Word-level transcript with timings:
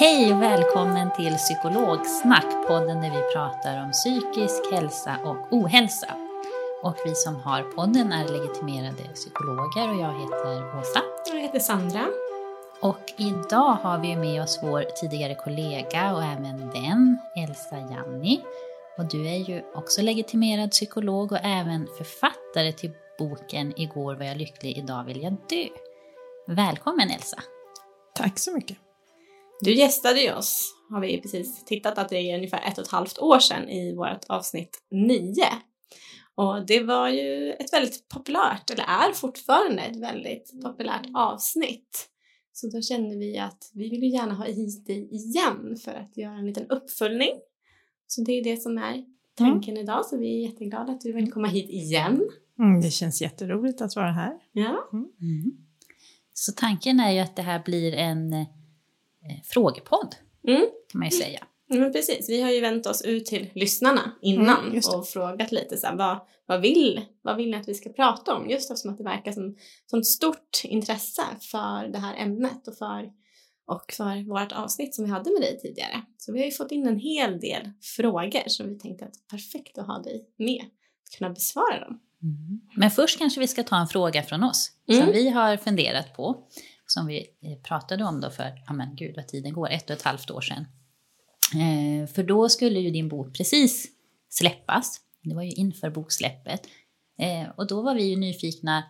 Hej 0.00 0.34
och 0.34 0.42
välkommen 0.42 1.10
till 1.16 1.34
Psykologsnack, 1.34 2.68
podden 2.68 3.00
där 3.00 3.10
vi 3.10 3.34
pratar 3.34 3.84
om 3.84 3.90
psykisk 3.90 4.72
hälsa 4.72 5.18
och 5.24 5.52
ohälsa. 5.52 6.14
Och 6.82 6.96
vi 7.04 7.14
som 7.14 7.36
har 7.36 7.62
podden 7.62 8.12
är 8.12 8.28
legitimerade 8.28 9.02
psykologer 9.14 9.88
och 9.88 10.00
jag 10.00 10.20
heter 10.20 10.78
Åsa. 10.78 11.02
Jag 11.26 11.40
heter 11.40 11.58
Sandra. 11.58 12.06
Och 12.80 13.12
idag 13.16 13.76
har 13.82 13.98
vi 13.98 14.16
med 14.16 14.42
oss 14.42 14.58
vår 14.62 14.82
tidigare 14.82 15.34
kollega 15.34 16.14
och 16.14 16.22
även 16.22 16.70
vän 16.70 17.18
Elsa 17.36 17.76
Janni. 17.76 18.40
Och 18.98 19.04
du 19.04 19.28
är 19.28 19.38
ju 19.50 19.62
också 19.74 20.02
legitimerad 20.02 20.70
psykolog 20.70 21.32
och 21.32 21.44
även 21.44 21.88
författare 21.98 22.72
till 22.72 22.90
boken 23.18 23.72
Igår 23.76 24.14
var 24.14 24.24
jag 24.24 24.36
lycklig, 24.36 24.78
idag 24.78 25.04
vill 25.04 25.22
jag 25.22 25.32
dö. 25.32 25.68
Välkommen 26.46 27.10
Elsa! 27.10 27.42
Tack 28.14 28.38
så 28.38 28.52
mycket! 28.52 28.89
Du 29.60 29.74
gästade 29.74 30.20
ju 30.20 30.32
oss, 30.32 30.74
har 30.90 31.00
vi 31.00 31.20
precis 31.20 31.64
tittat 31.64 31.98
att 31.98 32.08
det 32.08 32.16
är 32.16 32.36
ungefär 32.36 32.68
ett 32.68 32.78
och 32.78 32.84
ett 32.84 32.90
halvt 32.90 33.18
år 33.18 33.38
sedan 33.38 33.68
i 33.68 33.94
vårt 33.94 34.24
avsnitt 34.28 34.78
9. 34.90 35.32
Och 36.34 36.66
det 36.66 36.80
var 36.80 37.08
ju 37.08 37.52
ett 37.52 37.72
väldigt 37.72 38.08
populärt, 38.08 38.70
eller 38.70 38.84
är 38.84 39.12
fortfarande 39.12 39.82
ett 39.82 39.96
väldigt 39.96 40.62
populärt 40.62 41.06
avsnitt. 41.14 42.08
Så 42.52 42.68
då 42.68 42.82
kände 42.82 43.16
vi 43.16 43.38
att 43.38 43.70
vi 43.74 43.90
vill 43.90 44.02
ju 44.02 44.08
gärna 44.08 44.34
ha 44.34 44.44
hit 44.44 44.86
dig 44.86 45.08
igen 45.14 45.76
för 45.84 45.94
att 45.94 46.16
göra 46.16 46.34
en 46.34 46.46
liten 46.46 46.66
uppföljning. 46.66 47.30
Så 48.06 48.22
det 48.22 48.32
är 48.32 48.44
det 48.44 48.56
som 48.56 48.78
är 48.78 49.04
tanken 49.34 49.74
mm. 49.74 49.84
idag, 49.84 50.06
så 50.06 50.18
vi 50.18 50.44
är 50.44 50.48
jätteglada 50.48 50.92
att 50.92 51.00
du 51.00 51.12
vill 51.12 51.32
komma 51.32 51.48
hit 51.48 51.70
igen. 51.70 52.20
Mm, 52.58 52.80
det 52.80 52.90
känns 52.90 53.22
jätteroligt 53.22 53.80
att 53.80 53.96
vara 53.96 54.12
här. 54.12 54.32
Ja. 54.52 54.88
Mm. 54.92 55.52
Så 56.32 56.52
tanken 56.52 57.00
är 57.00 57.12
ju 57.12 57.18
att 57.18 57.36
det 57.36 57.42
här 57.42 57.62
blir 57.64 57.94
en 57.94 58.32
eh, 58.32 58.46
frågepodd, 59.44 60.14
Mm. 60.48 60.60
kan 60.92 60.98
man 60.98 61.08
ju 61.08 61.16
säga. 61.16 61.46
Men 61.68 61.92
precis, 61.92 62.28
vi 62.28 62.42
har 62.42 62.50
ju 62.50 62.60
vänt 62.60 62.86
oss 62.86 63.02
ut 63.02 63.26
till 63.26 63.50
lyssnarna 63.54 64.12
innan 64.22 64.60
Mm, 64.66 64.80
det. 64.80 64.96
och 64.96 65.06
frågat 65.08 65.52
lite 65.52 65.76
så 65.76 65.86
här, 65.86 65.96
vad, 65.96 66.18
vad, 66.46 66.60
vill, 66.60 67.00
vad 67.22 67.36
vill 67.36 67.50
ni 67.50 67.56
att 67.56 67.68
vi 67.68 67.74
ska 67.74 67.90
prata 67.90 68.34
om? 68.34 68.50
Just 68.50 68.70
eftersom 68.70 68.90
att 68.90 68.98
det 68.98 69.04
verkar 69.04 69.32
som 69.32 69.56
sånt 69.86 70.06
stort 70.06 70.60
intresse 70.64 71.22
för 71.40 71.88
det 71.92 71.98
här 71.98 72.16
ämnet 72.16 72.68
och 72.68 72.74
för, 72.76 73.10
och 73.66 73.92
för 73.96 74.28
vårt 74.28 74.52
avsnitt 74.52 74.94
som 74.94 75.04
vi 75.04 75.10
hade 75.10 75.30
med 75.30 75.40
dig 75.40 75.58
tidigare. 75.62 76.02
Så 76.18 76.32
vi 76.32 76.38
har 76.38 76.46
ju 76.46 76.52
fått 76.52 76.72
in 76.72 76.86
en 76.86 76.98
hel 76.98 77.40
del 77.40 77.70
frågor 77.96 78.42
som 78.48 78.68
vi 78.68 78.78
tänkte 78.78 79.04
att 79.04 79.28
perfekt 79.30 79.78
att 79.78 79.86
ha 79.86 79.98
dig 79.98 80.24
med, 80.36 80.62
att 81.06 81.18
kunna 81.18 81.30
besvara 81.30 81.80
dem. 81.80 82.00
Men 82.76 82.90
först 82.90 83.18
kanske 83.18 83.40
vi 83.40 83.48
ska 83.48 83.62
ta 83.62 83.76
en 83.80 83.86
fråga 83.88 84.22
från 84.22 84.44
oss 84.44 84.70
Mm. 84.88 85.02
som 85.02 85.12
vi 85.12 85.28
har 85.30 85.56
funderat 85.56 86.16
på. 86.16 86.36
Som 86.90 87.06
vi 87.06 87.26
eh, 87.42 87.58
pratade 87.62 88.04
om 88.04 88.20
då 88.20 88.30
för, 88.30 88.62
ja 88.66 88.72
men 88.72 88.96
gud 88.96 89.16
vad 89.16 89.28
tiden 89.28 89.52
går, 89.52 89.70
ett 89.70 89.90
och 89.90 89.96
ett 89.96 90.02
halvt 90.02 90.30
år 90.30 90.40
sedan. 90.40 90.66
Eh, 91.54 92.06
för 92.06 92.22
då 92.22 92.48
skulle 92.48 92.80
ju 92.80 92.90
din 92.90 93.08
bok 93.08 93.36
precis 93.36 93.88
släppas. 94.28 95.00
Det 95.22 95.34
var 95.34 95.42
ju 95.42 95.50
inför 95.50 95.90
boksläppet. 95.90 96.60
Eh, 97.18 97.48
och 97.56 97.66
då 97.66 97.82
var 97.82 97.94
vi 97.94 98.02
ju 98.02 98.16
nyfikna 98.16 98.84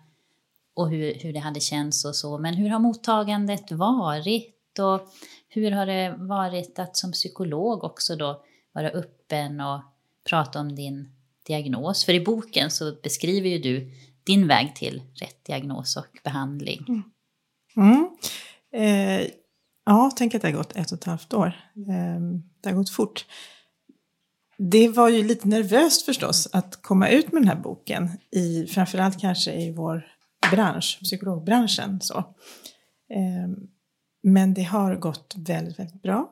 och 0.75 0.91
hur, 0.91 1.15
hur 1.15 1.33
det 1.33 1.39
hade 1.39 1.61
känts 1.61 2.05
och 2.05 2.17
så. 2.17 2.39
Men 2.39 2.55
hur 2.55 2.69
har 2.69 2.79
mottagandet 2.79 3.73
varit? 3.73 4.79
Och 4.79 5.01
hur 5.49 5.71
har 5.71 5.87
det 5.87 6.15
varit 6.19 6.79
att 6.79 6.97
som 6.97 7.13
psykolog 7.13 7.85
också 7.85 8.17
då 8.17 8.45
vara 8.73 8.89
öppen 8.89 9.61
och 9.61 9.81
prata 10.29 10.61
om 10.61 10.77
din 10.77 11.13
diagnos? 11.47 12.05
För 12.05 12.13
i 12.13 12.21
boken 12.21 12.71
så 12.71 12.95
beskriver 13.03 13.49
ju 13.49 13.59
du 13.59 13.93
din 14.25 14.49
väg 14.49 14.77
till 14.77 15.03
rätt 15.15 15.45
diagnos 15.45 15.97
och 15.97 16.19
behandling. 16.25 16.85
Mm. 16.89 17.03
Mm. 17.77 18.11
Eh, 18.73 19.31
ja, 19.87 20.11
tänk 20.17 20.35
att 20.35 20.43
det 20.43 20.49
har 20.49 20.57
gått 20.57 20.77
ett 20.77 20.93
och 20.93 20.99
ett 20.99 21.05
halvt 21.05 21.35
år. 21.35 21.47
Eh, 21.77 22.21
det 22.63 22.69
har 22.69 22.77
gått 22.77 22.91
fort. 22.91 23.27
Det 24.59 24.89
var 24.89 25.09
ju 25.09 25.25
lite 25.25 25.49
nervöst 25.49 26.03
förstås 26.03 26.49
att 26.53 26.83
komma 26.83 27.09
ut 27.09 27.33
med 27.33 27.43
den 27.43 27.49
här 27.49 27.63
boken, 27.63 28.11
i, 28.31 28.67
framförallt 28.67 29.21
kanske 29.21 29.53
i 29.53 29.73
vår 29.73 30.07
bransch, 30.51 30.99
psykologbranschen. 31.03 32.01
Så. 32.01 32.19
Eh, 33.11 33.49
men 34.23 34.55
det 34.55 34.63
har 34.63 34.97
gått 34.97 35.35
väldigt, 35.37 35.79
väldigt 35.79 36.03
bra. 36.03 36.31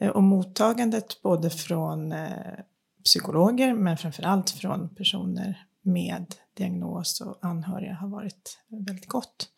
Eh, 0.00 0.08
och 0.08 0.22
mottagandet 0.22 1.22
både 1.22 1.50
från 1.50 2.12
eh, 2.12 2.58
psykologer 3.04 3.74
men 3.74 3.96
framförallt 3.96 4.50
från 4.50 4.94
personer 4.94 5.66
med 5.82 6.34
diagnos 6.56 7.20
och 7.20 7.38
anhöriga 7.42 7.94
har 7.94 8.08
varit 8.08 8.58
väldigt 8.68 9.06
gott. 9.08 9.48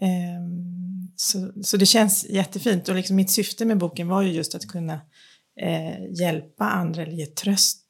Ehm, 0.00 0.66
så, 1.16 1.52
så 1.62 1.76
det 1.76 1.86
känns 1.86 2.26
jättefint 2.28 2.88
och 2.88 2.94
liksom 2.94 3.16
mitt 3.16 3.30
syfte 3.30 3.64
med 3.64 3.78
boken 3.78 4.08
var 4.08 4.22
ju 4.22 4.32
just 4.32 4.54
att 4.54 4.66
kunna 4.66 5.00
eh, 5.60 6.12
hjälpa 6.20 6.64
andra 6.64 7.02
eller 7.02 7.12
ge 7.12 7.26
tröst 7.26 7.84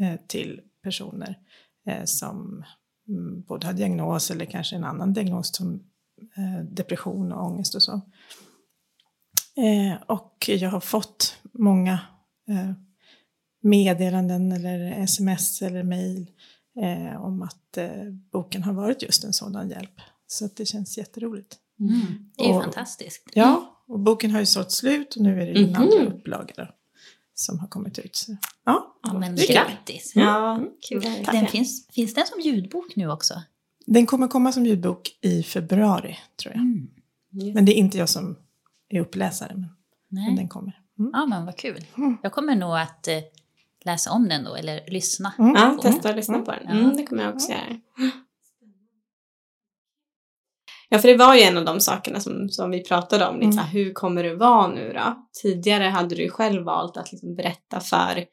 eh, 0.00 0.14
till 0.26 0.60
personer 0.82 1.38
eh, 1.86 2.04
som 2.04 2.64
mm, 3.08 3.42
både 3.42 3.66
har 3.66 3.74
diagnos 3.74 4.30
eller 4.30 4.44
kanske 4.44 4.76
en 4.76 4.84
annan 4.84 5.12
diagnos 5.12 5.56
som 5.56 5.74
eh, 6.36 6.64
depression 6.64 7.32
och 7.32 7.46
ångest 7.46 7.74
och 7.74 7.82
så. 7.82 8.00
Eh, 9.56 10.02
och 10.06 10.48
jag 10.48 10.70
har 10.70 10.80
fått 10.80 11.36
många 11.52 12.00
eh, 12.48 12.72
meddelanden 13.62 14.52
eller 14.52 15.02
sms 15.02 15.62
eller 15.62 15.82
mejl 15.82 16.30
eh, 16.80 17.24
om 17.24 17.42
att 17.42 17.76
eh, 17.76 18.04
boken 18.32 18.62
har 18.62 18.72
varit 18.72 19.02
just 19.02 19.24
en 19.24 19.32
sådan 19.32 19.70
hjälp. 19.70 20.00
Så 20.32 20.44
att 20.44 20.56
det 20.56 20.66
känns 20.66 20.98
jätteroligt. 20.98 21.56
Mm. 21.80 22.00
Det 22.36 22.44
är 22.44 22.48
ju 22.48 22.54
Och- 22.54 22.62
fantastiskt. 22.62 23.28
Ja, 23.34 23.82
och 23.86 24.00
boken 24.00 24.30
har 24.30 24.40
ju 24.40 24.46
sålt 24.46 24.70
slut 24.70 25.14
och 25.16 25.22
nu 25.22 25.42
är 25.42 25.46
det 25.46 25.52
ju 25.52 25.64
en 25.64 25.70
Mhm. 25.70 25.82
andra 25.82 26.04
upplaga 26.04 26.54
då, 26.56 26.68
som 27.34 27.58
har 27.58 27.68
kommit 27.68 27.98
ut. 27.98 28.16
Så, 28.16 28.36
ja, 28.64 28.96
Ja, 29.02 29.12
men 29.18 29.36
det 29.36 29.42
är 29.42 29.46
kul. 29.46 29.54
grattis! 29.56 30.12
Ja, 30.14 30.60
Kul. 30.88 31.00
verkligen. 31.00 31.34
Den 31.34 31.46
finns, 31.46 31.88
finns 31.92 32.14
den 32.14 32.26
som 32.26 32.40
ljudbok 32.40 32.96
nu 32.96 33.10
också? 33.10 33.34
Den 33.86 34.06
kommer 34.06 34.28
komma 34.28 34.52
som 34.52 34.66
ljudbok 34.66 35.18
i 35.20 35.42
februari, 35.42 36.18
tror 36.42 36.54
jag. 36.54 36.62
Mm. 36.62 36.88
Men 37.54 37.64
det 37.64 37.72
är 37.72 37.76
inte 37.76 37.98
jag 37.98 38.08
som 38.08 38.36
är 38.88 39.00
uppläsare, 39.00 39.52
men, 39.54 39.68
men 40.26 40.36
den 40.36 40.48
kommer. 40.48 40.80
Mm. 40.98 41.10
Ja, 41.14 41.26
men 41.26 41.44
vad 41.46 41.56
kul. 41.56 41.84
Mm. 41.96 42.16
Jag 42.22 42.32
kommer 42.32 42.56
nog 42.56 42.76
att 42.78 43.08
eh, 43.08 43.18
läsa 43.84 44.10
om 44.10 44.28
den 44.28 44.44
då, 44.44 44.54
eller 44.54 44.90
lyssna. 44.90 45.32
Mm. 45.38 45.52
Ja, 45.54 45.78
testa 45.82 46.10
att 46.10 46.16
lyssna 46.16 46.38
på 46.38 46.50
den. 46.50 46.60
Ja. 46.64 46.70
Mm, 46.70 46.96
det 46.96 47.06
kommer 47.06 47.22
jag 47.22 47.34
också 47.34 47.50
göra. 47.52 47.80
Ja, 50.92 50.98
för 50.98 51.08
det 51.08 51.16
var 51.16 51.34
ju 51.34 51.40
en 51.40 51.58
av 51.58 51.64
de 51.64 51.80
sakerna 51.80 52.20
som, 52.20 52.48
som 52.48 52.70
vi 52.70 52.84
pratade 52.84 53.26
om. 53.26 53.36
Lite 53.36 53.52
Mm. 53.52 53.64
hur 53.64 53.92
kommer 53.92 54.22
det 54.22 54.34
vara 54.34 54.68
nu 54.68 54.92
då? 54.92 55.28
Tidigare 55.42 55.84
hade 55.84 56.14
du 56.14 56.22
ju 56.22 56.30
själv 56.30 56.64
valt 56.64 56.96
att 56.96 57.12
liksom 57.12 57.34
berätta 57.36 57.80
för 57.80 58.24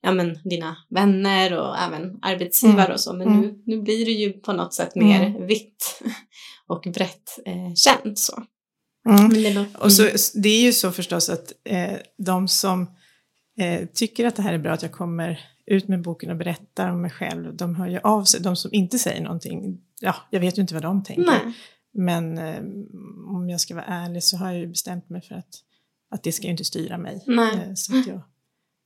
ja, 0.00 0.12
men, 0.12 0.38
dina 0.44 0.76
vänner 0.90 1.58
och 1.58 1.78
även 1.78 2.18
arbetsgivare 2.22 2.84
Mm. 2.84 2.92
och 2.92 3.00
så. 3.00 3.12
Men 3.12 3.26
Mm. 3.28 3.40
nu, 3.40 3.62
nu 3.66 3.82
blir 3.82 4.04
det 4.04 4.10
ju 4.12 4.32
på 4.32 4.52
något 4.52 4.74
sätt 4.74 4.94
mer 4.94 5.22
Mm. 5.26 5.46
vitt 5.46 6.00
och 6.66 6.84
brett 6.94 7.38
eh, 7.46 7.74
känt. 7.74 8.18
Så. 8.18 8.42
Mm. 9.08 9.28
Det 9.28 9.66
Och 9.78 9.92
så, 9.92 10.02
det 10.34 10.48
är 10.48 10.62
ju 10.62 10.72
så 10.72 10.92
förstås 10.92 11.28
att 11.28 11.52
eh, 11.64 11.92
de 12.18 12.48
som 12.48 12.82
eh, 13.60 13.86
tycker 13.94 14.26
att 14.26 14.36
det 14.36 14.42
här 14.42 14.52
är 14.52 14.58
bra, 14.58 14.72
att 14.72 14.82
jag 14.82 14.92
kommer 14.92 15.40
ut 15.66 15.88
med 15.88 16.02
boken 16.02 16.30
och 16.30 16.36
berättar 16.36 16.90
om 16.90 17.02
mig 17.02 17.10
själv, 17.10 17.56
de 17.56 17.74
hör 17.74 17.86
ju 17.88 17.98
av 17.98 18.24
sig. 18.24 18.40
De 18.40 18.56
som 18.56 18.74
inte 18.74 18.98
säger 18.98 19.22
någonting, 19.22 19.78
ja, 20.00 20.14
jag 20.30 20.40
vet 20.40 20.58
ju 20.58 20.62
inte 20.62 20.74
vad 20.74 20.82
de 20.82 21.04
tänker. 21.04 21.24
Nej. 21.24 21.52
Men 21.98 22.38
eh, 22.38 22.58
om 23.36 23.48
jag 23.50 23.60
ska 23.60 23.74
vara 23.74 23.84
ärlig 23.84 24.22
så 24.22 24.36
har 24.36 24.46
jag 24.52 24.60
ju 24.60 24.66
bestämt 24.66 25.08
mig 25.10 25.22
för 25.22 25.34
att, 25.34 25.54
att 26.10 26.22
det 26.22 26.32
ska 26.32 26.44
ju 26.44 26.50
inte 26.50 26.64
styra 26.64 26.98
mig. 26.98 27.24
Nej. 27.26 27.54
Eh, 27.54 27.74
så 27.74 27.98
att 27.98 28.06
jag 28.06 28.20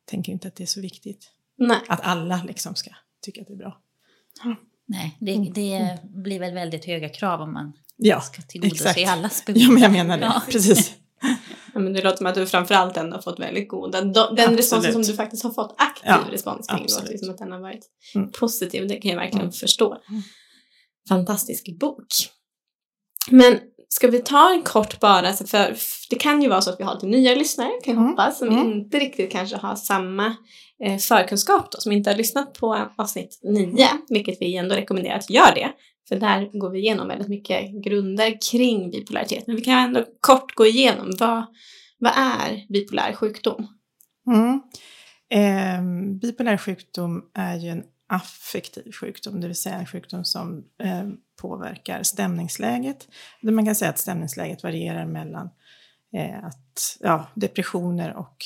tänker 0.04 0.32
inte 0.32 0.48
att 0.48 0.56
det 0.56 0.62
är 0.62 0.66
så 0.66 0.80
viktigt. 0.80 1.30
Nej. 1.58 1.78
Att 1.88 2.00
alla 2.00 2.42
liksom 2.46 2.74
ska 2.74 2.90
tycka 3.22 3.40
att 3.40 3.46
det 3.46 3.52
är 3.52 3.56
bra. 3.56 3.80
Nej, 4.86 5.16
det, 5.20 5.34
Mm. 5.34 5.52
det 5.52 5.98
blir 6.04 6.38
väl 6.40 6.54
väldigt 6.54 6.84
höga 6.84 7.08
krav 7.08 7.40
om 7.40 7.52
man 7.52 7.72
Ja, 7.96 8.20
ska 8.20 8.42
tillgodose 8.42 8.88
exakt. 8.90 9.08
allas 9.08 9.44
behov. 9.44 9.62
ja 9.62 9.70
men 9.70 9.82
jag 9.82 9.92
menar 9.92 10.18
det. 10.18 10.24
Ja. 10.24 10.42
Precis. 10.50 10.92
Ja, 11.74 11.80
men 11.80 11.92
det 11.92 12.02
låter 12.02 12.16
som 12.16 12.26
att 12.26 12.34
du 12.34 12.46
framförallt 12.46 12.96
ändå 12.96 13.16
har 13.16 13.22
fått 13.22 13.40
väldigt 13.40 13.68
goda, 13.68 14.00
den 14.00 14.10
Absolut. 14.16 14.58
responsen 14.58 14.92
som 14.92 15.02
du 15.02 15.14
faktiskt 15.14 15.42
har 15.42 15.50
fått 15.50 15.74
aktiv 15.78 16.06
Ja, 16.10 16.24
respons 16.30 16.66
kring, 16.66 16.76
det 16.76 16.82
låter 16.82 17.00
absolut. 17.02 17.20
som 17.20 17.30
att 17.30 17.38
den 17.38 17.52
har 17.52 17.60
varit 17.60 17.86
Mm. 18.14 18.30
positiv, 18.30 18.88
det 18.88 18.96
kan 18.96 19.10
jag 19.10 19.18
verkligen 19.18 19.40
Mm. 19.40 19.52
förstå. 19.52 20.02
Mm. 20.08 20.22
Fantastisk 21.08 21.78
bok. 21.80 22.06
Men 23.30 23.58
ska 23.88 24.08
vi 24.08 24.18
ta 24.18 24.52
en 24.54 24.62
kort 24.62 25.00
bara, 25.00 25.32
för 25.32 25.76
det 26.10 26.16
kan 26.16 26.42
ju 26.42 26.48
vara 26.48 26.60
så 26.60 26.70
att 26.70 26.80
vi 26.80 26.84
har 26.84 26.94
lite 26.94 27.06
nya 27.06 27.34
lyssnare, 27.34 27.68
kan 27.84 27.94
jag 27.94 28.00
Mm. 28.00 28.10
hoppas, 28.10 28.38
som 28.38 28.48
Mm. 28.48 28.72
inte 28.72 28.98
riktigt 28.98 29.32
kanske 29.32 29.56
har 29.56 29.76
samma 29.76 30.36
eh, 30.84 30.98
förkunskap 30.98 31.72
då, 31.72 31.78
som 31.80 31.92
inte 31.92 32.10
har 32.10 32.16
lyssnat 32.16 32.52
på 32.54 32.88
avsnitt 32.96 33.40
9, 33.42 33.88
vilket 34.08 34.36
vi 34.40 34.56
ändå 34.56 34.74
rekommenderar 34.74 35.16
att 35.16 35.30
göra 35.30 35.54
det. 35.54 35.72
För 36.08 36.16
där 36.16 36.58
går 36.58 36.70
vi 36.70 36.78
igenom 36.78 37.08
väldigt 37.08 37.28
mycket 37.28 37.84
grunder 37.84 38.38
kring 38.50 38.90
bipolaritet. 38.90 39.46
Men 39.46 39.56
vi 39.56 39.62
kan 39.62 39.78
ändå 39.78 40.04
kort 40.20 40.54
gå 40.54 40.66
igenom 40.66 41.12
vad, 41.18 41.44
vad 41.98 42.12
är 42.16 42.72
bipolär 42.72 43.12
sjukdom? 43.12 43.66
Mm. 44.26 44.60
Eh, 45.32 45.82
bipolär 46.20 46.56
sjukdom 46.56 47.22
är 47.34 47.56
ju 47.56 47.68
en 47.68 47.82
affektiv 48.08 48.92
sjukdom, 48.92 49.40
det 49.40 49.46
vill 49.46 49.56
säga 49.56 49.74
en 49.74 49.86
sjukdom 49.86 50.24
som 50.24 50.64
eh, 50.82 51.08
påverkar 51.40 52.02
stämningsläget. 52.02 53.08
Man 53.42 53.64
kan 53.64 53.74
säga 53.74 53.90
att 53.90 53.98
stämningsläget 53.98 54.62
varierar 54.62 55.06
mellan 55.06 55.50
eh, 56.12 56.44
att, 56.44 56.96
ja, 57.00 57.26
depressioner 57.34 58.14
och 58.14 58.44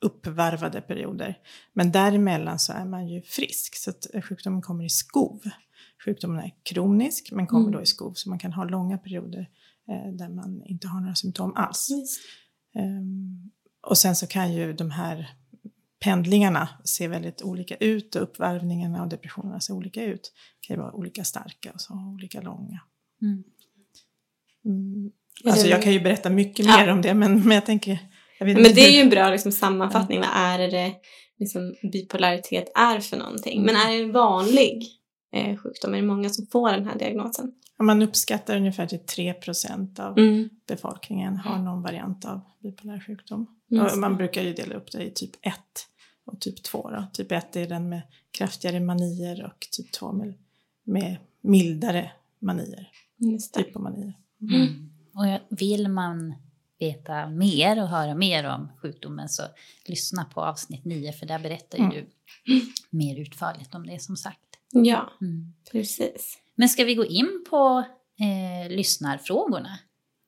uppvarvade 0.00 0.80
perioder. 0.80 1.38
Men 1.72 1.92
däremellan 1.92 2.58
så 2.58 2.72
är 2.72 2.84
man 2.84 3.08
ju 3.08 3.22
frisk, 3.22 3.76
så 3.76 3.90
att 3.90 4.14
eh, 4.14 4.22
sjukdomen 4.22 4.62
kommer 4.62 4.84
i 4.84 4.88
skov. 4.88 5.40
Sjukdomen 6.04 6.44
är 6.44 6.54
kronisk, 6.62 7.32
men 7.32 7.46
kommer 7.46 7.68
Mm. 7.68 7.72
då 7.72 7.82
i 7.82 7.86
skov, 7.86 8.12
så 8.14 8.28
man 8.28 8.38
kan 8.38 8.52
ha 8.52 8.64
långa 8.64 8.98
perioder 8.98 9.48
eh, 9.88 10.12
där 10.12 10.28
man 10.28 10.62
inte 10.66 10.88
har 10.88 11.00
några 11.00 11.14
symptom 11.14 11.52
alls. 11.56 11.88
Ehm, 12.74 13.50
och 13.86 13.98
sen 13.98 14.16
så 14.16 14.26
kan 14.26 14.52
ju 14.52 14.72
de 14.72 14.90
här 14.90 15.30
pendlingarna 16.00 16.68
se 16.84 17.08
väldigt 17.08 17.42
olika 17.42 17.76
ut 17.76 18.16
och 18.16 18.22
uppvarvningarna 18.22 19.02
och 19.02 19.08
depressionerna 19.08 19.60
se 19.60 19.72
olika 19.72 20.04
ut. 20.04 20.32
kan 20.60 20.76
ju 20.76 20.82
vara 20.82 20.92
olika 20.92 21.24
starka 21.24 21.70
och 21.74 21.80
så 21.80 21.94
olika 22.14 22.40
långa. 22.40 22.80
Mm. 23.22 23.44
Mm. 24.64 25.10
Alltså 25.44 25.64
det- 25.64 25.70
jag 25.70 25.82
kan 25.82 25.92
ju 25.92 26.00
berätta 26.00 26.30
mycket 26.30 26.66
Ja. 26.66 26.76
mer 26.78 26.88
om 26.88 27.02
det 27.02 27.14
men, 27.14 27.40
men 27.42 27.50
jag 27.54 27.66
tänker... 27.66 27.98
Jag 28.38 28.46
Men 28.46 28.62
det 28.62 28.80
är 28.88 28.90
ju 28.90 29.00
en 29.00 29.10
bra 29.10 29.30
liksom, 29.30 29.52
sammanfattning. 29.52 30.18
Vad 30.20 30.28
är 30.34 30.58
det 30.58 30.92
liksom, 31.38 31.74
bipolaritet 31.92 32.72
är 32.74 33.00
för 33.00 33.16
någonting? 33.16 33.62
Men 33.62 33.76
är 33.76 33.90
det 33.92 34.02
en 34.02 34.12
vanlig 34.12 34.86
eh, 35.32 35.56
sjukdom? 35.56 35.92
Är 35.94 35.96
det 35.96 36.06
många 36.06 36.28
som 36.30 36.46
får 36.46 36.70
den 36.72 36.86
här 36.86 36.98
diagnosen? 36.98 37.52
Ja, 37.78 37.84
Man 37.84 38.02
uppskattar 38.02 38.56
ungefär 38.56 38.86
till 38.86 38.98
3% 38.98 40.00
av 40.00 40.18
Mm. 40.18 40.48
befolkningen 40.68 41.36
har 41.36 41.58
någon 41.58 41.82
variant 41.82 42.24
av 42.24 42.40
bipolär 42.62 43.00
sjukdom. 43.06 43.46
Och 43.92 43.98
man 43.98 44.16
brukar 44.16 44.42
ju 44.42 44.52
dela 44.52 44.74
upp 44.74 44.92
det 44.92 45.02
i 45.04 45.10
typ 45.10 45.30
1 45.42 45.54
och 46.32 46.40
typ 46.40 46.62
2. 46.62 46.90
Då. 46.90 47.04
Typ 47.12 47.32
1 47.32 47.56
är 47.56 47.66
den 47.68 47.88
med 47.88 48.02
kraftigare 48.30 48.80
manier 48.80 49.44
och 49.44 49.68
typ 49.70 49.92
2 49.92 50.12
med, 50.12 50.34
med 50.84 51.16
mildare 51.40 52.12
manier, 52.38 52.90
det. 53.16 53.60
hypomanier. 53.60 54.14
Mm. 54.40 54.90
Och 55.14 55.58
vill 55.60 55.88
man 55.88 56.34
veta 56.78 57.28
mer 57.28 57.82
och 57.82 57.88
höra 57.88 58.14
mer 58.14 58.44
om 58.44 58.68
sjukdomen 58.82 59.28
så 59.28 59.42
lyssna 59.86 60.24
på 60.24 60.40
avsnitt 60.40 60.84
9 60.84 61.12
för 61.12 61.26
där 61.26 61.38
berättar 61.38 61.78
ju 61.78 61.84
Mm. 61.84 61.96
du 61.96 62.06
mer 62.90 63.16
utförligt 63.20 63.74
om 63.74 63.86
det 63.86 64.02
som 64.02 64.16
sagt. 64.16 64.38
Ja, 64.72 65.10
Mm. 65.20 65.52
precis. 65.72 66.38
Men 66.54 66.68
ska 66.68 66.84
vi 66.84 66.94
gå 66.94 67.04
in 67.06 67.44
på 67.50 67.84
eh, 68.20 68.70
lyssnarfrågorna? 68.70 69.78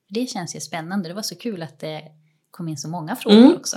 Det 0.09 0.27
känns 0.27 0.57
ju 0.57 0.61
spännande. 0.61 1.09
Det 1.09 1.15
var 1.15 1.23
så 1.23 1.35
kul 1.35 1.63
att 1.63 1.79
det 1.79 2.03
kom 2.51 2.69
in 2.69 2.77
så 2.77 2.89
många 2.89 3.17
frågor 3.17 3.39
Mm, 3.39 3.57
också. 3.57 3.77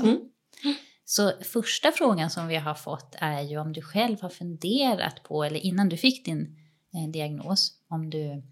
Så 1.05 1.33
första 1.41 1.91
frågan 1.91 2.29
som 2.29 2.47
vi 2.47 2.55
har 2.55 2.75
fått 2.75 3.15
är 3.19 3.41
ju 3.41 3.57
om 3.57 3.73
du 3.73 3.81
själv 3.81 4.21
har 4.21 4.29
funderat 4.29 5.23
på, 5.23 5.43
eller 5.43 5.59
innan 5.59 5.89
du 5.89 5.97
fick 5.97 6.25
din 6.25 6.57
eh, 6.93 7.11
diagnos, 7.11 7.71
om 7.89 8.09
du 8.09 8.43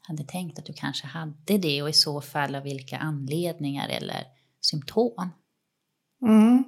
hade 0.00 0.24
tänkt 0.24 0.58
att 0.58 0.66
du 0.66 0.72
kanske 0.72 1.06
hade 1.06 1.58
det 1.58 1.82
och 1.82 1.88
i 1.88 1.92
så 1.92 2.20
fall 2.20 2.54
av 2.54 2.62
vilka 2.62 2.98
anledningar 2.98 3.88
eller 3.88 4.24
symptom. 4.60 5.30
Mm. 6.22 6.64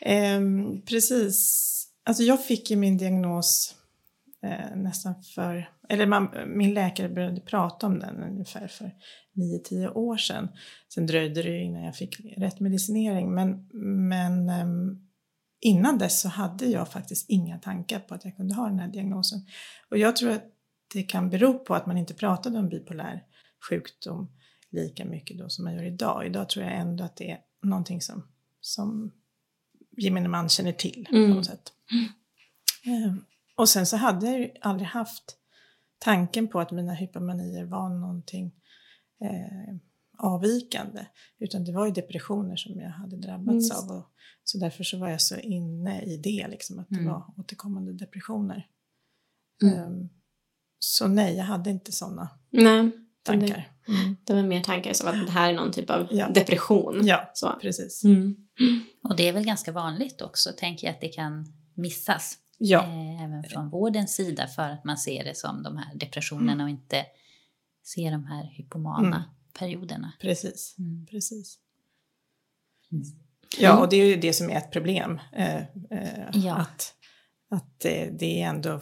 Eh, 0.00 0.40
precis. 0.86 1.74
Alltså 2.04 2.22
jag 2.22 2.44
fick 2.44 2.70
ju 2.70 2.76
min 2.76 2.98
diagnos 2.98 3.74
eh, 4.42 4.76
nästan 4.76 5.22
för, 5.22 5.70
eller 5.88 6.06
man, 6.06 6.30
min 6.46 6.74
läkare 6.74 7.08
började 7.08 7.40
prata 7.40 7.86
om 7.86 7.98
den 7.98 8.22
ungefär 8.22 8.68
för 8.68 8.90
9-10 9.38 9.92
år 9.94 10.16
sedan. 10.16 10.48
Sen 10.94 11.06
dröjde 11.06 11.42
det 11.42 11.48
ju 11.48 11.62
innan 11.64 11.84
jag 11.84 11.96
fick 11.96 12.20
rätt 12.36 12.60
medicinering 12.60 13.34
men, 13.34 13.68
men 14.08 14.48
ehm, 14.48 15.08
innan 15.60 15.98
dess 15.98 16.20
så 16.20 16.28
hade 16.28 16.66
jag 16.66 16.92
faktiskt 16.92 17.30
inga 17.30 17.58
tankar 17.58 17.98
på 18.00 18.14
att 18.14 18.24
jag 18.24 18.36
kunde 18.36 18.54
ha 18.54 18.68
den 18.68 18.78
här 18.78 18.88
diagnosen. 18.88 19.40
Och 19.90 19.98
jag 19.98 20.16
tror 20.16 20.30
att 20.30 20.44
det 20.94 21.02
kan 21.02 21.30
bero 21.30 21.58
på 21.58 21.74
att 21.74 21.86
man 21.86 21.96
inte 21.98 22.14
pratade 22.14 22.58
om 22.58 22.68
bipolär 22.68 23.24
sjukdom 23.70 24.28
lika 24.70 25.04
mycket 25.04 25.38
då 25.38 25.48
som 25.48 25.64
man 25.64 25.74
gör 25.74 25.82
idag. 25.82 26.26
Idag 26.26 26.48
tror 26.48 26.64
jag 26.64 26.74
ändå 26.74 27.04
att 27.04 27.16
det 27.16 27.30
är 27.30 27.38
någonting 27.62 28.00
som, 28.00 28.22
som 28.60 29.12
gemene 29.96 30.28
man 30.28 30.48
känner 30.48 30.72
till 30.72 31.08
Mm. 31.10 31.30
på 31.30 31.34
något 31.36 31.46
sätt. 31.46 31.72
Ehm, 32.84 33.24
och 33.56 33.68
sen 33.68 33.86
så 33.86 33.96
hade 33.96 34.26
jag 34.26 34.38
ju 34.40 34.50
aldrig 34.60 34.88
haft 34.88 35.36
tanken 35.98 36.48
på 36.48 36.60
att 36.60 36.70
mina 36.70 36.94
hypomanier 36.94 37.64
var 37.64 37.88
någonting 37.88 38.52
eh, 39.24 39.76
avvikande. 40.18 41.06
Utan 41.38 41.64
det 41.64 41.72
var 41.72 41.86
ju 41.86 41.92
depressioner 41.92 42.56
som 42.56 42.80
jag 42.80 42.90
hade 42.90 43.16
drabbats 43.16 43.54
Just 43.54 43.72
av. 43.90 43.96
Och, 43.96 44.04
så 44.44 44.58
därför 44.58 44.84
så 44.84 44.98
var 44.98 45.08
jag 45.08 45.20
så 45.20 45.36
inne 45.36 46.02
i 46.02 46.16
det, 46.16 46.48
liksom, 46.48 46.78
att 46.78 46.86
det 46.88 46.94
Mm. 47.00 47.06
var 47.12 47.34
återkommande 47.36 47.92
depressioner. 47.92 48.66
Mm. 49.62 49.78
Ehm, 49.78 50.08
så 50.78 51.08
nej, 51.08 51.36
jag 51.36 51.44
hade 51.44 51.70
inte 51.70 51.92
sådana 51.92 52.28
Nej, 52.50 52.90
tankar. 53.22 53.72
Mm. 53.88 54.16
det 54.24 54.34
var 54.34 54.42
mer 54.42 54.60
tankar 54.62 54.92
som 54.92 55.08
att 55.08 55.26
det 55.26 55.32
här 55.32 55.50
är 55.52 55.56
någon 55.56 55.72
typ 55.72 55.90
av 55.90 56.08
Ja. 56.10 56.28
depression. 56.28 57.06
Ja, 57.06 57.30
Så. 57.34 57.58
precis. 57.62 58.04
Mm. 58.04 58.36
Och 59.04 59.16
det 59.16 59.28
är 59.28 59.32
väl 59.32 59.44
ganska 59.44 59.72
vanligt 59.72 60.22
också, 60.22 60.50
tänker 60.56 60.86
jag, 60.86 60.94
att 60.94 61.00
det 61.00 61.08
kan 61.08 61.46
missas. 61.74 62.38
Ja, 62.58 62.82
Eh, 62.82 63.22
även 63.24 63.42
från 63.44 63.70
vårdens 63.70 64.14
sida 64.14 64.46
för 64.46 64.62
att 64.70 64.84
man 64.84 64.98
ser 64.98 65.24
det 65.24 65.36
som 65.36 65.62
de 65.62 65.76
här 65.76 65.94
depressionerna 65.94 66.64
och 66.64 66.70
inte 66.70 67.04
ser 67.94 68.10
de 68.10 68.24
här 68.24 68.44
hypomana 68.56 69.06
Mm. 69.16 69.22
perioderna. 69.58 70.12
precis. 70.20 70.76
Mm. 70.78 71.06
precis. 71.06 71.58
Mm. 72.92 73.04
Ja, 73.58 73.78
och 73.80 73.88
det 73.88 73.96
är 73.96 74.06
ju 74.06 74.16
det 74.16 74.32
som 74.32 74.50
är 74.50 74.56
ett 74.56 74.70
problem. 74.72 75.20
Eh, 75.32 75.56
eh, 75.90 76.28
Ja. 76.32 76.54
Att, 76.56 76.94
att 77.50 77.84
eh, 77.84 78.06
det 78.18 78.42
är 78.42 78.46
ändå, 78.48 78.80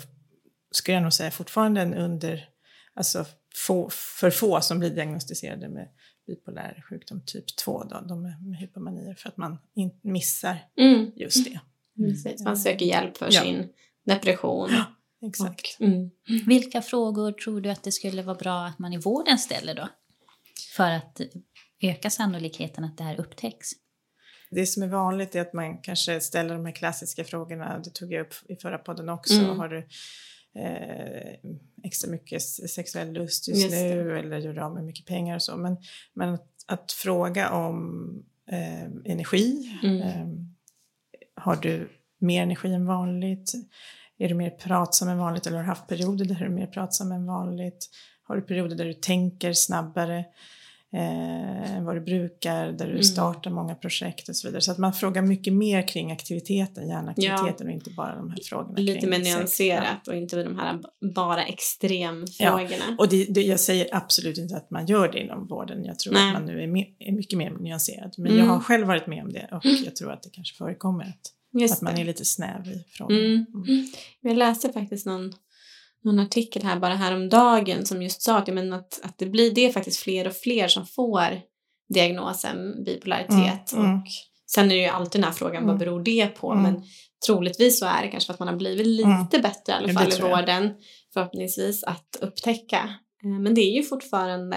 skulle 0.70 0.94
jag 0.94 1.02
nog 1.02 1.12
säga, 1.12 1.30
fortfarande 1.30 1.80
en 1.80 1.94
under, 1.94 2.48
alltså 2.94 3.24
få, 3.66 3.88
för 4.20 4.30
få 4.30 4.60
som 4.60 4.78
blir 4.78 4.90
diagnostiserade 4.90 5.68
med 5.68 5.88
bipolär 6.26 6.84
sjukdom 6.88 7.22
typ 7.26 7.56
2, 7.56 7.84
då, 7.84 8.00
de 8.00 8.22
med, 8.22 8.42
med 8.42 8.58
hypomanier, 8.58 9.14
för 9.14 9.28
att 9.28 9.36
man 9.36 9.58
in, 9.74 10.00
missar 10.02 10.58
Mm. 10.76 11.10
just 11.16 11.44
det. 11.44 11.60
Precis. 11.96 12.44
Man 12.44 12.56
söker 12.56 12.86
hjälp 12.86 13.16
för 13.16 13.28
Ja. 13.32 13.40
sin 13.42 13.68
depression. 14.06 14.70
Exakt. 15.22 15.76
Och, 15.80 15.86
mm. 15.86 16.10
Vilka 16.46 16.82
frågor 16.82 17.32
tror 17.32 17.60
du 17.60 17.70
att 17.70 17.82
det 17.82 17.92
skulle 17.92 18.22
vara 18.22 18.36
bra 18.36 18.66
att 18.66 18.78
man 18.78 18.92
i 18.92 18.96
vården 18.98 19.38
ställer 19.38 19.74
då? 19.74 19.88
För 20.76 20.90
att 20.90 21.20
öka 21.82 22.10
sannolikheten 22.10 22.84
att 22.84 22.98
det 22.98 23.04
här 23.04 23.20
upptäcks? 23.20 23.70
Det 24.50 24.66
som 24.66 24.82
är 24.82 24.86
vanligt 24.86 25.34
är 25.34 25.40
att 25.40 25.52
man 25.52 25.78
kanske 25.82 26.20
ställer 26.20 26.54
de 26.54 26.64
här 26.66 26.72
klassiska 26.72 27.24
frågorna, 27.24 27.78
det 27.78 27.90
tog 27.90 28.12
jag 28.12 28.20
upp 28.26 28.34
i 28.48 28.56
förra 28.56 28.78
podden 28.78 29.08
också, 29.08 29.34
Mm. 29.34 29.58
har 29.58 29.68
du 29.68 29.78
eh, 30.60 31.34
extra 31.84 32.10
mycket 32.10 32.42
sexuell 32.42 33.12
lust 33.12 33.48
just, 33.48 33.60
Just 33.62 33.70
det. 33.74 33.94
nu 33.94 34.18
eller 34.18 34.38
gör 34.38 34.52
du 34.54 34.60
av 34.60 34.74
med 34.74 34.84
mycket 34.84 35.06
pengar 35.06 35.34
och 35.34 35.42
så. 35.42 35.56
Men, 35.56 35.76
men 36.14 36.34
att, 36.34 36.48
att 36.66 36.92
fråga 36.92 37.50
om 37.50 38.08
eh, 38.50 38.84
energi, 39.04 39.78
Mm. 39.82 40.00
eh, 40.02 40.26
har 41.34 41.56
du 41.56 41.88
mer 42.18 42.42
energi 42.42 42.72
än 42.72 42.86
vanligt? 42.86 43.52
Är 44.18 44.28
du 44.28 44.34
mer 44.34 44.50
pratsam 44.50 45.08
än 45.08 45.18
vanligt 45.18 45.46
eller 45.46 45.56
har 45.56 45.62
du 45.64 45.68
haft 45.68 45.86
perioder 45.88 46.24
där 46.24 46.34
du 46.34 46.44
är 46.44 46.48
mer 46.48 46.66
pratsam 46.66 47.12
än 47.12 47.26
vanligt? 47.26 47.88
Har 48.22 48.36
du 48.36 48.42
perioder 48.42 48.76
där 48.76 48.84
du 48.84 48.92
tänker 48.94 49.52
snabbare 49.52 50.24
eh, 50.92 51.76
än 51.76 51.84
vad 51.84 51.96
du 51.96 52.00
brukar, 52.00 52.66
där 52.72 52.84
du 52.86 52.90
Mm. 52.90 53.02
startar 53.02 53.50
många 53.50 53.74
projekt 53.74 54.28
och 54.28 54.36
så 54.36 54.48
vidare. 54.48 54.60
Så 54.60 54.72
att 54.72 54.78
man 54.78 54.92
frågar 54.92 55.22
mycket 55.22 55.52
mer 55.52 55.88
kring 55.88 56.12
aktiviteten, 56.12 56.88
hjärnaktiviteten 56.88 57.66
och 57.66 57.72
inte 57.72 57.90
bara 57.90 58.16
de 58.16 58.30
här 58.30 58.38
frågorna 58.42 58.78
Lite 58.78 59.06
mer. 59.06 59.18
Ja. 59.18 59.22
nyanserat 59.36 60.08
och 60.08 60.14
inte 60.16 60.42
de 60.44 60.58
här 60.58 60.80
bara 61.14 61.44
extremfrågorna. 61.44 62.96
Och 62.98 63.08
det, 63.08 63.24
det, 63.24 63.42
jag 63.42 63.60
säger 63.60 63.88
absolut 63.92 64.38
inte 64.38 64.56
att 64.56 64.70
man 64.70 64.86
gör 64.86 65.12
det 65.12 65.20
inom 65.20 65.46
vården. 65.46 65.84
Jag 65.84 65.98
tror 65.98 66.12
Nej. 66.12 66.26
att 66.28 66.32
man 66.32 66.46
nu 66.46 66.62
är, 66.62 66.66
me, 66.66 66.84
är 66.98 67.12
mycket 67.12 67.38
mer 67.38 67.50
nyanserad. 67.50 68.14
Men 68.18 68.32
Mm. 68.32 68.44
jag 68.46 68.52
har 68.52 68.60
själv 68.60 68.86
varit 68.86 69.06
med 69.06 69.22
om 69.24 69.32
det 69.32 69.48
och 69.52 69.64
jag 69.64 69.96
tror 69.96 70.12
att 70.12 70.22
det 70.22 70.30
kanske 70.32 70.56
förekommer 70.56 71.04
att, 71.04 71.32
Just 71.60 71.74
att 71.74 71.82
man 71.82 71.94
det. 71.94 72.00
är 72.00 72.04
lite 72.04 72.24
snäv 72.24 72.68
i 72.68 72.84
frågan. 72.92 73.18
Mm. 73.18 73.46
Jag 74.20 74.36
läste 74.36 74.72
faktiskt 74.72 75.06
någon, 75.06 75.32
någon 76.04 76.18
artikel 76.18 76.62
här 76.62 76.80
bara 76.80 76.94
häromdagen 76.94 77.86
som 77.86 78.02
just 78.02 78.22
sa 78.22 78.38
att, 78.38 78.48
men 78.54 78.72
att, 78.72 79.00
att 79.02 79.18
det 79.18 79.26
blir 79.26 79.50
det 79.54 79.72
faktiskt 79.72 80.00
fler 80.00 80.26
och 80.26 80.34
fler 80.36 80.68
som 80.68 80.86
får 80.86 81.40
diagnosen 81.94 82.84
bipolaritet. 82.84 83.72
Mm, 83.72 83.84
mm. 83.84 83.98
Och 83.98 84.06
sen 84.46 84.64
är 84.64 84.74
det 84.74 84.80
ju 84.82 84.86
alltid 84.88 85.20
den 85.20 85.24
här 85.24 85.32
frågan, 85.32 85.62
vad 85.66 85.74
Mm. 85.74 85.78
beror 85.78 86.02
det 86.02 86.26
på? 86.26 86.50
Mm. 86.52 86.62
Men 86.62 86.82
troligtvis 87.26 87.78
så 87.78 87.86
är 87.86 88.02
det 88.02 88.08
kanske 88.08 88.26
för 88.26 88.32
att 88.34 88.38
man 88.38 88.48
har 88.48 88.56
blivit 88.56 88.86
lite 88.86 89.08
Mm. 89.08 89.26
bättre 89.30 89.72
i 89.72 89.72
alla 89.72 89.92
fall 89.92 90.12
i 90.12 90.20
vården 90.20 90.70
förhoppningsvis 91.14 91.84
att 91.84 92.16
upptäcka. 92.20 92.78
Eh, 93.24 93.40
Men 93.40 93.54
det 93.54 93.60
är 93.60 93.76
ju 93.76 93.82
fortfarande, 93.82 94.56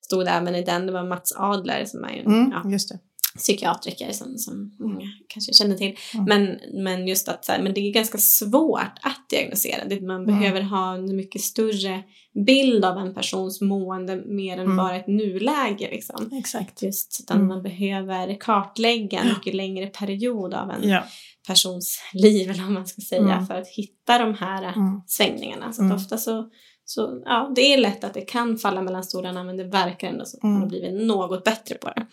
stod 0.00 0.24
det 0.24 0.30
även 0.30 0.54
i 0.54 0.64
den, 0.64 0.86
det 0.86 0.92
var 0.92 1.04
Mats 1.08 1.32
Adler 1.36 1.84
som 1.84 2.04
är 2.04 2.12
ju 2.12 2.20
Mm, 2.20 2.52
ja, 2.64 2.70
just 2.70 2.88
det. 2.88 2.98
Psykiatriker 3.36 4.12
som, 4.12 4.38
som 4.38 4.76
många 4.78 5.06
kanske 5.28 5.52
känner 5.52 5.76
till. 5.76 5.96
Mm. 6.14 6.24
Men, 6.28 6.58
men 6.84 7.08
just 7.08 7.28
att 7.28 7.44
så 7.44 7.52
här, 7.52 7.62
men 7.62 7.74
det 7.74 7.80
är 7.80 7.92
ganska 7.92 8.18
svårt 8.18 8.98
att 9.02 9.28
diagnosera. 9.30 9.84
Det, 9.84 10.00
man 10.00 10.22
Mm. 10.22 10.26
behöver 10.38 10.60
ha 10.60 10.94
en 10.94 11.16
mycket 11.16 11.40
större 11.42 12.02
bild 12.46 12.84
av 12.84 12.98
en 12.98 13.14
persons 13.14 13.60
mående 13.60 14.16
mer 14.26 14.52
än 14.58 14.64
Mm. 14.64 14.76
bara 14.76 14.96
ett 14.96 15.06
nuläge. 15.06 15.88
Liksom. 15.90 16.30
Exakt. 16.32 16.82
Just 16.82 17.20
utan 17.20 17.36
Mm. 17.36 17.48
man 17.48 17.62
behöver 17.62 18.40
kartlägga 18.40 19.20
en 19.20 19.28
mycket 19.28 19.54
längre 19.54 19.86
period 19.86 20.54
av 20.54 20.70
en 20.70 20.88
Ja. 20.88 21.04
persons 21.48 22.00
liv 22.12 22.50
eller 22.50 22.62
vad 22.62 22.72
man 22.72 22.86
ska 22.86 23.00
säga 23.02 23.22
Mm. 23.34 23.46
för 23.46 23.54
att 23.54 23.68
hitta 23.68 24.18
de 24.18 24.34
här 24.34 24.62
Mm. 24.62 25.00
svängningarna. 25.06 25.72
Så 25.72 25.82
Mm. 25.82 25.96
ofta 25.96 26.16
så, 26.18 26.48
så, 26.84 27.22
ja, 27.24 27.52
det 27.56 27.72
är 27.74 27.78
lätt 27.78 28.04
att 28.04 28.14
det 28.14 28.20
kan 28.20 28.58
falla 28.58 28.82
mellan 28.82 29.04
stolarna 29.04 29.44
men 29.44 29.56
det 29.56 29.64
verkar 29.64 30.08
ändå 30.08 30.24
som 30.24 30.38
att 30.38 30.42
man 30.42 30.52
Mm. 30.52 30.62
har 30.62 30.68
blivit 30.68 31.06
något 31.06 31.44
bättre 31.44 31.74
på 31.74 31.88
det. 31.88 32.06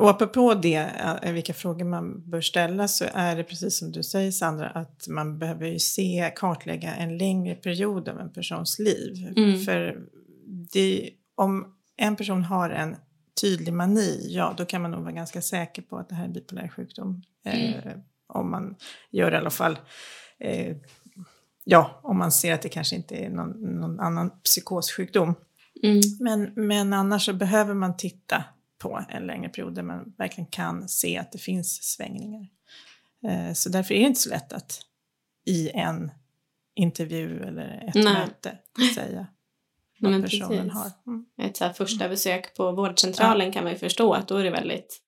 Och 0.00 0.10
apropå 0.10 0.54
det, 0.54 0.90
eh, 1.22 1.32
vilka 1.32 1.54
frågor 1.54 1.84
man 1.84 2.30
bör 2.30 2.40
ställa, 2.40 2.88
så 2.88 3.04
är 3.14 3.36
det 3.36 3.44
precis 3.44 3.78
som 3.78 3.92
du 3.92 4.02
säger 4.02 4.30
Sandra, 4.30 4.68
att 4.70 5.08
man 5.08 5.38
behöver 5.38 5.66
ju 5.66 5.78
se, 5.78 6.32
kartlägga 6.36 6.94
en 6.94 7.18
längre 7.18 7.54
period 7.54 8.08
av 8.08 8.20
en 8.20 8.32
persons 8.32 8.78
liv. 8.78 9.32
Mm. 9.36 9.60
För 9.60 9.98
det, 10.72 11.10
om 11.34 11.74
en 11.96 12.16
person 12.16 12.44
har 12.44 12.70
en 12.70 12.96
tydlig 13.40 13.72
mani, 13.72 14.26
ja 14.28 14.54
då 14.56 14.64
kan 14.64 14.82
man 14.82 14.90
nog 14.90 15.02
vara 15.02 15.12
ganska 15.12 15.42
säker 15.42 15.82
på 15.82 15.98
att 15.98 16.08
det 16.08 16.14
här 16.14 16.24
är 16.24 16.28
bipolär 16.28 16.68
sjukdom. 16.68 17.22
Eh, 17.44 17.92
om 18.26 18.50
man 18.50 18.76
gör 19.10 19.32
i 19.32 19.36
alla 19.36 19.50
fall, 19.50 19.78
eh, 20.38 20.76
ja, 21.64 22.00
om 22.02 22.18
man 22.18 22.32
ser 22.32 22.54
att 22.54 22.62
det 22.62 22.68
kanske 22.68 22.96
inte 22.96 23.14
är 23.14 23.30
någon, 23.30 23.50
någon 23.50 24.00
annan 24.00 24.30
psykossjukdom. 24.44 25.34
Mm. 25.82 26.00
Men, 26.20 26.52
men 26.66 26.92
annars 26.92 27.24
så 27.24 27.32
behöver 27.32 27.74
man 27.74 27.96
titta 27.96 28.44
på 28.80 29.04
en 29.08 29.26
längre 29.26 29.48
period 29.48 29.74
där 29.74 29.82
man 29.82 30.14
verkligen 30.18 30.50
kan 30.50 30.88
se 30.88 31.18
att 31.18 31.32
det 31.32 31.38
finns 31.38 31.82
svängningar. 31.82 32.46
Eh, 33.28 33.52
Så 33.52 33.68
därför 33.68 33.94
är 33.94 33.98
det 33.98 34.06
inte 34.06 34.20
så 34.20 34.30
lätt 34.30 34.52
att 34.52 34.80
i 35.46 35.70
en 35.70 36.10
intervju 36.74 37.42
eller 37.42 37.84
ett 37.88 37.94
Nej. 37.94 38.04
möte 38.04 38.58
säga 38.94 39.16
Nej, 39.16 39.26
vad 40.00 40.12
men 40.12 40.22
personen 40.22 40.48
precis. 40.48 40.72
har. 40.72 40.90
Mm. 41.06 41.26
ett 41.42 41.56
så 41.56 41.70
första 41.70 42.08
besök 42.08 42.56
på 42.56 42.72
vårdcentralen 42.72 43.52
kan 43.52 43.64
man 43.64 43.72
ju 43.72 43.78
förstå 43.78 44.12
att 44.12 44.28
då 44.28 44.36
är 44.36 44.44
det 44.44 44.50
väldigt 44.50 45.00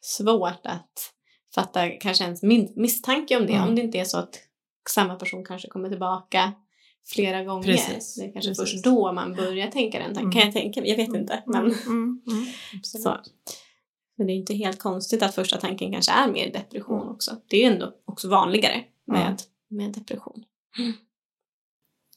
svårt 0.00 0.60
att 0.66 1.12
fatta 1.54 1.88
kanske 1.90 2.24
ens 2.24 2.42
misstanke 2.76 3.36
om 3.36 3.46
det. 3.46 3.52
Mm. 3.52 3.68
Om 3.68 3.74
det 3.74 3.82
inte 3.82 3.98
är 3.98 4.04
så 4.04 4.18
att 4.18 4.38
samma 4.90 5.14
person 5.16 5.44
kanske 5.44 5.68
kommer 5.68 5.88
tillbaka 5.88 6.52
flera 7.06 7.44
gånger. 7.44 7.62
Precis, 7.64 8.14
Det 8.14 8.24
är 8.24 8.32
kanske 8.32 8.50
precis. 8.50 8.72
först 8.72 8.84
då 8.84 9.12
man 9.12 9.34
börjar 9.34 9.70
tänka 9.70 9.98
den 9.98 10.14
tanken. 10.14 10.22
Mm. 10.22 10.32
Kan 10.32 10.42
jag 10.42 10.52
tänka 10.52 10.80
mig? 10.80 10.90
Jag 10.90 10.96
vet 10.96 11.14
inte. 11.14 11.42
Men 11.46 11.56
Mm, 11.64 11.74
mm, 11.86 12.22
mm, 12.28 12.46
absolut. 12.78 13.02
så. 13.04 13.16
Men 14.18 14.26
det 14.26 14.32
är 14.32 14.34
inte 14.36 14.54
helt 14.54 14.78
konstigt 14.78 15.22
att 15.22 15.34
första 15.34 15.56
tanken 15.56 15.92
kanske 15.92 16.12
är 16.12 16.28
mer 16.32 16.52
depression 16.52 17.00
Mm. 17.00 17.12
också. 17.14 17.36
Det 17.48 17.56
är 17.56 17.60
ju 17.60 17.72
ändå 17.74 17.92
också 18.04 18.28
vanligare 18.28 18.84
med, 19.06 19.20
Mm. 19.26 19.36
med 19.68 19.92
depression. 19.92 20.44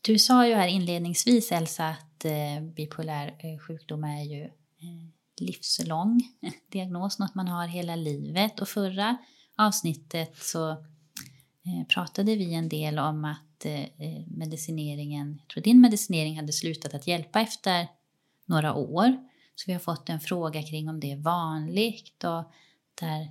Du 0.02 0.20
sa 0.20 0.48
ju 0.48 0.54
här 0.54 0.68
inledningsvis 0.68 1.52
Elsa 1.52 1.88
att 1.88 2.26
eh, 2.26 2.62
bipolär 2.76 3.28
eh, 3.28 3.60
sjukdom 3.68 4.04
är 4.04 4.24
ju 4.24 4.44
eh, 4.44 5.10
livslång 5.42 6.22
diagnos, 6.72 7.20
något 7.20 7.36
man 7.36 7.48
har 7.48 7.68
hela 7.68 7.96
livet. 7.96 8.60
Och 8.62 8.68
förra 8.68 9.18
avsnittet 9.58 10.38
så 10.38 10.70
eh, 10.72 11.88
pratade 11.90 12.36
vi 12.36 12.54
en 12.54 12.70
del 12.70 13.00
om 13.00 13.26
att 13.26 13.38
att 13.60 13.66
eh, 13.66 13.82
eh, 13.82 14.24
medicineringen, 14.28 15.38
jag 15.40 15.48
tror 15.48 15.64
din 15.64 15.82
medicinering 15.82 16.36
hade 16.36 16.54
slutat 16.54 16.94
att 16.94 17.08
hjälpa 17.08 17.42
efter 17.42 17.88
några 18.46 18.74
år. 18.74 19.18
Så 19.56 19.64
vi 19.68 19.74
har 19.74 19.80
fått 19.80 20.10
en 20.10 20.20
fråga 20.20 20.64
kring 20.64 20.90
om 20.90 21.00
det 21.00 21.12
är 21.12 21.18
vanligt 21.18 22.24
och 22.24 22.52
där 23.02 23.22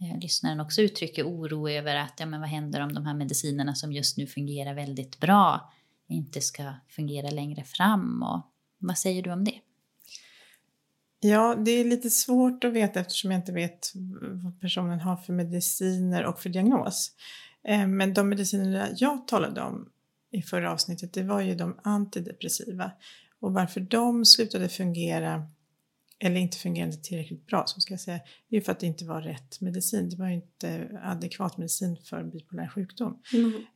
eh, 0.00 0.18
lyssnaren 0.20 0.60
också 0.60 0.82
uttrycker 0.82 1.26
oro 1.26 1.68
över 1.68 1.96
att 1.96 2.14
ja, 2.20 2.26
men 2.26 2.40
vad 2.40 2.48
händer 2.48 2.80
om 2.80 2.94
de 2.94 3.06
här 3.06 3.14
medicinerna 3.14 3.74
som 3.74 3.92
just 3.92 4.16
nu 4.16 4.26
fungerar 4.26 4.74
väldigt 4.74 5.20
bra 5.20 5.72
inte 6.08 6.40
ska 6.40 6.72
fungera 6.88 7.30
längre 7.30 7.64
fram. 7.64 8.22
Och 8.22 8.40
vad 8.78 8.98
säger 8.98 9.22
du 9.22 9.32
om 9.32 9.44
det? 9.44 9.60
Ja, 11.20 11.54
det 11.64 11.70
är 11.70 11.84
lite 11.84 12.10
svårt 12.10 12.64
att 12.64 12.72
veta 12.72 13.00
eftersom 13.00 13.30
jag 13.30 13.38
inte 13.38 13.52
vet 13.52 13.92
vad 14.42 14.60
personen 14.60 15.00
har 15.00 15.16
för 15.16 15.32
mediciner 15.32 16.24
och 16.24 16.40
för 16.40 16.48
diagnos. 16.48 17.12
Eh, 17.68 17.86
Men 17.86 18.14
de 18.14 18.28
mediciner 18.28 18.94
jag 18.96 19.28
talade 19.28 19.60
om 19.60 19.88
i 20.30 20.42
förra 20.42 20.72
avsnittet, 20.72 21.12
det 21.12 21.22
var 21.22 21.40
ju 21.40 21.54
de 21.54 21.80
antidepressiva. 21.82 22.90
Och 23.40 23.52
varför 23.52 23.80
de 23.80 24.24
slutade 24.24 24.68
fungera, 24.68 25.48
eller 26.18 26.36
inte 26.36 26.56
fungerade 26.56 26.96
tillräckligt 26.96 27.46
bra, 27.46 27.64
så 27.66 27.80
ska 27.80 27.92
jag 27.92 28.00
säga, 28.00 28.20
det 28.48 28.56
är 28.56 28.60
ju 28.60 28.64
för 28.64 28.72
att 28.72 28.80
det 28.80 28.86
inte 28.86 29.04
var 29.04 29.22
rätt 29.22 29.60
medicin. 29.60 30.10
Det 30.10 30.16
var 30.16 30.28
ju 30.28 30.34
inte 30.34 30.88
adekvat 31.02 31.56
medicin 31.58 31.96
för 32.04 32.24
bipolär 32.24 32.68
sjukdom. 32.68 33.22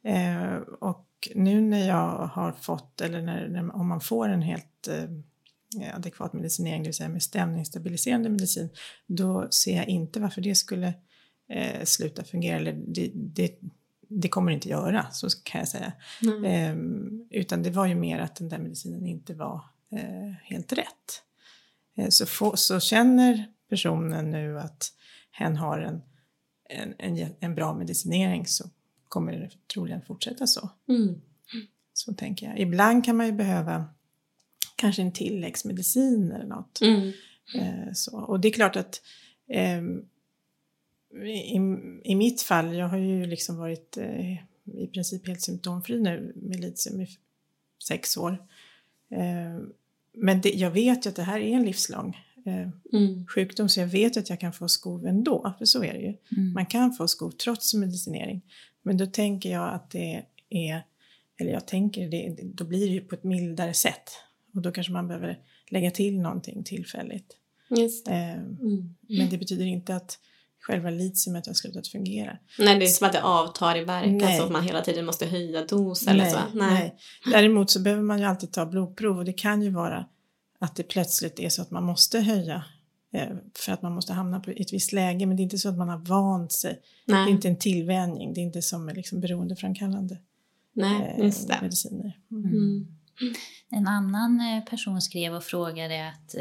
Eh, 0.04 0.54
och 0.80 1.04
nu 1.34 1.60
när 1.60 1.88
jag 1.88 2.26
har 2.26 2.52
fått, 2.52 3.00
eller 3.00 3.22
när, 3.22 3.48
när, 3.48 3.76
om 3.76 3.88
man 3.88 4.00
får 4.00 4.28
en 4.28 4.42
helt 4.42 4.88
eh, 4.88 5.96
adekvat 5.96 6.32
medicinering, 6.32 6.82
det 6.82 6.88
vill 6.88 6.94
säga 6.94 7.08
med 7.08 7.22
stämningsstabiliserande 7.22 8.28
medicin, 8.28 8.70
då 9.06 9.48
ser 9.50 9.76
jag 9.76 9.88
inte 9.88 10.20
varför 10.20 10.40
det 10.40 10.54
skulle 10.54 10.94
eh, 11.50 11.84
sluta 11.84 12.24
fungera. 12.24 12.56
Eller 12.56 12.72
det, 12.72 13.10
det, 13.14 13.58
det 14.08 14.28
kommer 14.28 14.50
det 14.50 14.54
inte 14.54 14.68
göra, 14.68 15.10
så 15.10 15.28
kan 15.42 15.58
jag 15.58 15.68
säga. 15.68 15.92
Mm. 16.22 16.44
Ehm, 16.44 17.26
utan 17.30 17.62
det 17.62 17.70
var 17.70 17.86
ju 17.86 17.94
mer 17.94 18.18
att 18.18 18.36
den 18.36 18.48
där 18.48 18.58
medicinen 18.58 19.06
inte 19.06 19.34
var 19.34 19.64
eh, 19.92 20.32
helt 20.42 20.72
rätt. 20.72 21.22
Eh, 21.96 22.08
så, 22.08 22.26
få, 22.26 22.56
så 22.56 22.80
känner 22.80 23.46
personen 23.70 24.30
nu 24.30 24.60
att 24.60 24.92
hen 25.30 25.56
har 25.56 25.78
en, 25.78 26.02
en, 26.68 26.94
en, 26.98 27.34
en 27.40 27.54
bra 27.54 27.74
medicinering 27.74 28.46
så 28.46 28.64
kommer 29.08 29.32
det 29.32 29.50
troligen 29.74 30.02
fortsätta 30.02 30.46
så. 30.46 30.70
Mm. 30.88 31.20
Så 31.92 32.14
tänker 32.14 32.46
jag. 32.46 32.58
Ibland 32.60 33.04
kan 33.04 33.16
man 33.16 33.26
ju 33.26 33.32
behöva 33.32 33.84
kanske 34.76 35.02
en 35.02 35.12
tilläggsmedicin 35.12 36.32
eller 36.32 36.46
något. 36.46 36.80
Mm. 36.80 37.12
Eh, 37.54 37.92
så. 37.94 38.20
Och 38.20 38.40
det 38.40 38.48
är 38.48 38.52
klart 38.52 38.76
att 38.76 39.02
ehm, 39.48 40.04
i, 41.24 41.56
i 42.04 42.14
mitt 42.14 42.42
fall, 42.42 42.74
jag 42.74 42.88
har 42.88 42.98
ju 42.98 43.26
liksom 43.26 43.56
varit 43.56 43.96
eh, 43.96 44.32
i 44.64 44.86
princip 44.92 45.26
helt 45.26 45.42
symptomfri 45.42 46.00
nu 46.00 46.32
med 46.36 46.60
litium 46.60 47.00
i 47.00 47.06
sex 47.88 48.16
år. 48.16 48.32
Eh, 49.10 49.62
men 50.12 50.40
det, 50.40 50.48
jag 50.50 50.70
vet 50.70 51.06
ju 51.06 51.10
att 51.10 51.16
det 51.16 51.22
här 51.22 51.40
är 51.40 51.52
en 51.56 51.64
livslång 51.64 52.16
eh, 52.46 52.68
Mm. 52.92 53.26
sjukdom 53.26 53.68
så 53.68 53.80
jag 53.80 53.86
vet 53.86 54.16
att 54.16 54.30
jag 54.30 54.40
kan 54.40 54.52
få 54.52 54.68
skov 54.68 55.06
ändå, 55.06 55.54
för 55.58 55.64
så 55.64 55.84
är 55.84 55.92
det 55.92 56.00
ju. 56.00 56.14
Mm. 56.36 56.52
Man 56.52 56.66
kan 56.66 56.92
få 56.92 57.08
skov 57.08 57.30
trots 57.30 57.74
medicinering. 57.74 58.40
Men 58.82 58.96
då 58.96 59.06
tänker 59.06 59.50
jag 59.52 59.74
att 59.74 59.90
det 59.90 60.22
är, 60.50 60.82
eller 61.40 61.52
jag 61.52 61.66
tänker 61.66 62.08
det, 62.08 62.36
då 62.42 62.64
blir 62.64 62.86
det 62.86 62.92
ju 62.92 63.00
på 63.00 63.14
ett 63.14 63.24
mildare 63.24 63.74
sätt. 63.74 64.10
Och 64.54 64.62
då 64.62 64.72
kanske 64.72 64.92
man 64.92 65.08
behöver 65.08 65.38
lägga 65.70 65.90
till 65.90 66.20
någonting 66.20 66.64
tillfälligt. 66.64 67.36
Just 67.70 68.06
det. 68.06 68.12
Eh, 68.12 68.32
Mm. 68.32 68.94
men 69.00 69.30
det 69.30 69.38
betyder 69.38 69.64
inte 69.66 69.96
att 69.96 70.18
själva 70.68 70.90
litiumet 70.90 71.46
har 71.46 71.54
slutat 71.54 71.88
fungera. 71.88 72.38
Nej, 72.58 72.78
det 72.78 72.84
är 72.84 72.88
som 72.88 73.06
att 73.06 73.12
det 73.12 73.22
avtar 73.22 73.76
i 73.76 73.84
verkan 73.84 74.16
Nej. 74.16 74.38
så 74.38 74.44
att 74.44 74.50
man 74.50 74.64
hela 74.64 74.80
tiden 74.80 75.06
måste 75.06 75.26
höja 75.26 75.64
dos 75.64 76.06
eller 76.06 76.24
nej, 76.24 76.32
så. 76.32 76.38
nej. 76.58 76.94
Däremot 77.32 77.70
så 77.70 77.80
behöver 77.80 78.02
man 78.02 78.18
ju 78.18 78.24
alltid 78.24 78.52
ta 78.52 78.66
blodprov 78.66 79.18
och 79.18 79.24
det 79.24 79.32
kan 79.32 79.62
ju 79.62 79.70
vara 79.70 80.06
att 80.58 80.76
det 80.76 80.82
plötsligt 80.82 81.40
är 81.40 81.48
så 81.48 81.62
att 81.62 81.70
man 81.70 81.84
måste 81.84 82.20
höja 82.20 82.64
eh, 83.12 83.28
för 83.54 83.72
att 83.72 83.82
man 83.82 83.94
måste 83.94 84.12
hamna 84.12 84.40
på, 84.40 84.52
i 84.52 84.62
ett 84.62 84.72
visst 84.72 84.92
läge 84.92 85.26
men 85.26 85.36
det 85.36 85.40
är 85.40 85.44
inte 85.44 85.58
så 85.58 85.68
att 85.68 85.78
man 85.78 85.88
har 85.88 85.98
vant 85.98 86.52
sig. 86.52 86.80
Det 87.06 87.12
är 87.12 87.16
nej. 87.16 87.30
inte 87.30 87.48
en 87.48 87.58
tillvänjning, 87.58 88.34
det 88.34 88.40
är 88.40 88.42
inte 88.42 88.62
som 88.62 88.88
liksom 88.88 89.20
beroendeframkallande 89.20 90.18
nej 90.72 91.14
eh, 91.18 91.24
just 91.24 91.48
det. 91.48 91.58
mediciner. 91.62 92.18
Mm. 92.30 92.44
Mm. 92.52 92.86
En 93.70 93.86
annan 93.86 94.40
eh, 94.40 94.64
person 94.64 95.02
skrev 95.02 95.34
och 95.34 95.44
frågade 95.44 96.08
att, 96.08 96.34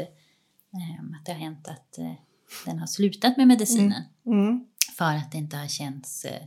att 1.18 1.26
det 1.26 1.32
har 1.32 1.38
hänt 1.38 1.68
att 1.68 1.98
den 2.66 2.78
har 2.78 2.86
slutat 2.86 3.36
med 3.36 3.48
medicinen 3.48 3.92
Mm. 3.92 4.02
För 4.98 5.14
att 5.14 5.32
det 5.32 5.38
inte 5.38 5.56
har 5.56 5.66
känts 5.66 6.24
eh, 6.24 6.42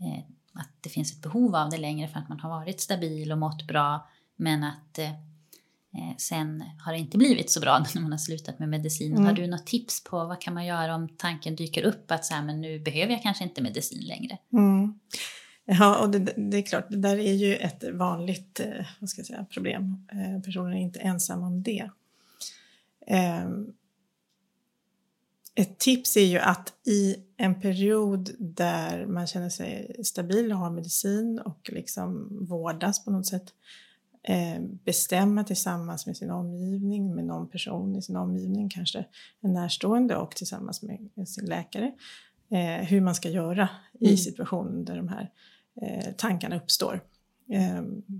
eh, 0.00 0.24
att 0.52 0.70
det 0.80 0.88
finns 0.88 1.12
ett 1.12 1.22
behov 1.22 1.56
av 1.56 1.70
det 1.70 1.78
längre 1.78 2.08
för 2.08 2.18
att 2.18 2.28
man 2.28 2.40
har 2.40 2.50
varit 2.50 2.80
stabil 2.80 3.32
och 3.32 3.38
mått 3.38 3.66
bra 3.66 4.08
men 4.36 4.64
att 4.64 4.98
eh, 4.98 5.10
eh, 5.10 6.16
sen 6.18 6.64
har 6.84 6.92
det 6.92 6.98
inte 6.98 7.18
blivit 7.18 7.50
så 7.50 7.60
bra 7.60 7.78
när 7.94 8.02
man 8.02 8.10
har 8.10 8.18
slutat 8.18 8.58
med 8.58 8.68
medicinen. 8.68 9.18
Mm. 9.18 9.26
Har 9.26 9.32
du 9.32 9.46
något 9.46 9.66
tips 9.66 10.04
på 10.04 10.24
vad 10.24 10.40
kan 10.40 10.54
man 10.54 10.66
göra 10.66 10.94
om 10.94 11.08
tanken 11.08 11.56
dyker 11.56 11.82
upp 11.82 12.10
att 12.10 12.24
så 12.24 12.34
här, 12.34 12.42
men 12.42 12.60
nu 12.60 12.78
behöver 12.78 13.12
jag 13.12 13.22
kanske 13.22 13.44
inte 13.44 13.62
medicin 13.62 14.04
längre? 14.06 14.38
Mm. 14.52 14.98
Ja, 15.64 15.98
och 15.98 16.10
det, 16.10 16.18
det 16.36 16.56
är 16.56 16.62
klart, 16.62 16.86
det 16.90 16.96
där 16.96 17.18
är 17.18 17.32
ju 17.32 17.56
ett 17.56 17.84
vanligt 17.92 18.60
eh, 18.60 18.86
vad 19.00 19.10
ska 19.10 19.18
jag 19.18 19.26
säga, 19.26 19.44
problem. 19.44 20.06
Personen 20.44 20.72
är 20.72 20.80
inte 20.80 21.00
ensam 21.00 21.42
om 21.42 21.62
det. 21.62 21.90
Ett 25.58 25.78
tips 25.78 26.16
är 26.16 26.24
ju 26.24 26.38
att 26.38 26.72
i 26.86 27.16
en 27.36 27.60
period 27.60 28.30
där 28.38 29.06
man 29.06 29.26
känner 29.26 29.48
sig 29.48 29.96
stabil 30.04 30.52
och 30.52 30.58
har 30.58 30.70
medicin 30.70 31.38
och 31.38 31.70
liksom 31.72 32.38
vårdas 32.48 33.04
på 33.04 33.10
något 33.10 33.26
sätt 33.26 33.54
eh, 34.22 34.60
bestämma 34.84 35.44
tillsammans 35.44 36.06
med 36.06 36.16
sin 36.16 36.30
omgivning, 36.30 37.14
med 37.14 37.24
någon 37.24 37.48
person 37.48 37.96
i 37.96 38.02
sin 38.02 38.16
omgivning, 38.16 38.68
kanske 38.68 39.04
en 39.40 39.52
närstående 39.52 40.16
och 40.16 40.36
tillsammans 40.36 40.82
med 40.82 41.28
sin 41.28 41.44
läkare, 41.44 41.92
eh, 42.50 42.86
hur 42.86 43.00
man 43.00 43.14
ska 43.14 43.28
göra 43.28 43.68
i 44.00 44.04
Mm. 44.06 44.16
situationen 44.16 44.84
där 44.84 44.96
de 44.96 45.08
här 45.08 45.30
eh, 45.82 46.12
tankarna 46.16 46.56
uppstår. 46.56 47.00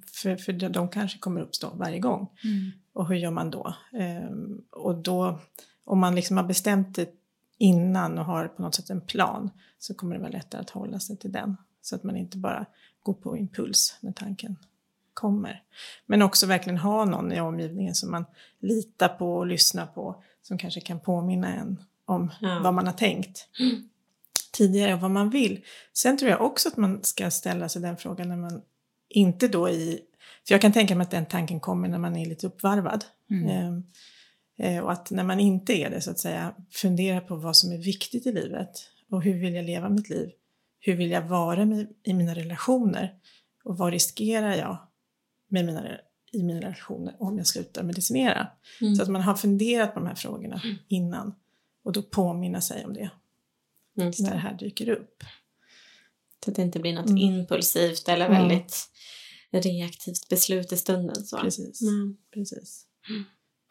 För, 0.07 0.37
för 0.37 0.53
de, 0.53 0.89
kanske 0.89 1.19
kommer 1.19 1.41
uppstå 1.41 1.71
varje 1.75 1.99
gång. 1.99 2.29
Och 2.93 3.09
hur 3.09 3.17
gör 3.17 3.31
man 3.31 3.51
då? 3.51 3.75
Och 4.71 4.95
då, 4.95 5.39
om 5.85 5.99
man 5.99 6.15
liksom 6.15 6.37
har 6.37 6.45
bestämt 6.45 6.95
det 6.95 7.16
innan 7.59 8.19
och 8.19 8.25
har 8.25 8.49
på 8.49 8.63
något 8.63 8.75
sätt 8.75 8.91
en 8.91 9.01
plan 9.01 9.51
så 9.79 9.95
kommer 9.95 10.15
det 10.15 10.21
vara 10.21 10.33
lättare 10.33 10.61
att 10.61 10.71
hålla 10.71 11.01
sig 11.01 11.17
till 11.17 11.33
den. 11.33 11.57
Så 11.83 11.97
att 11.97 12.03
man 12.03 12.17
inte 12.17 12.37
bara 12.37 12.67
går 13.03 13.15
på 13.15 13.37
impuls 13.37 13.99
när 14.01 14.13
tanken 14.13 14.57
kommer. 15.15 15.63
Men 16.07 16.23
också 16.23 16.47
verkligen 16.47 16.79
ha 16.79 17.05
någon 17.05 17.33
i 17.33 17.41
omgivningen 17.41 17.95
som 17.95 18.11
man 18.11 18.25
litar 18.59 19.09
på 19.09 19.37
och 19.37 19.47
lyssnar 19.47 19.87
på 19.87 20.23
som 20.43 20.59
kanske 20.59 20.81
kan 20.81 21.01
påminna 21.01 21.55
en 21.55 21.83
om 22.05 22.33
Ja. 22.41 22.61
vad 22.63 22.75
man 22.75 22.87
har 22.87 22.93
tänkt 22.93 23.49
tidigare 24.53 24.95
och 24.95 25.01
vad 25.01 25.11
man 25.11 25.31
vill. 25.31 25.65
Sen 25.93 26.19
tror 26.19 26.31
jag 26.31 26.41
också 26.41 26.69
att 26.69 26.77
man 26.77 27.05
ska 27.05 27.31
ställa 27.31 27.69
sig 27.69 27.83
den 27.83 27.97
frågan 27.97 28.29
när 28.29 28.37
man 28.37 28.63
inte 29.09 29.49
då 29.49 29.69
i... 29.69 30.01
För 30.47 30.55
jag 30.55 30.61
kan 30.61 30.73
tänka 30.73 30.95
mig 30.97 31.05
att 31.05 31.11
den 31.11 31.27
tanken 31.27 31.61
kommer 31.61 31.89
när 31.89 31.99
man 31.99 32.17
är 32.17 32.27
lite 32.27 32.47
uppvarvad. 32.47 33.05
Mm. 33.31 33.85
Eh, 34.59 34.79
och 34.85 34.93
att 34.93 35.11
när 35.11 35.25
man 35.25 35.41
inte 35.41 35.73
är 35.73 35.91
det 35.91 36.01
så 36.01 36.11
att 36.11 36.19
säga 36.19 36.55
fundera 36.71 37.21
på 37.21 37.37
vad 37.37 37.57
som 37.57 37.73
är 37.73 37.79
viktigt 37.79 38.27
i 38.27 38.33
livet 38.33 38.71
och 39.11 39.23
hur 39.23 39.41
vill 39.41 39.55
jag 39.55 39.65
leva 39.65 39.89
mitt 39.89 40.09
liv? 40.09 40.31
Hur 40.81 40.97
vill 40.97 41.11
jag 41.11 41.23
vara 41.23 41.63
i 42.05 42.15
mina 42.15 42.35
relationer? 42.35 43.15
Och 43.65 43.79
vad 43.79 43.93
riskerar 43.93 44.55
jag 44.55 44.79
med 45.49 45.65
mina, 45.65 45.99
i 46.33 46.43
mina 46.43 46.61
relationer 46.61 47.17
om 47.19 47.39
jag 47.39 47.47
slutar 47.47 47.83
medicinera? 47.83 48.49
Mm. 48.81 48.95
Så 48.97 49.03
att 49.03 49.09
man 49.09 49.23
har 49.23 49.35
funderat 49.35 49.95
på 49.95 50.01
de 50.01 50.07
här 50.07 50.15
frågorna 50.15 50.63
innan 50.89 51.35
och 51.85 51.93
då 51.93 52.03
påminna 52.03 52.61
sig 52.61 52.85
om 52.85 52.95
det 52.95 53.11
Just 53.97 54.21
när 54.21 54.29
det 54.31 54.35
det. 54.37 54.41
här 54.41 54.55
dyker 54.59 54.89
upp. 54.89 55.25
Så 56.45 56.51
att 56.51 56.57
det 56.57 56.63
inte 56.63 56.79
blir 56.81 56.95
något 56.95 57.07
Mm. 57.11 57.19
impulsivt 57.19 58.09
eller 58.09 58.27
Mm. 58.27 58.39
väldigt 58.43 58.89
reaktivt 59.51 60.29
beslut 60.29 60.73
i 60.73 60.77
stunden. 60.77 61.25
Så. 61.25 61.39
Precis. 61.39 61.83
Mm. 61.83 62.17
Precis. 62.35 62.87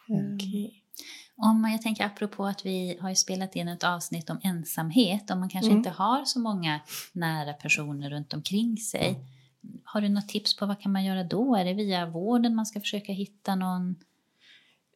Eh, 0.10 0.36
Okej. 0.36 0.82
Om 1.38 1.70
jag 1.72 1.82
tänker 1.82 2.06
apropå 2.06 2.46
att 2.46 2.65
vi 2.65 2.98
har 3.02 3.10
ju 3.10 3.15
spelat 3.15 3.56
in 3.56 3.68
ett 3.68 3.84
avsnitt 3.84 4.30
om 4.30 4.39
ensamhet, 4.44 5.32
om 5.32 5.39
man 5.39 5.50
kanske 5.50 5.68
Mm. 5.72 5.78
inte 5.78 5.89
har 5.89 6.26
så 6.26 6.39
många 6.39 6.80
nära 7.12 7.54
personer 7.54 8.10
runt 8.10 8.34
omkring 8.34 8.78
sig. 8.78 9.20
Har 9.84 10.02
du 10.02 10.10
något 10.10 10.28
tips 10.30 10.58
på 10.58 10.65
vad 10.65 10.82
kan 10.82 10.91
man 10.91 11.06
göra 11.06 11.24
då? 11.24 11.56
Är 11.56 11.65
det 11.65 11.74
via 11.74 12.06
vården 12.06 12.56
man 12.56 12.65
ska 12.65 12.80
försöka 12.80 13.12
hitta 13.13 13.56
någon? 13.56 13.96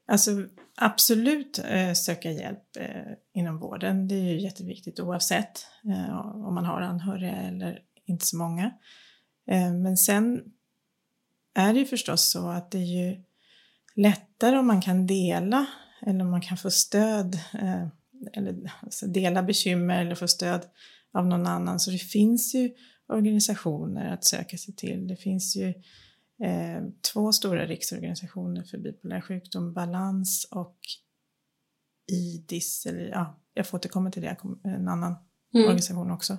Alltså 0.08 0.32
absolut 0.76 1.60
eh, 1.66 1.94
söka 1.94 2.32
hjälp 2.32 2.78
eh, 2.80 3.14
inom 3.34 3.58
vården. 3.60 4.08
Det 4.08 4.16
är 4.16 4.24
ju 4.24 4.40
jätteviktigt 4.42 5.00
oavsett 5.00 5.66
eh, 5.86 6.20
om 6.20 6.56
man 6.56 6.66
har 6.66 6.82
anhöriga 6.82 7.36
eller 7.36 7.80
inte 8.06 8.26
så 8.26 8.38
många. 8.38 8.66
Eh, 9.48 9.72
men 9.74 9.98
sen 9.98 10.44
är 11.54 11.74
det 11.74 11.80
ju 11.80 11.86
förstås 11.86 12.32
så 12.32 12.50
att 12.50 12.72
det 12.72 12.78
är 12.78 13.06
ju 13.06 13.24
lättare 14.02 14.58
om 14.58 14.68
man 14.68 14.82
kan 14.82 15.08
dela 15.08 15.66
eller 16.02 16.22
om 16.22 16.32
man 16.32 16.42
kan 16.42 16.58
få 16.58 16.72
stöd 16.72 17.36
eh, 17.54 17.88
eller 18.34 18.72
alltså 18.82 19.08
dela 19.08 19.44
bekymmer 19.44 20.02
eller 20.02 20.16
få 20.16 20.28
stöd 20.28 20.62
av 21.14 21.28
någon 21.28 21.48
annan. 21.48 21.80
Så 21.80 21.92
det 21.92 21.98
finns 21.98 22.56
ju 22.56 22.72
organisationer 23.08 24.14
att 24.14 24.24
söka 24.26 24.58
sig 24.58 24.76
till. 24.76 25.08
Det 25.08 25.16
finns 25.16 25.56
ju 25.56 25.68
eh, 26.44 26.84
två 27.14 27.32
stora 27.32 27.66
riksorganisationer 27.66 28.64
för 28.64 28.78
bipolär 28.78 29.22
sjukdom, 29.22 29.74
Balans 29.74 30.48
och 30.52 30.78
IDIS, 32.12 32.86
eller 32.86 33.10
ja, 33.10 33.40
jag 33.54 33.68
får 33.68 33.78
återkomma 33.78 34.12
till 34.12 34.22
det, 34.22 34.38
en 34.64 34.88
annan 34.88 35.16
Mm. 35.54 35.66
organisation 35.66 36.12
också, 36.12 36.38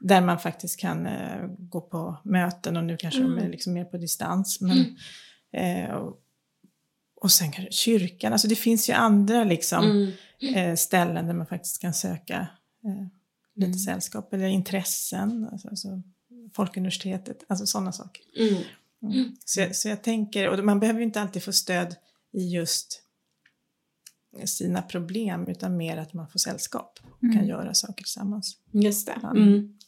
där 0.00 0.20
man 0.20 0.38
faktiskt 0.38 0.80
kan 0.80 1.06
eh, 1.06 1.46
gå 1.58 1.80
på 1.80 2.16
möten 2.24 2.76
och 2.76 2.84
nu 2.84 2.96
kanske 2.96 3.20
de 3.20 3.32
är 3.32 3.38
Mm. 3.38 3.50
liksom 3.50 3.72
mer 3.72 3.84
på 3.84 3.96
distans. 3.96 4.60
Men, 4.60 4.96
eh, 5.52 5.90
och, 5.90 6.20
och 7.20 7.30
sen 7.32 7.52
kanske 7.52 7.72
kyrkan, 7.72 8.32
alltså 8.32 8.48
det 8.48 8.56
finns 8.56 8.88
ju 8.88 8.92
andra 8.92 9.44
liksom 9.44 9.84
Mm. 10.42 10.54
eh, 10.54 10.74
ställen 10.76 11.26
där 11.26 11.34
man 11.34 11.46
faktiskt 11.46 11.80
kan 11.80 11.94
söka 11.94 12.48
eh, 12.84 13.06
lite 13.54 13.66
Mm. 13.66 13.78
sällskap 13.78 14.32
eller 14.34 14.46
intressen, 14.46 15.48
alltså, 15.52 15.68
alltså 15.68 16.02
Folkuniversitetet, 16.54 17.44
alltså 17.48 17.66
sådana 17.66 17.92
saker. 17.92 18.22
Mm. 18.38 18.62
Mm. 19.02 19.36
Så, 19.44 19.60
jag, 19.60 19.76
så 19.76 19.88
jag 19.88 20.02
tänker, 20.02 20.48
och 20.48 20.64
man 20.64 20.80
behöver 20.80 21.00
ju 21.00 21.04
inte 21.06 21.20
alltid 21.20 21.42
få 21.42 21.52
stöd 21.52 21.96
i 22.32 22.48
just 22.54 23.02
sina 24.44 24.82
problem 24.82 25.46
utan 25.48 25.76
mer 25.76 25.96
att 25.96 26.12
man 26.12 26.28
får 26.28 26.38
sällskap 26.38 26.98
och 27.12 27.20
kan 27.20 27.30
Mm. 27.32 27.46
göra 27.46 27.74
saker 27.74 28.04
tillsammans. 28.04 28.56
Just 28.70 29.06
det. 29.06 29.18
Ja. 29.22 29.30
Mm. 29.30 29.78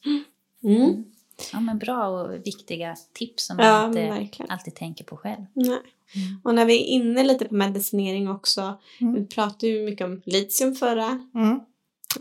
Mm. 0.65 1.05
Ja, 1.53 1.61
men 1.61 1.79
bra 1.79 2.07
och 2.09 2.47
viktiga 2.47 2.97
tips 3.13 3.47
som 3.47 3.57
man 3.57 3.67
Ja, 3.67 3.87
inte 3.87 4.01
verkligen. 4.11 4.51
alltid 4.51 4.75
tänker 4.75 5.05
på 5.05 5.17
själv. 5.17 5.45
Nej. 5.55 5.79
Och 6.43 6.55
när 6.55 6.65
vi 6.67 6.75
är 6.83 6.85
inne 6.87 7.25
lite 7.25 7.45
på 7.45 7.55
medicinering 7.55 8.29
också, 8.29 8.81
Mm. 9.01 9.15
vi 9.15 9.27
pratade 9.27 9.67
ju 9.67 9.85
mycket 9.85 10.05
om 10.05 10.23
litium 10.25 10.75
förra 10.75 11.27
Mm. 11.35 11.61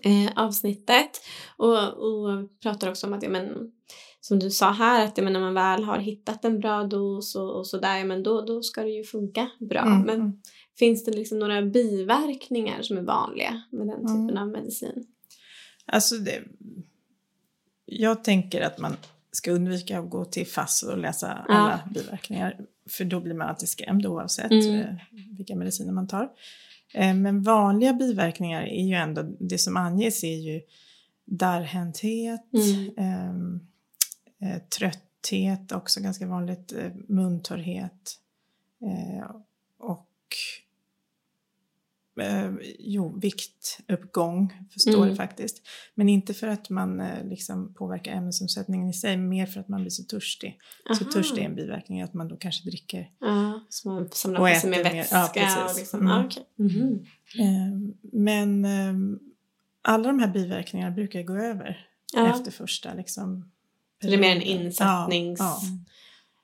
eh, 0.04 0.32
avsnittet 0.36 1.10
och, 1.58 1.78
och 1.94 2.60
pratar 2.62 2.90
också 2.90 3.08
om 3.08 3.14
att, 3.14 3.24
ja, 3.24 3.30
men, 3.30 3.72
som 4.22 4.40
du 4.40 4.52
sa 4.52 4.72
här, 4.72 5.06
att 5.06 5.18
ja, 5.18 5.24
men, 5.24 5.34
när 5.34 5.40
man 5.40 5.54
väl 5.54 5.84
har 5.84 5.98
hittat 5.98 6.46
en 6.46 6.60
bra 6.60 6.84
dos 6.84 7.36
och, 7.36 7.56
och 7.58 7.68
sådär, 7.68 7.98
ja, 7.98 8.06
men 8.06 8.24
då, 8.24 8.42
då 8.42 8.62
ska 8.64 8.84
det 8.84 8.90
ju 8.90 9.04
funka 9.04 9.50
bra. 9.60 9.82
Mm. 9.82 10.02
Men 10.02 10.16
Mm. 10.16 10.42
finns 10.80 11.04
det 11.06 11.12
liksom 11.12 11.40
några 11.40 11.62
biverkningar 11.62 12.82
som 12.82 12.98
är 12.98 13.02
vanliga 13.02 13.62
med 13.72 13.88
den 13.88 14.00
typen 14.00 14.30
Mm. 14.30 14.38
av 14.38 14.48
medicin? 14.48 15.08
Alltså 15.86 16.16
det, 16.16 16.44
jag 17.86 18.24
tänker 18.24 18.62
att 18.62 18.78
man 18.80 18.96
ska 19.32 19.52
undvika 19.52 20.00
att 20.00 20.10
gå 20.10 20.26
till 20.26 20.48
FASS 20.48 20.84
och 20.84 20.98
läsa 20.98 21.46
Ja. 21.48 21.54
alla 21.54 21.80
biverkningar. 21.94 22.60
För 22.90 23.06
då 23.06 23.20
blir 23.20 23.34
man 23.34 23.48
alltid 23.50 23.70
skrämd 23.70 24.06
oavsett 24.06 24.52
Mm. 24.52 24.76
eh, 24.80 24.96
vilka 25.38 25.56
mediciner 25.56 25.92
man 25.94 26.08
tar. 26.08 26.30
Eh, 26.94 27.14
Men 27.14 27.42
vanliga 27.44 27.94
biverkningar 27.94 28.62
är 28.64 28.84
ju 28.86 28.94
ändå, 28.96 29.22
det 29.40 29.58
som 29.58 29.78
anges 29.78 30.24
är 30.24 30.36
ju 30.36 30.62
darrhänthet, 31.26 32.46
Mm. 32.54 32.92
ehm, 32.98 33.60
eh, 34.42 34.62
trötthet, 34.62 35.72
också 35.72 36.02
ganska 36.02 36.28
vanligt, 36.28 36.72
eh, 36.74 36.92
muntorrhet 37.08 38.20
eh, 38.82 39.32
och 39.80 40.08
eh, 42.20 42.52
jo, 42.80 43.20
viktuppgång, 43.20 44.54
förstår 44.72 44.96
Mm. 44.98 45.10
det 45.10 45.16
faktiskt. 45.16 45.62
Men 45.96 46.10
inte 46.10 46.34
för 46.34 46.48
att 46.48 46.70
man 46.70 47.00
eh, 47.00 47.24
liksom 47.26 47.74
påverkar 47.74 48.12
ämnesomsättningen 48.12 48.90
i 48.90 48.94
sig, 48.94 49.18
mer 49.18 49.46
för 49.46 49.60
att 49.60 49.68
man 49.68 49.82
blir 49.82 49.90
så 49.90 50.04
törstig. 50.04 50.60
Så 50.98 51.04
Aha. 51.04 51.12
törstig 51.12 51.42
är 51.42 51.46
en 51.46 51.56
biverkning, 51.56 52.02
att 52.02 52.14
man 52.14 52.28
då 52.28 52.38
kanske 52.38 52.70
dricker. 52.70 53.10
Ja, 53.20 53.66
så 53.70 53.90
man 53.90 54.10
samlar 54.12 54.40
Och 54.42 54.48
på 54.48 54.60
sig 54.60 54.70
mer. 54.70 54.84
vätska. 54.84 55.30
Ja, 55.36 55.70
och 55.72 55.78
liksom, 55.78 56.00
Mm. 56.00 56.12
ja, 56.12 56.26
okej. 56.26 56.44
Mhm. 56.56 57.06
Eh, 57.40 57.94
men 58.14 58.66
eh, 58.66 59.20
alla 59.82 60.08
de 60.08 60.20
här 60.20 60.28
biverkningarna 60.34 60.92
brukar 60.96 61.24
gå 61.24 61.34
över 61.36 61.88
Ja. 62.14 62.34
efter 62.36 62.52
första 62.52 62.94
liksom, 62.94 63.52
Så 64.02 64.08
det 64.08 64.14
är 64.14 64.18
mer 64.20 64.36
en 64.36 64.40
perioden. 64.42 64.72
insättnings- 64.72 65.36
Ja, 65.40 65.60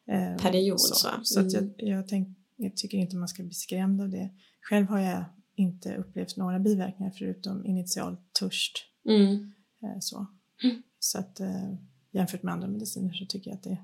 ja. 0.05 0.13
Eh, 0.13 0.38
period, 0.38 0.81
Så, 0.81 0.95
så. 0.95 1.09
så 1.23 1.39
jag, 1.39 1.53
Mm. 1.63 1.73
jag, 1.77 2.07
tänk, 2.07 2.38
jag 2.55 2.75
tycker 2.77 2.97
inte 2.97 3.15
man 3.15 3.27
ska 3.27 3.43
bli 3.43 3.53
skrämd 3.53 4.01
av 4.01 4.09
det. 4.09 4.29
Själv 4.62 4.88
har 4.88 4.99
jag 4.99 5.23
inte 5.55 5.95
upplevt 5.95 6.37
några 6.37 6.59
biverkningar 6.59 7.11
förutom 7.17 7.65
initial 7.65 8.17
törst. 8.39 8.85
Mm. 9.09 9.53
Eh, 9.83 9.99
så 9.99 10.25
Mm. 10.63 10.81
så 10.99 11.19
att 11.19 11.39
eh, 11.39 11.73
jämfört 12.11 12.43
med 12.43 12.53
andra 12.53 12.67
mediciner 12.67 13.13
så 13.13 13.25
tycker 13.25 13.49
jag 13.51 13.55
att 13.57 13.63
det 13.63 13.77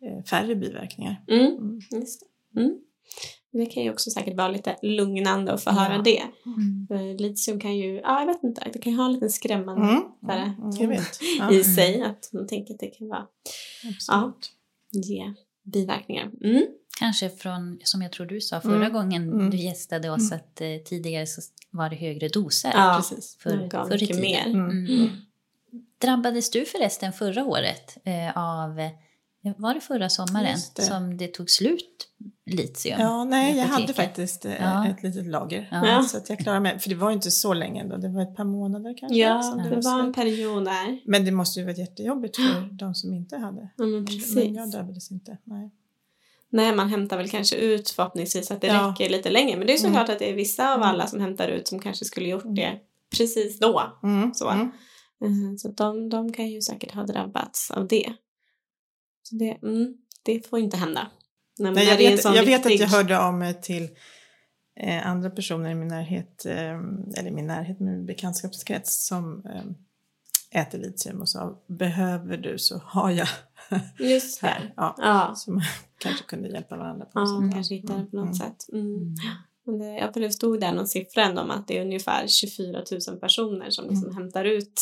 är 0.00 0.22
färre 0.22 0.54
biverkningar. 0.54 1.24
Mm. 1.28 1.46
Mm. 1.46 1.80
Det. 1.90 2.60
Mm. 2.60 2.78
Det 3.50 3.66
kan 3.66 3.82
ju 3.82 3.90
också 3.90 4.10
säkert 4.10 4.36
vara 4.36 4.48
lite 4.48 4.76
lugnande 4.82 5.52
att 5.52 5.64
få 5.64 5.70
Ja. 5.70 5.74
höra 5.74 6.02
det. 6.02 6.22
Mm. 6.46 7.16
Litium 7.16 7.60
kan 7.60 7.76
ju, 7.76 7.94
ja 7.94 8.20
jag 8.20 8.26
vet 8.26 8.42
inte, 8.44 8.70
det 8.72 8.78
kan 8.78 8.92
ju 8.92 8.98
ha 8.98 9.04
en 9.06 9.12
liten 9.12 9.30
skrämmande 9.30 9.82
Mm. 9.88 10.02
där. 10.20 10.52
Ja, 11.38 11.52
i 11.52 11.64
sig. 11.64 12.02
Att 12.02 12.30
man 12.32 12.46
tänker 12.46 12.74
att 12.74 12.80
det 12.80 12.86
kan 12.86 13.08
vara, 13.08 13.26
absolut. 13.84 14.52
ge 14.90 15.32
biverkningar. 15.62 16.30
Mm. 17.00 17.06
Kanske 17.12 17.30
från, 17.30 17.78
som 17.84 18.02
jag 18.02 18.12
tror 18.12 18.26
du 18.26 18.40
sa 18.40 18.60
förra 18.60 18.76
Mm. 18.76 18.92
gången 18.92 19.22
Mm. 19.32 19.50
du 19.50 19.56
gästade 19.56 20.10
oss, 20.10 20.32
att 20.32 20.60
eh, 20.60 20.66
tidigare 20.84 21.26
så 21.26 21.40
var 21.70 21.90
det 21.90 21.96
högre 21.96 22.28
doser. 22.28 22.72
Ja, 22.74 22.94
precis. 22.96 23.36
För, 23.40 23.56
det 23.56 23.70
förr 23.70 23.88
i 23.88 24.00
mycket 24.00 24.16
tiden. 24.16 24.20
mer. 24.20 24.46
Mm. 24.46 24.86
Mm. 24.86 25.08
Drabbades 25.98 26.50
du 26.50 26.64
förresten 26.64 27.12
förra 27.12 27.44
året 27.44 27.96
eh, 28.04 28.38
av, 28.38 28.80
eh, 28.80 28.90
var 29.56 29.74
det 29.74 29.80
förra 29.80 30.08
sommaren, 30.08 30.58
det. 30.76 30.82
som 30.82 31.16
det 31.16 31.28
tog 31.28 31.50
slut 31.50 32.08
litium? 32.46 33.00
Ja, 33.00 33.24
nej, 33.24 33.56
jag 33.56 33.64
hade 33.66 33.92
faktiskt 33.94 34.44
eh, 34.44 34.54
Ja. 34.60 34.88
ett 34.88 35.02
litet 35.02 35.26
lager. 35.26 35.68
Ja. 35.72 36.02
Så 36.02 36.16
att 36.16 36.28
jag 36.30 36.38
klarade 36.38 36.60
mig. 36.60 36.78
För 36.78 36.88
det 36.88 36.94
var 36.96 37.10
ju 37.10 37.14
inte 37.14 37.30
så 37.30 37.54
länge 37.54 37.80
ändå. 37.80 37.96
Det 37.96 38.08
var 38.08 38.22
ett 38.22 38.36
par 38.36 38.44
månader 38.44 38.94
kanske. 38.98 39.18
Ja, 39.18 39.42
som 39.42 39.58
det 39.58 39.68
var 39.68 39.98
en 39.98 40.04
slut. 40.04 40.14
period 40.16 40.64
där. 40.64 41.00
Men 41.10 41.24
det 41.24 41.30
måste 41.30 41.60
ju 41.60 41.66
vara 41.66 41.76
jättejobbigt 41.76 42.36
för 42.36 42.72
de 42.72 42.94
som 42.94 43.14
inte 43.14 43.36
hade. 43.36 43.60
Ja, 43.76 43.84
men 43.84 43.90
Men 43.92 44.06
precis. 44.06 44.56
jag 44.56 44.70
drabbades 44.70 45.10
inte. 45.10 45.38
Nej. 45.44 45.70
Nej, 46.54 46.74
man 46.76 46.88
hämtar 46.88 47.16
väl 47.16 47.28
kanske 47.28 47.56
ut 47.56 47.90
förhoppningsvis 47.90 48.50
att 48.50 48.60
det 48.60 48.66
Ja. 48.66 48.88
räcker 48.98 49.08
lite 49.10 49.30
längre. 49.30 49.56
Men 49.58 49.66
det 49.66 49.72
är 49.72 49.78
Mm. 49.78 49.92
såklart 49.92 50.08
att 50.08 50.18
det 50.18 50.30
är 50.30 50.34
vissa 50.34 50.68
av 50.74 50.76
Mm. 50.80 50.88
alla 50.88 51.06
som 51.06 51.20
hämtar 51.20 51.48
ut 51.48 51.68
som 51.68 51.78
kanske 51.80 52.04
skulle 52.04 52.28
gjort 52.28 52.56
det 52.56 52.78
precis 53.16 53.58
då. 53.58 53.98
Mm. 54.02 54.34
Så. 54.34 54.50
Mm. 54.50 54.70
Mm, 55.24 55.58
Så 55.58 55.68
de, 55.68 56.08
de 56.08 56.32
kan 56.32 56.48
ju 56.48 56.60
säkert 56.62 56.94
ha 56.94 57.02
drabbats 57.04 57.70
av 57.70 57.88
det. 57.88 58.12
Så 59.22 59.34
det, 59.36 59.50
mm, 59.62 59.94
det 60.24 60.46
får 60.48 60.58
inte 60.58 60.76
hända. 60.76 61.10
Nej, 61.58 61.72
när 61.72 61.82
jag 61.82 61.96
vet, 61.96 62.24
jag 62.24 62.44
vet 62.44 62.66
att 62.66 62.80
jag 62.80 62.88
hörde 62.88 63.18
av 63.20 63.34
mig 63.34 63.60
till 63.60 63.88
eh, 64.80 65.06
andra 65.06 65.30
personer 65.30 65.70
i 65.70 65.74
min 65.74 65.88
närhet, 65.88 66.46
eh, 66.46 66.78
eller 67.18 67.30
min 67.30 67.46
närhet, 67.46 67.80
min 67.80 68.06
bekantskapskrets 68.06 69.06
som 69.06 69.42
eh, 69.46 69.62
äter 70.54 70.78
litium 70.78 71.20
och 71.20 71.28
sa 71.28 71.62
behöver 71.66 72.36
du 72.36 72.58
så 72.58 72.78
har 72.78 73.10
jag 73.10 73.28
Just 73.98 74.40
det. 74.40 74.46
här. 74.46 74.72
Ja. 74.76 74.94
Ja, 74.98 75.32
Så 75.36 75.50
man 75.52 75.62
kanske 75.98 76.24
kunde 76.24 76.48
hjälpa 76.48 76.76
varandra 76.76 77.04
på 77.06 77.10
ja 77.14 77.20
något 77.24 77.32
man 77.40 77.48
sätt. 77.50 77.54
kanske 77.54 77.74
hittar 77.74 77.98
det 77.98 78.04
på 78.06 78.16
något 78.16 78.24
Mm. 78.24 78.34
sätt. 78.34 78.66
Mm. 78.72 78.86
Mm. 78.86 79.14
Men 79.66 79.78
det, 79.78 79.86
jag 79.98 80.12
det 80.14 80.30
stod 80.30 80.60
där 80.60 80.72
någon 80.72 80.86
siffra 80.86 81.24
ändå 81.24 81.42
om 81.42 81.50
att 81.50 81.68
det 81.68 81.78
är 81.78 81.82
ungefär 81.84 82.26
24 82.26 82.82
000 83.10 83.20
personer 83.20 83.70
som 83.70 83.88
liksom 83.88 84.14
hämtar 84.16 84.44
ut 84.44 84.80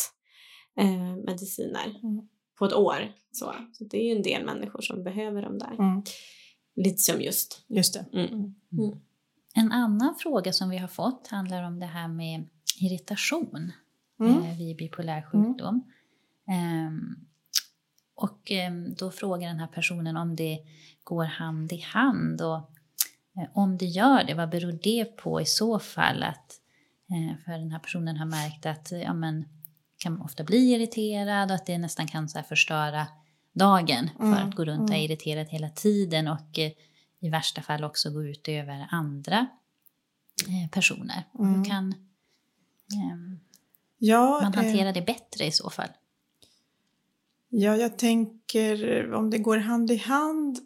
eh, 0.79 1.15
mediciner 1.25 1.85
Mm. 2.03 2.27
på 2.59 2.65
ett 2.65 2.73
år. 2.73 3.11
Så. 3.31 3.55
så 3.73 3.83
det 3.83 3.97
är 3.97 4.05
ju 4.09 4.15
en 4.15 4.21
del 4.21 4.45
människor 4.45 4.81
som 4.81 5.03
behöver 5.03 5.41
dem 5.41 5.59
där. 5.59 5.73
Mm. 5.79 6.03
Litium 6.75 7.21
just. 7.21 7.65
Just 7.67 7.93
det. 7.93 8.05
Mm. 8.13 8.27
Mm. 8.33 8.99
En 9.55 9.71
annan 9.71 10.15
fråga 10.19 10.53
som 10.53 10.69
vi 10.69 10.77
har 10.77 10.87
fått 10.87 11.27
handlar 11.27 11.63
om 11.63 11.79
det 11.79 11.85
här 11.85 12.07
med 12.07 12.47
irritation 12.79 13.49
Mm. 13.55 13.71
Eh, 14.27 14.57
vid 14.57 14.77
bipolär 14.77 15.21
sjukdom. 15.21 15.91
Ehm, 16.47 17.15
och 18.15 18.51
ehm, 18.51 18.95
då 18.95 19.11
frågar 19.11 19.47
den 19.47 19.59
här 19.59 19.67
personen 19.67 20.17
om 20.17 20.35
det 20.35 20.59
går 21.03 21.25
hand 21.25 21.73
i 21.73 21.81
hand 21.81 22.41
och 22.41 22.57
eh, 23.37 23.49
om 23.53 23.77
det 23.77 23.85
gör 23.85 24.23
det, 24.23 24.33
vad 24.33 24.49
beror 24.49 24.79
det 24.83 25.05
på 25.05 25.41
i 25.41 25.45
så 25.45 25.79
fall? 25.79 26.23
Att, 26.23 26.59
eh, 27.09 27.37
för 27.45 27.51
den 27.51 27.71
här 27.71 27.79
personen 27.79 28.17
har 28.17 28.25
märkt 28.25 28.65
att 28.65 28.91
ja, 28.91 29.13
men, 29.13 29.45
kan 29.97 30.21
ofta 30.21 30.43
bli 30.43 30.73
irriterad 30.73 31.51
och 31.51 31.55
att 31.55 31.65
det 31.65 31.77
nästan 31.77 32.07
kan 32.07 32.29
så 32.29 32.43
förstöra 32.43 33.07
dagen 33.53 34.09
för 34.17 34.23
Mm, 34.23 34.49
att 34.49 34.55
gå 34.55 34.65
runt 34.65 34.81
och 34.81 34.89
vara 34.89 34.97
mm. 34.97 35.11
irriterad 35.11 35.47
hela 35.49 35.69
tiden 35.69 36.27
och 36.27 36.59
eh, 36.59 36.71
i 37.19 37.29
värsta 37.29 37.61
fall 37.61 37.83
också 37.83 38.11
gå 38.11 38.23
ut 38.23 38.47
över 38.47 38.87
andra 38.91 39.47
personer. 40.71 41.23
Mm. 41.39 41.55
Hur 41.55 41.65
kan 41.65 41.93
ehm, 42.95 43.39
Ja, 44.05 44.39
man 44.41 44.53
eh, 44.53 44.63
hantera 44.63 44.91
det 44.91 45.01
bättre 45.01 45.45
i 45.45 45.51
så 45.51 45.69
fall? 45.69 45.89
Ja, 47.49 47.75
jag 47.75 47.97
tänker 47.97 49.13
om 49.13 49.29
det 49.29 49.37
går 49.37 49.57
hand 49.57 49.91
i 49.91 49.95
hand. 49.97 50.59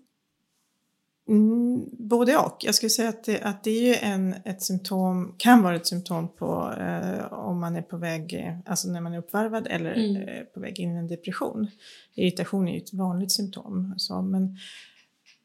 Mm, 1.29 1.85
både 1.91 2.37
och. 2.37 2.57
Jag 2.59 2.75
skulle 2.75 2.89
säga 2.89 3.09
att 3.09 3.23
det, 3.23 3.41
att 3.41 3.63
det 3.63 3.71
är 3.71 3.81
ju 3.81 3.95
en, 3.95 4.35
ett 4.45 4.61
symptom, 4.61 5.35
kan 5.37 5.63
vara 5.63 5.75
ett 5.75 5.87
symptom 5.87 6.27
på 6.27 6.73
eh, 6.79 7.33
om 7.33 7.59
man 7.59 7.75
är 7.75 7.81
på 7.81 7.97
väg, 7.97 8.33
eh, 8.33 8.57
alltså 8.65 8.87
när 8.87 9.01
man 9.01 9.13
är 9.13 9.17
uppvarvad 9.17 9.67
eller 9.67 9.93
Mm. 9.93 10.15
eh, 10.15 10.43
på 10.43 10.59
väg 10.59 10.79
in 10.79 10.95
i 10.95 10.99
en 10.99 11.07
depression. 11.07 11.67
Irritation 12.13 12.67
är 12.67 12.71
ju 12.71 12.77
ett 12.77 12.93
vanligt 12.93 13.31
symptom. 13.31 13.93
Så, 13.97 14.21
men, 14.21 14.57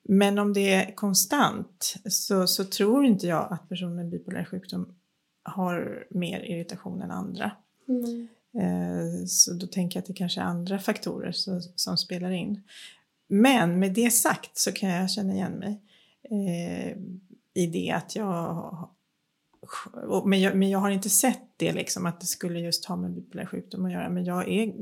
men 0.02 0.38
om 0.38 0.52
det 0.52 0.72
är 0.72 0.94
konstant 0.94 1.94
så, 2.05 2.46
så 2.46 2.64
tror 2.64 3.05
inte 3.05 3.26
jag 3.26 3.52
att 3.52 3.68
personer 3.68 3.94
med 3.94 4.09
bipolär 4.11 4.44
sjukdom 4.44 4.94
har 5.42 6.07
mer 6.11 6.40
irritation 6.40 7.02
än 7.02 7.11
andra. 7.11 7.50
Mm. 7.92 8.28
Eh, 8.59 9.24
Så 9.26 9.52
då 9.52 9.66
tänker 9.66 9.96
jag 9.96 10.02
att 10.02 10.07
det 10.07 10.12
kanske 10.14 10.40
är 10.40 10.44
andra 10.44 10.78
faktorer 10.78 11.33
som, 11.33 11.61
som 11.61 11.96
spelar 11.96 12.31
in. 12.31 12.62
Men 13.28 13.78
med 13.78 13.92
det 13.92 14.11
sagt 14.11 14.59
så 14.59 14.72
kan 14.72 14.88
jag 14.88 15.11
känna 15.11 15.33
igen 15.35 15.52
mig 15.52 15.81
eh, 16.31 16.96
i 17.55 17.66
det 17.66 17.90
att 17.90 18.16
jag... 18.16 18.88
Men 20.24 20.40
jag, 20.40 20.57
men 20.57 20.70
jag 20.70 20.78
har 20.78 20.90
inte 20.90 21.11
sett 21.11 21.40
det 21.57 21.72
liksom 21.72 22.07
att 22.07 22.20
det 22.20 22.26
skulle 22.26 22.61
just 22.61 22.85
ha 22.85 22.96
med 22.96 23.11
bipolär 23.11 23.46
sjukdom 23.46 23.85
att 23.85 23.92
göra. 23.92 24.09
Men 24.09 24.24
jag 24.24 24.48
är, 24.48 24.72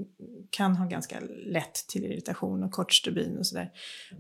kan 0.51 0.77
ha 0.77 0.87
ganska 0.87 1.21
lätt 1.47 1.75
till 1.89 2.05
irritation 2.05 2.63
och 2.63 2.73
kort 2.73 2.93
stubin 2.93 3.39
och 3.39 3.47
sådär. 3.47 3.73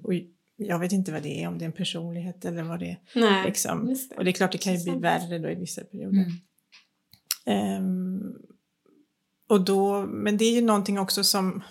Och 0.03 0.13
jag 0.57 0.79
vet 0.79 0.93
inte 0.93 1.13
vad 1.13 1.23
det 1.23 1.43
är, 1.43 1.49
om 1.49 1.59
det 1.59 1.65
är 1.65 1.67
en 1.67 1.73
personlighet 1.73 2.45
eller 2.45 2.63
vad 2.63 2.81
det 2.81 2.91
är. 2.91 2.99
Nej, 3.21 3.47
Liksom. 3.47 3.87
det. 3.87 4.17
Och 4.17 4.25
det 4.25 4.31
är 4.31 4.33
klart 4.33 4.53
det 4.53 4.59
kan 4.59 4.75
ju 4.77 4.85
bli 4.93 5.01
värre 5.01 5.39
då 5.39 5.51
i 5.51 5.55
vissa 5.55 5.85
perioder. 5.85 6.27
Mm. 7.47 7.77
Ehm, 7.77 8.35
och 9.51 9.61
då, 9.65 10.01
men 10.07 10.37
det 10.37 10.45
är 10.45 10.53
ju 10.55 10.61
någonting 10.63 10.99
också 10.99 11.25
som, 11.25 11.63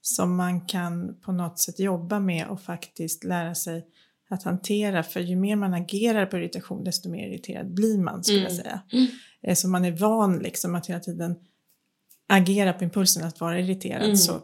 som 0.00 0.36
man 0.36 0.60
kan 0.66 1.20
på 1.20 1.32
något 1.32 1.58
sätt 1.58 1.78
jobba 1.80 2.20
med 2.20 2.46
och 2.46 2.60
faktiskt 2.60 3.24
lära 3.24 3.54
sig 3.54 3.84
att 4.30 4.42
hantera. 4.42 5.02
För 5.02 5.20
ju 5.20 5.36
mer 5.36 5.56
man 5.56 5.74
agerar 5.74 6.26
på 6.26 6.36
irritation 6.38 6.84
desto 6.84 7.08
mer 7.10 7.28
irriterad 7.28 7.74
blir 7.74 7.98
man 7.98 8.24
skulle 8.24 8.38
jag 8.42 8.50
Mm. 8.52 8.62
säga. 8.64 8.80
Mm. 9.42 9.56
Så 9.56 9.68
man 9.68 9.84
är 9.84 9.92
van 9.92 10.38
liksom 10.38 10.74
att 10.74 10.86
hela 10.86 11.00
tiden 11.00 11.36
agera 12.28 12.72
på 12.72 12.84
impulsen 12.84 13.24
att 13.24 13.40
vara 13.40 13.60
irriterad 13.60 14.02
Mm. 14.04 14.16
så 14.16 14.40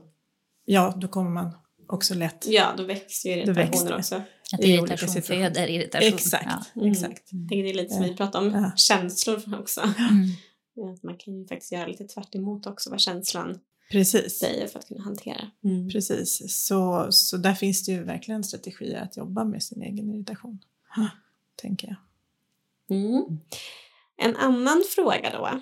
ja, 0.64 0.94
då 0.96 1.08
kommer 1.08 1.30
man 1.30 1.50
också 1.88 2.14
lätt 2.14 2.46
Ja, 2.48 2.66
då 2.76 2.82
växer 2.84 3.28
ju 3.28 3.36
irritationen 3.42 3.86
det. 3.86 3.96
också. 3.96 4.22
Att 4.52 4.60
irritation 4.64 5.22
föder 5.22 5.66
irritation. 5.66 6.08
Exakt, 6.08 6.46
Ja. 6.74 6.80
Mm. 6.80 6.92
exakt. 6.92 7.22
Jag 7.30 7.48
tänker 7.48 7.62
det 7.64 7.70
är 7.70 7.74
lite 7.74 7.94
som 7.94 8.02
vi 8.02 8.16
pratade 8.16 8.46
om 8.46 8.54
Ja. 8.54 8.72
känslor 8.76 9.42
också. 9.60 9.80
Mm. 9.80 10.26
Att 10.94 11.02
man 11.02 11.16
kan 11.16 11.38
ju 11.38 11.46
faktiskt 11.46 11.72
göra 11.72 11.86
lite 11.86 12.04
tvärt 12.04 12.34
emot 12.34 12.66
också 12.66 12.90
vad 12.90 13.00
känslan 13.00 13.60
Precis. 13.90 14.38
säger 14.38 14.66
för 14.66 14.78
att 14.78 14.88
kunna 14.88 15.02
hantera. 15.02 15.50
Precis, 15.92 16.64
så, 16.66 17.06
så 17.10 17.36
där 17.36 17.54
finns 17.54 17.84
det 17.84 17.92
ju 17.92 18.04
verkligen 18.04 18.44
strategier 18.44 19.02
att 19.02 19.16
jobba 19.16 19.44
med 19.44 19.62
sin 19.62 19.82
egen 19.82 20.14
irritation. 20.14 20.58
Tänker 21.56 21.88
jag. 21.88 21.96
Mm. 22.98 23.38
En 24.16 24.36
annan 24.36 24.82
fråga 24.94 25.30
då 25.30 25.60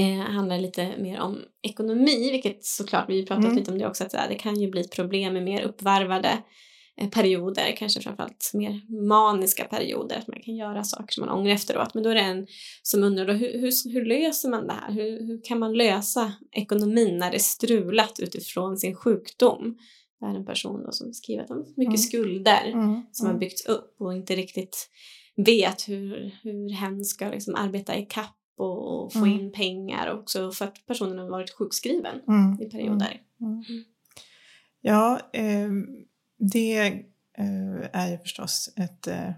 eh, 0.00 0.18
handlar 0.18 0.58
lite 0.58 0.96
mer 0.98 1.20
om 1.20 1.42
ekonomi, 1.62 2.30
vilket 2.30 2.64
såklart, 2.64 3.04
vi 3.08 3.20
har 3.20 3.26
pratat 3.26 3.44
Mm. 3.44 3.56
lite 3.56 3.70
om 3.70 3.78
det 3.78 3.86
också, 3.86 4.04
att 4.04 4.10
det 4.10 4.34
kan 4.34 4.60
ju 4.60 4.70
bli 4.70 4.88
problem 4.88 5.32
med 5.32 5.42
mer 5.42 5.62
uppvarvade 5.62 6.28
eh, 6.28 6.38
perioder, 7.06 7.76
kanske 7.76 8.00
framförallt 8.00 8.50
mer 8.54 8.80
maniska 9.08 9.64
perioder, 9.64 10.16
att 10.16 10.28
man 10.28 10.40
kan 10.40 10.56
göra 10.56 10.84
saker 10.84 11.12
som 11.14 11.26
man 11.26 11.38
ångrar 11.38 11.52
efteråt. 11.52 11.94
Men 11.94 12.02
då 12.02 12.10
är 12.10 12.14
det 12.14 12.20
en 12.20 12.46
som 12.82 13.02
undrar 13.04 13.26
då, 13.26 13.32
hur, 13.32 13.58
hur, 13.58 13.92
hur 13.92 14.04
löser 14.04 14.48
man 14.48 14.66
det 14.66 14.72
här? 14.72 14.92
Hur, 14.92 15.26
hur 15.26 15.40
kan 15.44 15.58
man 15.58 15.74
lösa 15.74 16.32
ekonomin 16.52 17.18
när 17.18 17.30
det 17.30 17.36
är 17.36 17.38
strulat 17.38 18.20
utifrån 18.20 18.76
sin 18.76 18.94
sjukdom? 18.94 19.78
Det 20.20 20.26
är 20.26 20.34
en 20.34 20.46
person 20.46 20.82
då 20.86 20.92
som 20.92 21.12
skriver 21.12 21.42
att 21.42 21.48
de 21.48 21.56
har 21.56 21.66
mycket 21.66 21.86
Mm. 21.86 21.96
skulder 21.98 22.66
Mm, 22.72 23.02
som 23.12 23.26
har 23.26 23.32
mm, 23.32 23.40
byggts 23.40 23.66
upp 23.66 23.96
och 24.00 24.14
inte 24.14 24.36
riktigt 24.36 24.90
vet 25.36 25.88
hur, 25.88 26.38
hur 26.42 26.70
hen 26.70 27.04
ska 27.04 27.28
liksom 27.28 27.54
arbeta 27.54 27.96
i 27.96 28.02
kapp 28.06 28.34
och, 28.56 29.04
och 29.04 29.12
få 29.12 29.18
Mm. 29.18 29.40
in 29.40 29.52
pengar 29.52 30.12
också 30.18 30.50
för 30.52 30.64
att 30.64 30.86
personen 30.86 31.18
har 31.18 31.28
varit 31.28 31.50
sjukskriven 31.50 32.20
mm, 32.28 32.62
i 32.62 32.70
perioder. 32.70 33.20
mm. 33.40 33.64
Ja, 34.80 35.20
eh, 35.32 35.68
det 36.38 36.78
eh, 37.38 37.88
är 37.92 38.10
ju 38.10 38.18
förstås 38.18 38.72
ett, 38.76 39.06
eh, 39.06 39.28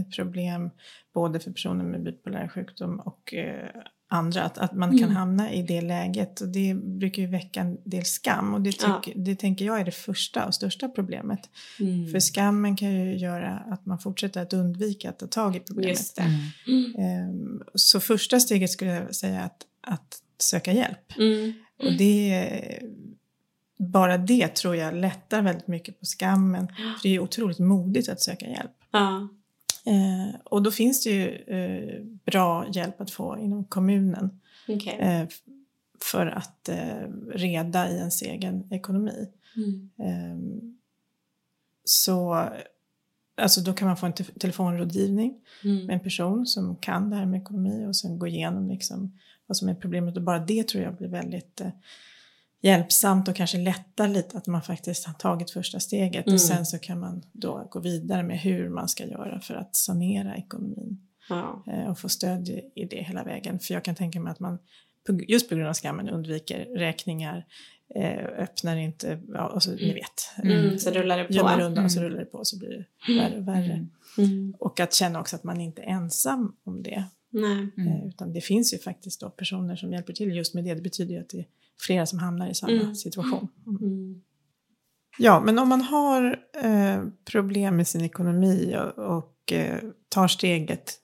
ett 0.00 0.12
problem 0.16 0.70
både 1.14 1.40
för 1.40 1.50
personer 1.50 1.84
med 1.84 2.02
bipolär 2.02 2.48
sjukdom 2.48 3.00
och 3.00 3.34
eh, 3.34 3.68
andra. 4.10 4.42
Att, 4.42 4.58
att 4.58 4.72
man 4.74 4.90
kan 4.90 5.04
Mm. 5.04 5.16
hamna 5.16 5.52
i 5.52 5.62
det 5.62 5.80
läget. 5.80 6.40
Och 6.40 6.48
det 6.48 6.74
brukar 6.74 7.22
ju 7.22 7.28
väcka 7.28 7.60
en 7.60 7.78
del 7.84 8.04
skam. 8.04 8.54
Och 8.54 8.60
det, 8.60 8.72
tyck, 8.72 8.82
Ja. 8.82 9.02
det 9.16 9.34
tänker 9.36 9.64
jag 9.64 9.80
är 9.80 9.84
det 9.84 9.90
första 9.90 10.46
och 10.46 10.54
största 10.54 10.88
problemet. 10.88 11.40
Mm. 11.80 12.10
För 12.10 12.20
skammen 12.20 12.76
kan 12.76 12.94
ju 12.94 13.16
göra 13.16 13.58
att 13.58 13.86
man 13.86 13.98
fortsätter 13.98 14.42
att 14.42 14.52
undvika 14.52 15.10
att 15.10 15.18
ta 15.18 15.26
tag 15.26 15.56
i 15.56 15.60
problemet. 15.60 16.18
Mm. 16.66 16.94
Ehm, 16.98 17.62
Så 17.74 18.00
första 18.00 18.40
steget 18.40 18.70
skulle 18.70 18.90
jag 18.94 19.14
säga 19.14 19.40
att, 19.42 19.62
att 19.80 20.22
söka 20.38 20.72
hjälp. 20.72 21.12
Mm. 21.18 21.52
Och 21.78 21.92
det, 21.98 22.50
bara 23.78 24.18
det 24.18 24.48
tror 24.48 24.76
jag 24.76 24.94
lättar 24.94 25.42
väldigt 25.42 25.66
mycket 25.68 26.00
på 26.00 26.04
skammen. 26.06 26.66
För 26.68 27.02
det 27.02 27.08
är 27.08 27.12
ju 27.12 27.20
otroligt 27.20 27.58
modigt 27.58 28.08
att 28.08 28.20
söka 28.20 28.46
hjälp. 28.48 28.70
Ja. 28.90 29.28
Eh, 29.86 30.40
och 30.44 30.62
då 30.62 30.70
finns 30.70 31.04
det 31.04 31.10
ju 31.10 31.28
eh, 31.36 32.02
bra 32.24 32.66
hjälp 32.72 33.00
att 33.00 33.10
få 33.10 33.38
inom 33.38 33.64
kommunen 33.64 34.40
Okej. 34.68 34.96
eh, 34.98 35.26
för 36.12 36.26
att 36.26 36.68
eh, 36.68 37.08
reda 37.34 37.90
i 37.90 37.96
ens 37.96 38.22
egen 38.22 38.72
ekonomi. 38.72 39.28
Mm. 39.56 39.90
Eh, 39.98 40.62
så 41.84 42.44
alltså 43.36 43.60
då 43.60 43.72
kan 43.72 43.88
man 43.88 43.96
få 43.96 44.06
en 44.06 44.12
te- 44.12 44.24
telefonrådgivning 44.24 45.34
med 45.62 45.72
Mm. 45.72 45.90
en 45.90 46.00
person 46.00 46.46
som 46.46 46.76
kan 46.76 47.10
det 47.10 47.16
här 47.16 47.26
med 47.26 47.40
ekonomi 47.40 47.86
och 47.86 47.96
sen 47.96 48.18
gå 48.18 48.26
igenom 48.26 48.68
liksom 48.68 49.18
vad 49.46 49.56
som 49.56 49.68
är 49.68 49.74
problemet. 49.74 50.16
Och 50.16 50.22
bara 50.22 50.38
det 50.38 50.68
tror 50.68 50.84
jag 50.84 50.96
blir 50.96 51.08
väldigt 51.08 51.60
eh, 51.60 51.68
hjälpsamt 52.62 53.28
och 53.28 53.36
kanske 53.36 53.58
lättar 53.58 54.08
lite 54.08 54.38
att 54.38 54.46
man 54.46 54.62
faktiskt 54.62 55.06
har 55.06 55.14
tagit 55.14 55.50
första 55.50 55.80
steget. 55.80 56.26
Mm. 56.26 56.34
Och 56.34 56.40
sen 56.40 56.66
så 56.66 56.78
kan 56.78 57.00
man 57.00 57.22
då 57.32 57.68
gå 57.70 57.80
vidare 57.80 58.22
med 58.22 58.38
hur 58.38 58.68
man 58.68 58.88
ska 58.88 59.04
göra 59.06 59.40
för 59.40 59.54
att 59.54 59.76
sanera 59.76 60.36
ekonomin 60.36 61.00
Ja. 61.28 61.64
eh, 61.66 61.90
och 61.90 61.98
få 61.98 62.08
stöd 62.08 62.48
i- 62.48 62.84
det 62.90 63.02
hela 63.02 63.24
vägen. 63.24 63.58
För 63.58 63.74
jag 63.74 63.84
kan 63.84 63.94
tänka 63.94 64.20
mig 64.20 64.30
att 64.30 64.40
man 64.40 64.58
just 65.28 65.48
på 65.48 65.54
grund 65.54 65.68
av 65.68 65.72
skammen 65.74 66.08
undviker 66.08 66.58
räkningar, 66.76 67.46
eh, 67.94 68.24
öppnar 68.38 68.76
inte, 68.76 69.20
ja, 69.34 69.46
och 69.48 69.62
så, 69.62 69.70
ni 69.70 69.94
vet. 69.94 70.44
Mm. 70.44 70.78
Så 70.78 70.90
rullar 70.90 71.18
det 71.18 71.24
på. 71.24 71.32
Gömmer 71.32 71.60
undan 71.60 71.84
och 71.84 71.92
så 71.92 71.98
Mm. 71.98 72.10
rullar 72.10 72.24
det 72.24 72.30
på 72.30 72.44
så 72.44 72.58
blir 72.58 72.68
det 73.06 73.12
värre 73.18 73.36
och 73.38 73.48
värre. 73.48 73.72
Mm. 73.72 73.88
Mm. 74.18 74.54
Och 74.58 74.80
att 74.80 74.94
känna 74.94 75.20
också 75.20 75.36
att 75.36 75.44
man 75.44 75.60
inte 75.60 75.82
är 75.82 75.86
ensam 75.86 76.56
om 76.64 76.82
det. 76.82 77.04
Nej. 77.30 77.68
Mm. 77.76 77.88
Eh, 77.88 78.06
Utan 78.08 78.32
det 78.32 78.40
finns 78.40 78.74
ju 78.74 78.78
faktiskt 78.78 79.20
då 79.20 79.30
personer 79.30 79.76
som 79.76 79.92
hjälper 79.92 80.12
till 80.12 80.36
just 80.36 80.54
med 80.54 80.64
det. 80.64 80.74
Det 80.74 80.80
betyder 80.80 81.14
ju 81.14 81.20
att 81.20 81.28
det 81.28 81.44
flera 81.80 82.06
som 82.06 82.18
hamnar 82.18 82.48
i 82.50 82.54
samma 82.54 82.72
Mm. 82.72 82.94
situation. 82.94 83.48
Mm. 83.66 83.76
Mm. 83.82 84.22
Ja, 85.18 85.40
men 85.40 85.58
om 85.58 85.68
man 85.68 85.80
har 85.80 86.40
eh, 86.62 87.04
problem 87.24 87.76
med 87.76 87.88
sin 87.88 88.00
ekonomi 88.04 88.76
och, 88.76 89.16
och 89.16 89.52
eh, 89.52 89.78
tar 90.08 90.28
steget 90.28 90.94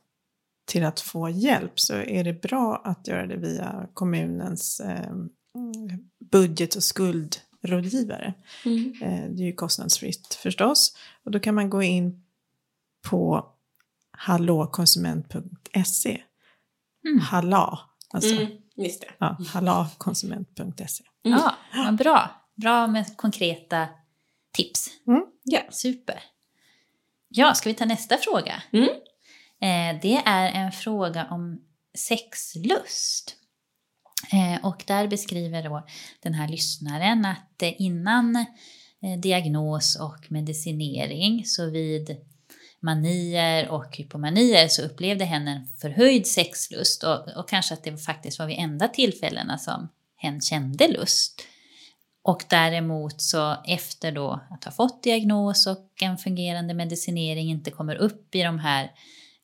till 0.66 0.84
att 0.84 1.00
få 1.00 1.28
hjälp 1.28 1.80
så 1.80 1.94
är 1.94 2.24
det 2.24 2.42
bra 2.42 2.80
att 2.84 3.08
göra 3.08 3.26
det 3.26 3.36
via 3.36 3.88
kommunens 3.94 4.80
eh, 4.80 5.06
mm, 5.08 5.28
budget 6.30 6.74
och 6.76 6.82
skuldrådgivare. 6.82 8.34
Mm. 8.64 8.92
Eh, 9.02 9.24
det 9.30 9.42
är 9.42 9.46
ju 9.46 9.52
kostnadsfritt 9.52 10.34
förstås. 10.34 10.96
Och 11.24 11.30
då 11.30 11.40
kan 11.40 11.54
man 11.54 11.70
gå 11.70 11.82
in 11.82 12.22
på 13.02 13.46
hallåkonsument.se. 14.10 16.20
Mm. 17.06 17.20
Hallå, 17.20 17.78
alltså 18.10 18.34
Mm. 18.34 18.46
Just 18.76 19.00
det. 19.00 19.06
ja, 19.18 19.36
hallåkonsument.se. 19.52 21.04
Mm. 21.24 21.38
Ja, 21.72 21.92
bra. 21.92 22.30
Bra 22.54 22.86
med 22.86 23.16
konkreta 23.16 23.88
tips. 24.52 24.88
Mm. 25.06 25.24
Ja. 25.44 25.60
Super. 25.70 26.22
Ja, 27.28 27.54
ska 27.54 27.68
vi 27.68 27.74
ta 27.74 27.84
nästa 27.84 28.16
fråga? 28.16 28.62
Mm. 28.72 28.88
Eh, 29.60 30.00
det 30.02 30.22
är 30.26 30.52
en 30.52 30.72
fråga 30.72 31.26
om 31.30 31.60
sexlust. 31.98 33.36
Eh, 34.32 34.66
och 34.66 34.84
där 34.86 35.08
beskriver 35.08 35.62
då 35.62 35.86
den 36.22 36.34
här 36.34 36.48
lyssnaren 36.48 37.24
att 37.24 37.62
eh, 37.62 37.80
innan 37.82 38.36
eh, 39.02 39.18
diagnos 39.18 39.96
och 40.00 40.30
medicinering 40.32 41.44
så 41.44 41.70
vid 41.70 42.16
manier 42.84 43.68
och 43.68 43.96
hypomanier 43.96 44.68
så 44.68 44.82
upplevde 44.82 45.24
hen 45.24 45.48
en 45.48 45.66
förhöjd 45.66 46.26
sexlust 46.26 47.04
och, 47.04 47.28
och 47.36 47.48
kanske 47.48 47.74
att 47.74 47.84
det 47.84 47.98
faktiskt 47.98 48.38
var 48.38 48.46
vid 48.46 48.58
enda 48.58 48.88
tillfällena 48.88 49.58
som 49.58 49.88
hen 50.16 50.40
kände 50.40 50.88
lust. 50.88 51.42
Och 52.22 52.44
däremot 52.50 53.20
så 53.20 53.56
efter 53.66 54.12
då 54.12 54.40
att 54.50 54.64
ha 54.64 54.72
fått 54.72 55.02
diagnos 55.02 55.66
och 55.66 56.02
en 56.02 56.18
fungerande 56.18 56.74
medicinering 56.74 57.50
inte 57.50 57.70
kommer 57.70 57.96
upp 57.96 58.34
i 58.34 58.42
de 58.42 58.58
här 58.58 58.84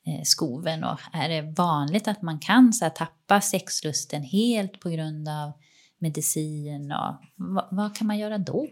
eh, 0.05 0.23
skoven 0.23 0.83
och 0.83 0.99
är 1.13 1.29
det 1.29 1.41
vanligt 1.41 2.07
att 2.07 2.21
man 2.21 2.39
kan 2.39 2.73
så 2.73 2.85
här, 2.85 2.89
tappa 2.89 3.41
sexlusten 3.41 4.23
helt 4.23 4.79
på 4.79 4.89
grund 4.89 5.29
av 5.29 5.51
medicin 5.97 6.91
och 6.91 7.15
vad, 7.35 7.67
vad 7.71 7.95
kan 7.95 8.07
man 8.07 8.17
göra 8.17 8.37
då? 8.37 8.69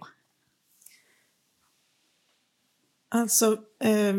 Alltså, 3.10 3.58
eh, 3.84 4.14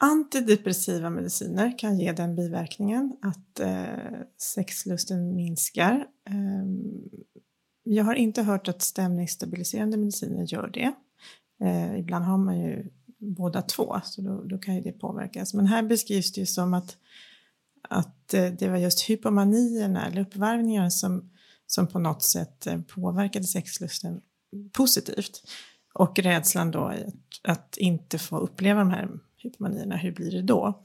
antidepressiva 0.00 1.10
mediciner 1.10 1.78
kan 1.78 1.98
ge 1.98 2.12
den 2.12 2.36
biverkningen 2.36 3.16
att 3.22 3.60
eh, 3.60 4.20
sexlusten 4.38 5.34
minskar. 5.34 6.06
Eh, 6.28 6.64
jag 7.82 8.04
har 8.04 8.14
inte 8.14 8.42
hört 8.42 8.68
att 8.68 8.82
stämningsstabiliserande 8.82 9.96
mediciner 9.96 10.44
gör 10.52 10.68
det. 10.68 10.92
Eh, 11.64 11.98
ibland 11.98 12.24
har 12.24 12.38
man 12.38 12.60
ju 12.60 12.90
båda 13.18 13.62
två, 13.62 14.00
så 14.04 14.22
då, 14.22 14.42
då 14.42 14.58
kan 14.58 14.74
ju 14.74 14.80
det 14.80 14.92
påverkas. 14.92 15.54
Men 15.54 15.66
här 15.66 15.82
beskrivs 15.82 16.32
det 16.32 16.40
ju 16.40 16.46
som 16.46 16.74
att, 16.74 16.96
att 17.88 18.34
eh, 18.34 18.46
det 18.46 18.68
var 18.68 18.76
just 18.76 19.10
hypomanierna 19.10 20.06
eller 20.06 20.20
uppvarvningarna 20.20 20.90
som, 20.90 21.30
som 21.66 21.86
på 21.86 21.98
något 21.98 22.22
sätt 22.22 22.66
eh, 22.66 22.80
påverkade 22.80 23.44
sexlusten 23.44 24.20
positivt. 24.72 25.42
Och 25.94 26.18
rädslan 26.18 26.70
då 26.70 26.84
att, 26.84 27.14
att 27.42 27.76
inte 27.76 28.18
få 28.18 28.38
uppleva 28.38 28.78
de 28.78 28.90
här 28.90 29.08
hypomanierna, 29.42 29.96
hur 29.96 30.12
blir 30.12 30.30
det 30.30 30.42
då? 30.42 30.82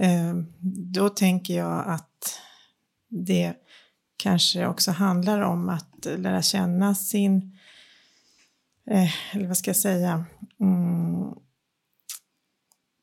Eh, 0.00 0.34
då 0.92 1.08
tänker 1.08 1.56
jag 1.56 1.88
att 1.88 2.40
det 3.08 3.54
kanske 4.16 4.66
också 4.66 4.90
handlar 4.90 5.40
om 5.40 5.68
att 5.68 6.04
lära 6.04 6.42
känna 6.42 6.94
sin, 6.94 7.58
eh, 8.90 9.34
eller 9.36 9.46
vad 9.46 9.56
ska 9.56 9.68
jag 9.68 9.76
säga, 9.76 10.24
mm, 10.60 11.34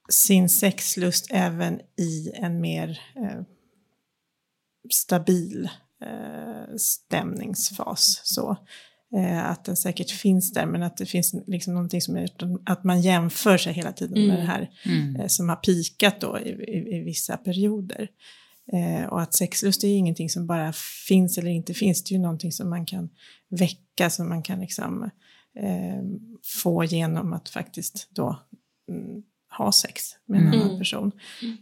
sin 0.09 0.49
sexlust 0.49 1.27
även 1.31 1.81
i 1.95 2.31
en 2.33 2.61
mer 2.61 2.99
eh, 3.15 3.41
stabil 4.89 5.69
stämningsfas. 6.77 8.21
Så. 8.23 8.57
Eh, 9.15 9.45
att 9.49 9.65
den 9.65 9.75
säkert 9.75 10.11
finns 10.11 10.53
där 10.53 10.65
men 10.65 10.83
att 10.83 10.97
det 10.97 11.05
finns 11.05 11.35
liksom 11.47 11.73
någonting 11.73 12.01
som 12.01 12.17
är 12.17 12.29
att 12.65 12.83
man 12.83 13.01
jämför 13.01 13.57
sig 13.57 13.73
hela 13.73 13.91
tiden 13.91 14.13
med 14.27 14.35
Mm. 14.35 14.37
det 14.37 14.45
här 14.51 14.69
Mm. 14.85 15.15
eh, 15.15 15.27
som 15.27 15.49
har 15.49 15.55
pikat 15.55 16.21
då 16.21 16.39
i, 16.39 16.49
i, 16.49 16.95
i 16.97 16.99
vissa 17.03 17.37
perioder. 17.37 18.07
Eh, 18.73 19.05
och 19.07 19.21
att 19.21 19.33
sexlust 19.33 19.83
är 19.83 19.87
ju 19.87 19.93
ingenting 19.93 20.29
som 20.29 20.47
bara 20.47 20.73
finns 21.07 21.37
eller 21.37 21.51
inte 21.51 21.73
finns, 21.73 22.03
det 22.03 22.11
är 22.11 22.17
ju 22.17 22.21
någonting 22.21 22.51
som 22.51 22.69
man 22.69 22.85
kan 22.85 23.09
väcka, 23.49 24.09
som 24.09 24.29
man 24.29 24.43
kan 24.43 24.59
liksom 24.59 25.03
eh, 25.59 26.03
få 26.63 26.83
genom 26.83 27.33
att 27.33 27.49
faktiskt 27.49 28.09
då 28.11 28.39
mm, 28.89 29.23
ha 29.57 29.71
sex 29.71 30.03
med 30.25 30.41
en 30.41 30.47
Mm. 30.47 30.61
annan 30.61 30.77
person. 30.79 31.11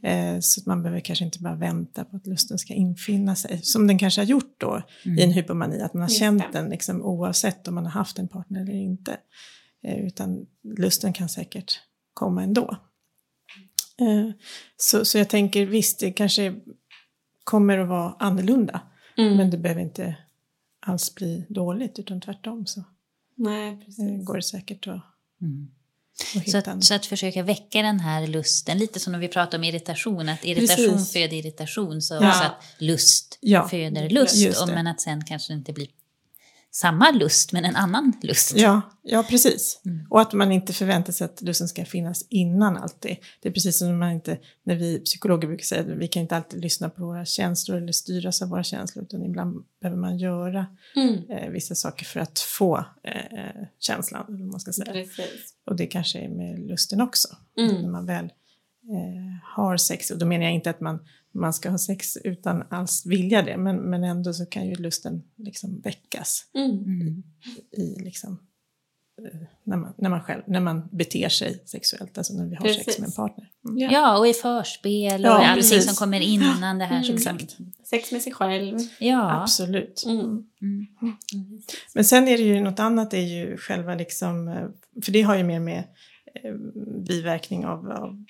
Eh, 0.03 0.39
så 0.39 0.61
att 0.61 0.65
man 0.65 0.83
behöver 0.83 0.99
kanske 0.99 1.25
inte 1.25 1.39
bara 1.39 1.55
vänta 1.55 2.05
på 2.05 2.17
att 2.17 2.27
lusten 2.27 2.57
ska 2.57 2.73
infinna 2.73 3.35
sig, 3.35 3.59
som 3.63 3.87
den 3.87 3.97
kanske 3.97 4.21
har 4.21 4.25
gjort 4.25 4.55
då 4.57 4.81
i 5.03 5.21
en 5.23 5.31
hypomani, 5.31 5.81
att 5.81 5.93
man 5.93 6.01
har 6.01 6.09
Just 6.09 6.19
känt 6.19 6.43
det. 6.51 6.59
den 6.59 6.69
liksom, 6.69 7.01
oavsett 7.01 7.67
om 7.67 7.75
man 7.75 7.83
har 7.85 7.91
haft 7.91 8.19
en 8.19 8.27
partner 8.27 8.61
eller 8.61 8.73
inte. 8.73 9.17
Eh, 9.83 9.99
utan 10.05 10.45
lusten 10.63 11.13
kan 11.13 11.29
säkert 11.29 11.79
komma 12.13 12.43
ändå. 12.43 12.77
Eh, 13.99 14.29
så, 14.77 15.05
så 15.05 15.17
jag 15.17 15.29
tänker 15.29 15.65
visst, 15.65 15.99
det 15.99 16.11
kanske 16.11 16.55
kommer 17.43 17.77
att 17.77 17.87
vara 17.89 18.15
annorlunda. 18.19 18.81
Mm. 19.17 19.37
Men 19.37 19.49
det 19.49 19.57
behöver 19.57 19.81
inte 19.81 20.15
alls 20.79 21.15
bli 21.15 21.45
dåligt, 21.49 21.99
utan 21.99 22.21
tvärtom 22.21 22.65
så 22.65 22.83
Nej, 23.35 23.67
eh, 23.99 24.23
går 24.23 24.35
det 24.35 24.41
säkert 24.41 24.87
att, 24.87 25.01
Mm. 25.41 25.67
Så 26.47 26.57
att, 26.57 26.83
så 26.83 26.93
att 26.93 27.05
försöka 27.05 27.43
väcka 27.43 27.81
den 27.81 27.99
här 27.99 28.27
lusten, 28.27 28.77
lite 28.77 28.99
som 28.99 29.13
när 29.13 29.19
vi 29.19 29.27
pratar 29.27 29.57
om 29.57 29.63
irritation, 29.63 30.29
att 30.29 30.45
irritation 30.45 30.93
Precis. 30.93 31.13
föder 31.13 31.33
irritation, 31.37 32.01
så 32.01 32.13
Ja. 32.13 32.45
att 32.45 32.63
lust 32.77 33.37
Ja, 33.41 33.67
föder 33.69 34.09
lust, 34.09 34.61
och, 34.61 34.67
men 34.67 34.87
att 34.87 35.01
sen 35.01 35.25
kanske 35.25 35.53
det 35.53 35.57
inte 35.57 35.73
blir 35.73 35.87
samma 36.75 37.11
lust, 37.11 37.51
men 37.51 37.65
en 37.65 37.75
annan 37.75 38.13
lust. 38.21 38.53
Ja, 38.55 38.81
ja 39.03 39.23
precis. 39.29 39.81
Mm. 39.85 40.07
Och 40.09 40.21
att 40.21 40.33
man 40.33 40.51
inte 40.51 40.73
förväntar 40.73 41.13
sig 41.13 41.25
att 41.25 41.41
lusten 41.41 41.67
ska 41.67 41.85
finnas 41.85 42.25
innan 42.29 42.77
alltid. 42.77 43.17
Det 43.41 43.49
är 43.49 43.53
precis 43.53 43.77
som 43.77 43.87
när 43.87 43.95
man 43.95 44.11
inte, 44.11 44.37
när 44.63 44.75
vi 44.75 44.99
psykologer 44.99 45.47
brukar 45.47 45.63
säga 45.63 45.81
att 45.81 45.87
vi 45.87 46.07
kan 46.07 46.21
inte 46.21 46.35
alltid 46.35 46.61
lyssna 46.61 46.89
på 46.89 47.05
våra 47.05 47.25
känslor 47.25 47.77
eller 47.77 47.91
styras 47.91 48.41
av 48.41 48.49
våra 48.49 48.63
känslor, 48.63 49.03
utan 49.03 49.25
ibland 49.25 49.63
behöver 49.81 50.01
man 50.01 50.17
göra 50.17 50.65
Mm. 50.95 51.29
eh, 51.29 51.49
vissa 51.49 51.75
saker 51.75 52.05
för 52.05 52.19
att 52.19 52.39
få 52.39 52.77
eh, 53.03 53.63
känslan, 53.79 54.25
eller 54.27 54.45
man 54.45 54.59
ska 54.59 54.71
säga. 54.71 54.91
Precis. 54.93 55.53
Och 55.65 55.75
det 55.75 55.87
kanske 55.87 56.19
är 56.19 56.29
med 56.29 56.59
lusten 56.59 57.01
också. 57.01 57.27
Mm. 57.57 57.75
När 57.81 57.89
man 57.89 58.05
väl 58.05 58.25
eh, 58.25 59.55
har 59.55 59.77
sex, 59.77 60.11
och 60.11 60.17
då 60.17 60.25
menar 60.25 60.43
jag 60.43 60.53
inte 60.53 60.69
att 60.69 60.81
man, 60.81 60.99
man 61.35 61.53
ska 61.53 61.69
ha 61.69 61.77
sex 61.77 62.17
utan 62.23 62.63
alls 62.69 63.05
vilja 63.05 63.41
det, 63.41 63.57
men, 63.57 63.75
men 63.77 64.03
ändå 64.03 64.33
så 64.33 64.45
kan 64.45 64.67
ju 64.67 64.75
lusten 64.75 65.23
liksom 65.37 65.81
väckas 65.81 66.45
Mm. 66.55 67.23
i 67.77 67.99
liksom, 68.03 68.39
eh, 69.21 69.39
när, 69.63 69.77
man, 69.77 69.93
när, 69.97 70.09
man 70.09 70.21
själv, 70.21 70.41
när 70.47 70.59
man 70.59 70.89
beter 70.91 71.29
sig 71.29 71.63
sexuellt, 71.65 72.17
alltså 72.17 72.33
när 72.33 72.45
vi 72.45 72.55
har 72.55 72.67
sex 72.67 72.85
Precis. 72.85 72.99
med 72.99 73.07
en 73.07 73.11
partner. 73.13 73.49
Mm. 73.69 73.77
Ja. 73.79 73.89
Ja, 73.91 74.17
och 74.19 74.27
i 74.27 74.33
förspel 74.33 75.25
och 75.25 75.31
Ja, 75.31 75.47
allting 75.47 75.55
precis. 75.61 75.85
som 75.85 75.95
kommer 75.95 76.19
innan 76.21 76.77
det 76.79 76.85
här. 76.85 77.03
som- 77.03 77.15
Exakt. 77.15 77.57
Sex 77.83 78.11
med 78.11 78.21
sig 78.21 78.33
själv. 78.33 78.79
Ja. 78.99 79.41
Absolut. 79.41 80.03
Mm. 80.05 80.21
Mm. 80.61 80.85
Men 81.95 82.05
sen 82.05 82.27
är 82.27 82.37
det 82.37 82.43
ju 82.43 82.61
något 82.61 82.79
annat, 82.79 83.13
är 83.13 83.17
ju 83.21 83.57
själva 83.57 83.95
liksom, 83.95 84.47
eh, 84.47 84.67
för 85.05 85.11
det 85.11 85.21
har 85.21 85.35
ju 85.37 85.43
mer 85.43 85.59
med 85.59 85.83
eh, 86.43 86.53
biverkning 87.07 87.65
av, 87.65 87.91
av 87.91 88.23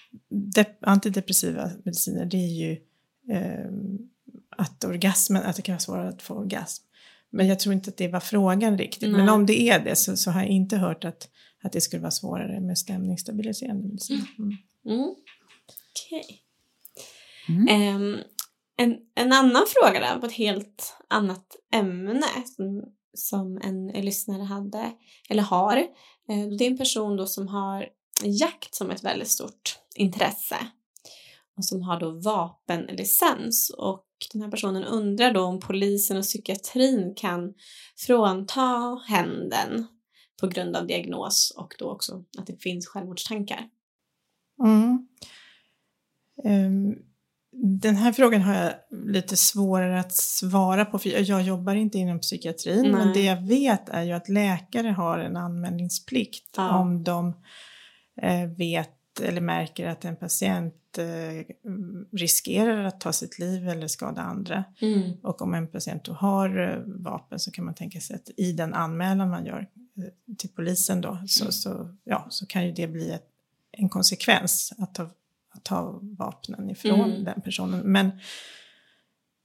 dep- 0.56 0.76
antidepressiva 0.82 1.72
mediciner, 1.86 2.26
det 2.26 2.38
är 2.38 2.68
ju 2.70 2.78
eh, 3.30 3.70
att 4.58 4.84
orgasmen, 4.84 5.44
att 5.44 5.56
det 5.56 5.62
kan 5.62 5.74
vara 5.74 5.80
svårare 5.80 6.10
att 6.10 6.22
få 6.22 6.34
orgasm. 6.34 6.84
Men 7.30 7.48
jag 7.48 7.60
tror 7.60 7.74
inte 7.74 7.90
att 7.90 7.98
det 7.98 8.08
var 8.08 8.20
frågan 8.20 8.78
riktigt. 8.78 9.12
Men 9.12 9.26
Nej. 9.26 9.36
om 9.36 9.46
det 9.46 9.70
är 9.70 9.80
det 9.80 9.96
så, 9.96 10.18
så 10.18 10.32
har 10.32 10.42
jag 10.42 10.50
inte 10.50 10.78
hört 10.78 11.06
att, 11.06 11.30
att 11.64 11.72
det 11.72 11.82
skulle 11.82 12.02
vara 12.02 12.12
svårare 12.12 12.60
med 12.60 12.78
stämningsstabiliserande 12.78 13.88
medicin. 13.88 14.26
Mm. 14.38 14.58
Mm. 14.86 15.16
Okej. 15.92 16.42
Mm. 17.50 17.68
Ehm, 17.68 18.20
en, 18.78 18.98
en 19.16 19.34
annan 19.34 19.66
fråga 19.68 20.14
då, 20.14 20.20
på 20.20 20.26
ett 20.26 20.34
helt 20.34 20.98
annat 21.10 21.56
ämne 21.74 22.28
som, 22.56 22.84
som 23.14 23.62
en 23.64 23.88
lyssnare 23.88 24.44
hade, 24.44 24.92
eller 25.30 25.44
har. 25.44 25.78
Eh, 26.30 26.48
det 26.58 26.66
är 26.66 26.72
en 26.72 26.78
person 26.78 27.18
då 27.18 27.26
som 27.26 27.48
har 27.48 27.88
jakt 28.24 28.76
som 28.76 28.92
ett 28.92 29.04
väldigt 29.04 29.32
stort 29.32 29.80
intresse 29.96 30.58
och 31.58 31.66
som 31.66 31.82
har 31.82 32.00
då 32.00 32.12
vapenlicens 32.12 33.70
och 33.78 34.06
den 34.34 34.42
här 34.42 34.52
personen 34.52 34.84
undrar 34.84 35.34
då 35.34 35.42
om 35.42 35.60
polisen 35.60 36.18
och 36.18 36.24
psykiatrin 36.24 37.14
kan 37.16 37.54
frånta 37.98 38.96
händen 39.08 39.88
på 40.42 40.48
grund 40.48 40.76
av 40.76 40.88
diagnos 40.88 41.54
och 41.58 41.76
då 41.80 41.92
också 41.92 42.24
att 42.38 42.48
det 42.48 42.62
finns 42.62 42.88
självmordstankar. 42.88 43.70
Mm. 44.64 45.08
Ehm, 46.44 46.96
den 47.58 47.96
här 47.96 48.12
frågan 48.12 48.42
har 48.42 48.54
jag 48.54 48.74
lite 48.90 49.38
svårare 49.38 50.00
att 50.00 50.16
svara 50.16 50.86
på 50.86 51.00
för 51.00 51.30
jag, 51.30 51.42
jobbar 51.42 51.76
inte 51.76 51.98
inom 51.98 52.20
psykiatrin 52.20 52.92
men 52.92 53.08
Nej. 53.08 53.14
det 53.14 53.24
jag 53.24 53.42
vet 53.42 53.90
är 53.90 54.04
ju 54.04 54.12
att 54.12 54.30
läkare 54.30 54.88
har 54.88 55.20
en 55.20 55.38
anmälningsplikt 55.38 56.54
Ja. 56.58 56.80
om 56.80 57.04
de 57.04 57.34
eh, 58.22 58.50
vet 58.58 59.22
eller 59.22 59.42
märker 59.42 59.88
att 59.88 60.06
en 60.06 60.16
patient 60.16 60.76
riskerar 62.12 62.84
att 62.84 63.00
ta 63.02 63.14
sitt 63.14 63.40
liv 63.40 63.70
eller 63.70 63.88
skada 63.88 64.22
andra. 64.22 64.64
Mm. 64.82 65.12
Och 65.24 65.42
om 65.42 65.54
en 65.54 65.68
patient 65.68 66.04
då 66.04 66.14
har 66.14 66.60
eh, 66.60 66.80
vapen 66.86 67.40
så 67.40 67.52
kan 67.52 67.66
man 67.66 67.74
tänka 67.74 68.00
sig 68.00 68.16
att 68.16 68.30
i 68.38 68.52
den 68.52 68.74
anmälan 68.74 69.30
man 69.30 69.46
gör 69.46 69.70
eh, 69.98 70.36
till 70.38 70.50
polisen 70.50 71.02
då 71.02 71.24
så, 71.28 71.52
så, 71.52 71.96
ja, 72.04 72.28
så 72.30 72.46
kan 72.46 72.66
ju 72.66 72.72
det 72.72 72.88
bli 72.88 73.12
ett, 73.12 73.28
en 73.72 73.90
konsekvens 73.90 74.74
att 74.78 74.96
ta, 74.96 75.04
att 75.54 75.64
ta 75.64 76.00
vapnen 76.02 76.70
ifrån 76.70 77.12
Mm. 77.12 77.24
den 77.24 77.42
personen. 77.42 77.80
Men, 77.80 78.12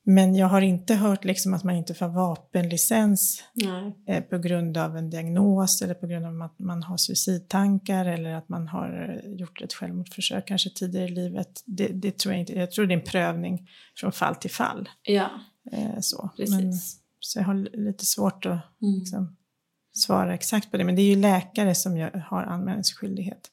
men 0.05 0.35
jag 0.35 0.47
har 0.47 0.61
inte 0.61 0.95
hört 0.95 1.25
liksom 1.25 1.55
att 1.55 1.65
man 1.65 1.75
inte 1.75 1.95
får 1.95 2.09
vapenlicens 2.09 3.43
Nej. 3.55 3.97
eh, 4.09 4.23
på 4.23 4.39
grund 4.39 4.77
av 4.77 4.97
en 4.97 5.11
diagnos 5.11 5.83
eller 5.83 5.95
på 5.95 6.07
grund 6.07 6.27
av 6.27 6.43
att 6.43 6.59
man 6.59 6.83
har 6.83 6.97
suicidtankar 6.97 8.05
eller 8.05 8.35
att 8.35 8.49
man 8.49 8.69
har 8.69 9.21
eh, 9.25 9.33
gjort 9.33 9.61
ett 9.63 9.73
självmordsförsök 9.73 10.47
kanske 10.47 10.71
tidigare 10.71 11.07
i 11.07 11.11
livet. 11.11 11.63
Det, 11.67 11.89
det 11.89 12.19
tror 12.19 12.35
jag 12.35 12.41
inte. 12.41 12.53
Jag 12.53 12.71
tror 12.71 12.87
det 12.87 12.95
är 12.95 12.99
en 12.99 13.05
prövning 13.05 13.69
från 13.97 14.13
fall 14.13 14.35
till 14.37 14.51
fall. 14.51 14.89
Ja, 15.03 15.31
Eh, 15.73 16.01
så. 16.01 16.31
precis. 16.37 16.55
Men, 16.61 16.73
så 17.21 17.39
jag 17.39 17.45
har 17.45 17.55
li- 17.55 17.71
lite 17.73 18.07
svårt 18.07 18.47
att 18.47 18.53
Mm. 18.83 18.99
liksom, 18.99 19.37
svara 19.95 20.35
exakt 20.35 20.71
på 20.71 20.77
det. 20.77 20.85
Men 20.85 20.97
det 20.97 21.03
är 21.03 21.07
ju 21.07 21.17
läkare 21.17 21.75
som 21.75 21.97
gör, 21.97 22.25
har 22.31 22.43
anmälningsskyldighet 22.43 23.51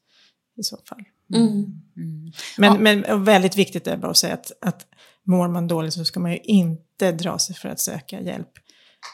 i 0.58 0.64
så 0.64 0.78
fall. 0.90 1.04
Mm. 1.36 1.48
Mm. 1.48 2.32
Men, 2.58 2.74
Ja. 2.74 2.80
men 3.04 3.24
väldigt 3.24 3.58
viktigt 3.58 3.88
är 3.88 3.98
bara 3.98 4.12
att 4.12 4.18
säga 4.18 4.34
att, 4.34 4.52
att 4.62 4.86
mår 5.28 5.48
man 5.48 5.68
dåligt 5.68 5.94
så 5.94 6.06
ska 6.06 6.20
man 6.20 6.32
ju 6.32 6.38
inte 6.38 7.12
dra 7.12 7.40
sig 7.40 7.56
för 7.56 7.70
att 7.70 7.80
söka 7.80 8.22
hjälp 8.22 8.52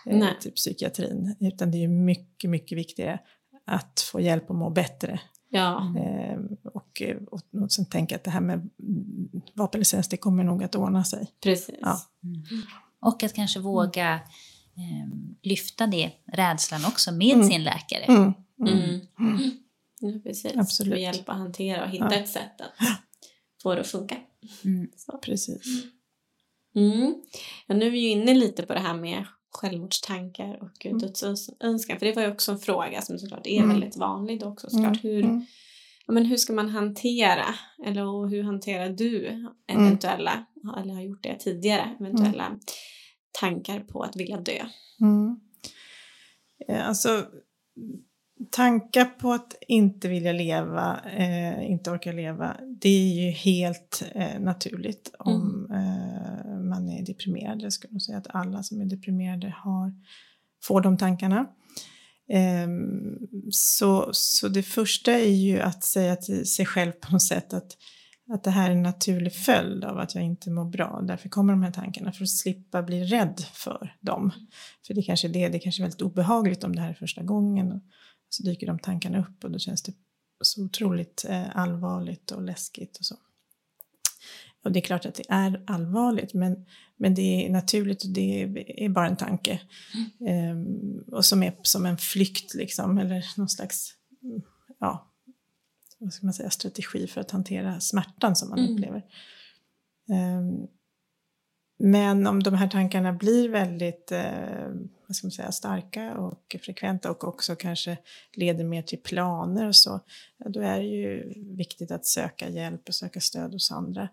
eh, 0.06 0.28
till 0.42 0.52
psykiatrin. 0.52 1.36
Utan 1.40 1.72
det 1.72 1.78
är 1.78 1.82
ju 1.82 1.88
mycket, 1.88 2.50
mycket 2.50 2.78
viktigare 2.78 3.20
att 3.66 4.00
få 4.12 4.20
hjälp 4.20 4.50
att 4.50 4.56
må 4.58 4.70
bättre. 4.70 5.20
Ja, 5.50 5.94
Eh, 6.00 6.40
och, 6.74 7.02
eh, 7.02 7.18
och, 7.32 7.42
och 7.64 7.72
sen 7.72 7.86
tänka 7.86 8.16
att 8.16 8.24
det 8.24 8.32
här 8.32 8.42
med 8.42 8.56
mm, 8.60 9.42
vapenlicens, 9.54 10.08
det 10.10 10.18
kommer 10.18 10.44
nog 10.44 10.64
att 10.64 10.76
ordna 10.76 11.04
sig. 11.04 11.28
precis. 11.44 11.76
Ja. 11.82 12.00
Och 13.00 13.24
att 13.24 13.34
kanske 13.34 13.60
våga 13.60 14.14
eh, 14.76 15.18
lyfta 15.42 15.88
det, 15.88 16.12
rädslan 16.26 16.86
också 16.86 17.12
med 17.12 17.34
Mm. 17.36 17.48
sin 17.50 17.64
läkare. 17.64 18.04
Mm. 18.04 18.34
Mm. 18.60 19.00
Mm. 19.20 19.52
Ja, 20.00 20.20
precis. 20.24 20.52
Absolut. 20.56 20.94
Och 20.94 21.00
hjälpa 21.00 21.32
att 21.32 21.38
hantera 21.38 21.84
och 21.84 21.90
hitta 21.90 22.08
Ja. 22.12 22.16
ett 22.20 22.30
sätt 22.30 22.62
att 22.62 22.88
få 23.64 23.76
det 23.76 23.82
att 23.82 23.88
funka. 23.88 24.16
Mm. 24.66 24.88
Så. 24.96 25.18
Precis. 25.18 25.62
Mm. 26.76 27.16
Ja, 27.68 27.76
nu 27.76 27.86
är 27.88 27.92
vi 27.92 28.00
ju 28.00 28.10
inne 28.10 28.34
lite 28.34 28.64
på 28.64 28.74
det 28.74 28.80
här 28.80 28.94
med 28.98 29.26
självmordstankar 29.52 30.60
och 30.64 30.86
mm. 30.86 30.98
dödsönskan. 30.98 32.00
För 32.00 32.06
det 32.06 32.16
var 32.16 32.22
ju 32.24 32.32
också 32.32 32.52
en 32.52 32.60
fråga 32.60 33.02
som 33.02 33.20
såklart 33.20 33.48
är 33.48 33.58
Mm. 33.58 33.70
väldigt 33.70 33.98
vanlig 33.98 34.44
också. 34.46 34.70
Såklart. 34.70 35.04
Hur, 35.04 35.24
Mm. 35.24 35.46
ja, 36.08 36.14
men 36.14 36.26
hur 36.26 36.38
ska 36.38 36.54
man 36.54 36.70
hantera, 36.70 37.46
eller 37.86 38.28
hur 38.30 38.44
hanterar 38.44 38.90
du 38.90 39.28
Mm. 39.28 39.48
eventuella, 39.68 40.46
eller 40.84 40.94
har 40.94 41.02
gjort 41.02 41.24
det 41.24 41.40
tidigare, 41.40 41.96
eventuella 42.00 42.60
tankar 43.40 43.80
på 43.80 44.02
att 44.04 44.16
vilja 44.16 44.38
dö? 44.40 44.66
Mm. 45.02 45.40
Eh, 46.68 46.88
Alltså, 46.88 47.26
tankar 48.52 49.06
på 49.06 49.32
att 49.34 49.56
inte 49.68 50.08
vilja 50.08 50.32
leva, 50.32 51.00
eh, 51.18 51.72
inte 51.72 51.92
orka 51.92 52.12
leva, 52.12 52.58
det 52.82 52.90
är 52.90 53.24
ju 53.26 53.30
helt 53.32 54.04
eh, 54.16 54.40
naturligt 54.40 55.16
om 55.20 55.68
eh, 55.72 56.43
man 56.74 56.90
är 56.90 57.06
deprimerad. 57.06 57.62
Jag 57.62 57.74
skulle 57.74 57.92
nog 57.94 58.02
säga 58.02 58.18
att 58.18 58.36
alla 58.36 58.64
som 58.64 58.82
är 58.82 58.86
deprimerade 58.86 59.56
har, 59.58 59.94
får 60.64 60.82
de 60.82 60.98
tankarna. 60.98 61.48
Ehm, 62.30 63.18
så, 63.52 64.10
så 64.14 64.48
det 64.48 64.64
första 64.64 65.12
är 65.12 65.34
ju 65.34 65.60
att 65.60 65.84
säga 65.84 66.16
till 66.16 66.46
sig 66.46 66.66
själv 66.66 66.92
på 66.92 67.12
något 67.12 67.24
sätt 67.24 67.54
att, 67.54 67.78
att 68.34 68.44
det 68.44 68.52
här 68.52 68.70
är 68.70 68.76
en 68.76 68.84
naturlig 68.84 69.34
följd 69.36 69.84
av 69.84 70.00
att 70.00 70.16
jag 70.16 70.24
inte 70.24 70.50
mår 70.50 70.66
bra. 70.66 71.02
Därför 71.08 71.30
kommer 71.30 71.54
de 71.54 71.64
här 71.64 71.72
tankarna 71.72 72.12
för 72.12 72.24
att 72.24 72.30
slippa 72.30 72.84
bli 72.84 73.04
rädd 73.04 73.46
för 73.54 73.96
dem. 74.02 74.32
För 74.88 74.94
det 74.94 75.02
kanske 75.02 75.28
är 75.28 75.34
det, 75.34 75.50
det 75.50 75.60
kanske 75.60 75.82
är 75.82 75.84
väldigt 75.84 76.02
obehagligt 76.02 76.64
om 76.64 76.76
det 76.76 76.82
här 76.82 76.90
är 76.90 76.94
första 76.94 77.24
gången. 77.24 77.72
Och 77.72 77.82
så 78.30 78.44
dyker 78.44 78.68
de 78.68 78.80
tankarna 78.80 79.20
upp 79.20 79.44
och 79.44 79.52
då 79.52 79.60
känns 79.60 79.84
det 79.84 79.94
så 80.42 80.66
otroligt 80.66 81.26
eh, 81.30 81.58
allvarligt 81.58 82.32
och 82.32 82.42
läskigt 82.42 82.98
och 82.98 83.06
så. 83.06 83.16
Och 84.64 84.72
det 84.72 84.80
är 84.80 84.82
klart 84.82 85.06
att 85.06 85.16
det 85.16 85.26
är 85.30 85.64
allvarligt 85.68 86.34
men, 86.34 86.66
men 86.98 87.16
det 87.16 87.46
är 87.46 87.50
naturligt 87.50 88.04
och 88.04 88.10
det 88.10 88.42
är, 88.78 88.90
bara 88.90 89.08
en 89.08 89.18
tanke. 89.18 89.62
Ehm, 90.28 91.04
och 91.12 91.26
som 91.26 91.44
är 91.44 91.54
som 91.62 91.86
en 91.86 91.98
flykt 91.98 92.54
liksom, 92.54 92.98
eller 92.98 93.26
någon 93.38 93.50
slags, 93.50 93.94
ja, 94.80 95.12
vad 96.00 96.14
ska 96.14 96.26
man 96.26 96.34
säga, 96.34 96.50
strategi 96.50 97.08
för 97.08 97.22
att 97.22 97.32
hantera 97.32 97.80
smärtan 97.80 98.36
som 98.36 98.50
man 98.50 98.60
Mm. 98.60 98.74
upplever. 98.74 99.04
Ehm, 100.12 100.68
men 101.80 102.28
om 102.28 102.44
de 102.44 102.54
här 102.54 102.68
tankarna 102.68 103.14
blir 103.14 103.50
väldigt 103.50 104.12
eh, 104.12 104.70
vad 105.08 105.16
ska 105.16 105.28
man 105.28 105.32
säga, 105.32 105.52
starka 105.52 106.14
och 106.18 106.56
frekventa 106.62 107.12
och 107.12 107.24
också 107.24 107.56
kanske 107.56 107.98
leder 108.34 108.64
mer 108.64 108.82
till 108.82 109.02
planer 109.02 109.68
och 109.68 109.76
så, 109.76 110.00
då 110.46 110.60
är 110.60 110.80
det 110.80 110.86
ju 110.86 111.34
viktigt 111.58 111.92
att 111.92 112.06
söka 112.06 112.50
hjälp 112.50 112.88
och 112.88 112.96
söka 112.96 113.20
stöd 113.20 113.54
hos 113.54 113.72
andra. 113.72 114.10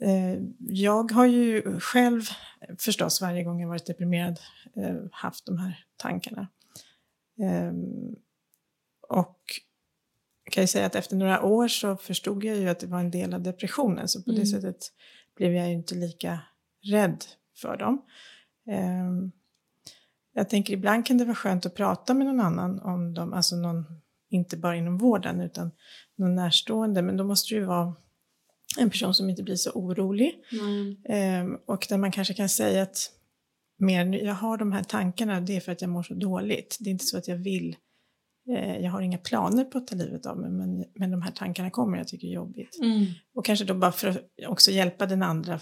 Eh, 0.00 0.38
jag 0.58 1.12
har 1.12 1.26
ju 1.26 1.80
själv 1.80 2.22
förstås 2.78 3.20
varje 3.20 3.44
gång 3.44 3.60
jag 3.60 3.68
varit 3.68 3.86
deprimerad 3.86 4.40
eh, 4.76 4.96
haft 5.12 5.46
de 5.46 5.58
här 5.58 5.84
tankarna. 5.96 6.48
Ehm, 7.38 8.14
och 9.08 9.40
jag 10.44 10.52
kan 10.52 10.62
ju 10.62 10.66
säga 10.66 10.86
att 10.86 10.94
efter 10.94 11.16
några 11.16 11.42
år 11.42 11.68
så 11.68 11.96
förstod 11.96 12.44
jag 12.44 12.56
ju 12.56 12.68
att 12.68 12.78
det 12.80 12.86
var 12.86 13.00
en 13.00 13.10
del 13.10 13.34
av 13.34 13.42
depressionen 13.42 14.08
så 14.08 14.22
på 14.22 14.30
det 14.30 14.36
Mm. 14.36 14.46
sättet 14.46 14.92
blev 15.36 15.52
jag 15.52 15.68
ju 15.68 15.74
inte 15.74 15.94
lika 15.94 16.40
rädd 16.82 17.24
för 17.56 17.76
dem. 17.76 18.02
Ehm, 18.70 19.32
jag 20.32 20.48
tänker 20.50 20.72
ibland 20.74 21.06
kan 21.06 21.18
det 21.18 21.24
vara 21.24 21.34
skönt 21.34 21.66
att 21.66 21.74
prata 21.74 22.14
med 22.14 22.26
någon 22.26 22.40
annan 22.40 22.80
om 22.80 23.14
dem, 23.14 23.32
alltså 23.32 23.56
någon, 23.56 23.84
inte 24.28 24.56
bara 24.56 24.76
inom 24.76 24.98
vården 24.98 25.40
utan 25.40 25.70
någon 26.16 26.34
närstående, 26.34 27.02
men 27.02 27.16
då 27.16 27.24
måste 27.24 27.54
det 27.54 27.58
ju 27.58 27.64
vara 27.64 27.94
en 28.78 28.90
person 28.90 29.14
som 29.14 29.30
inte 29.30 29.42
blir 29.42 29.56
så 29.56 29.70
orolig. 29.70 30.34
Mm. 30.52 31.56
Och 31.66 31.86
där 31.88 31.98
man 31.98 32.12
kanske 32.12 32.34
kan 32.34 32.48
säga 32.48 32.82
att 32.82 33.10
mer, 33.78 34.24
jag 34.24 34.34
har 34.34 34.58
de 34.58 34.72
här 34.72 34.82
tankarna, 34.82 35.40
det 35.40 35.56
är 35.56 35.60
för 35.60 35.72
att 35.72 35.80
jag 35.80 35.90
mår 35.90 36.02
så 36.02 36.14
dåligt. 36.14 36.76
Det 36.80 36.90
är 36.90 36.92
inte 36.92 37.04
så 37.04 37.18
att 37.18 37.28
jag 37.28 37.36
vill 37.36 37.76
eh, 38.48 38.76
jag 38.78 38.90
har 38.90 39.00
inga 39.00 39.18
planer 39.18 39.64
på 39.64 39.78
att 39.78 39.86
ta 39.86 39.96
livet 39.96 40.26
av 40.26 40.38
mig 40.38 40.50
men, 40.50 40.84
men 40.94 41.10
de 41.10 41.22
här 41.22 41.30
tankarna 41.30 41.70
kommer 41.70 41.98
jag 41.98 42.08
tycker 42.08 42.28
är 42.28 42.32
jobbigt. 42.32 42.78
Mm. 42.82 43.06
Och 43.34 43.44
kanske 43.44 43.64
då 43.64 43.74
bara 43.74 43.92
för 43.92 44.08
att 44.08 44.18
också 44.46 44.70
hjälpa 44.70 45.06
den 45.06 45.22
andra, 45.22 45.60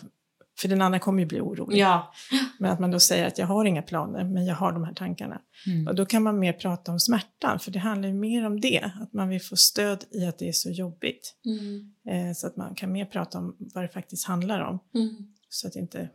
för 0.59 0.69
den 0.69 0.83
andra 0.83 0.99
kommer 0.99 1.21
ju 1.21 1.27
bli 1.27 1.41
orolig. 1.41 1.79
Ja. 1.79 2.13
Men 2.59 2.73
att 2.73 2.81
man 2.81 2.91
då 2.91 3.01
säger 3.01 3.27
att 3.27 3.39
jag 3.39 3.47
har 3.47 3.65
inga 3.65 3.83
planer 3.83 4.25
men 4.25 4.47
jag 4.47 4.55
har 4.55 4.73
de 4.73 4.85
här 4.85 4.95
tankarna. 4.95 5.41
Mm. 5.67 5.87
Och 5.87 5.95
då 5.95 6.07
kan 6.07 6.23
man 6.23 6.39
mer 6.39 6.53
prata 6.53 6.93
om 6.93 7.01
smärtan 7.01 7.59
för 7.59 7.71
det 7.71 7.79
handlar 7.79 8.09
ju 8.09 8.15
mer 8.15 8.47
om 8.47 8.61
det, 8.61 8.91
att 9.01 9.13
man 9.13 9.29
vill 9.29 9.43
få 9.43 9.57
stöd 9.57 10.05
i 10.11 10.27
att 10.27 10.39
det 10.39 10.49
är 10.49 10.53
så 10.53 10.71
jobbigt. 10.71 11.35
Mm. 11.45 11.95
Eh, 12.09 12.35
så 12.35 12.47
att 12.47 12.57
man 12.57 12.75
kan 12.75 12.93
mer 12.93 13.05
prata 13.05 13.39
om 13.39 13.57
vad 13.59 13.85
det 13.85 13.89
faktiskt 13.89 14.27
handlar 14.27 14.61
om. 14.61 14.79
Mm. 14.95 15.35
Så 15.49 15.69
att 15.69 15.77
inte 15.77 16.09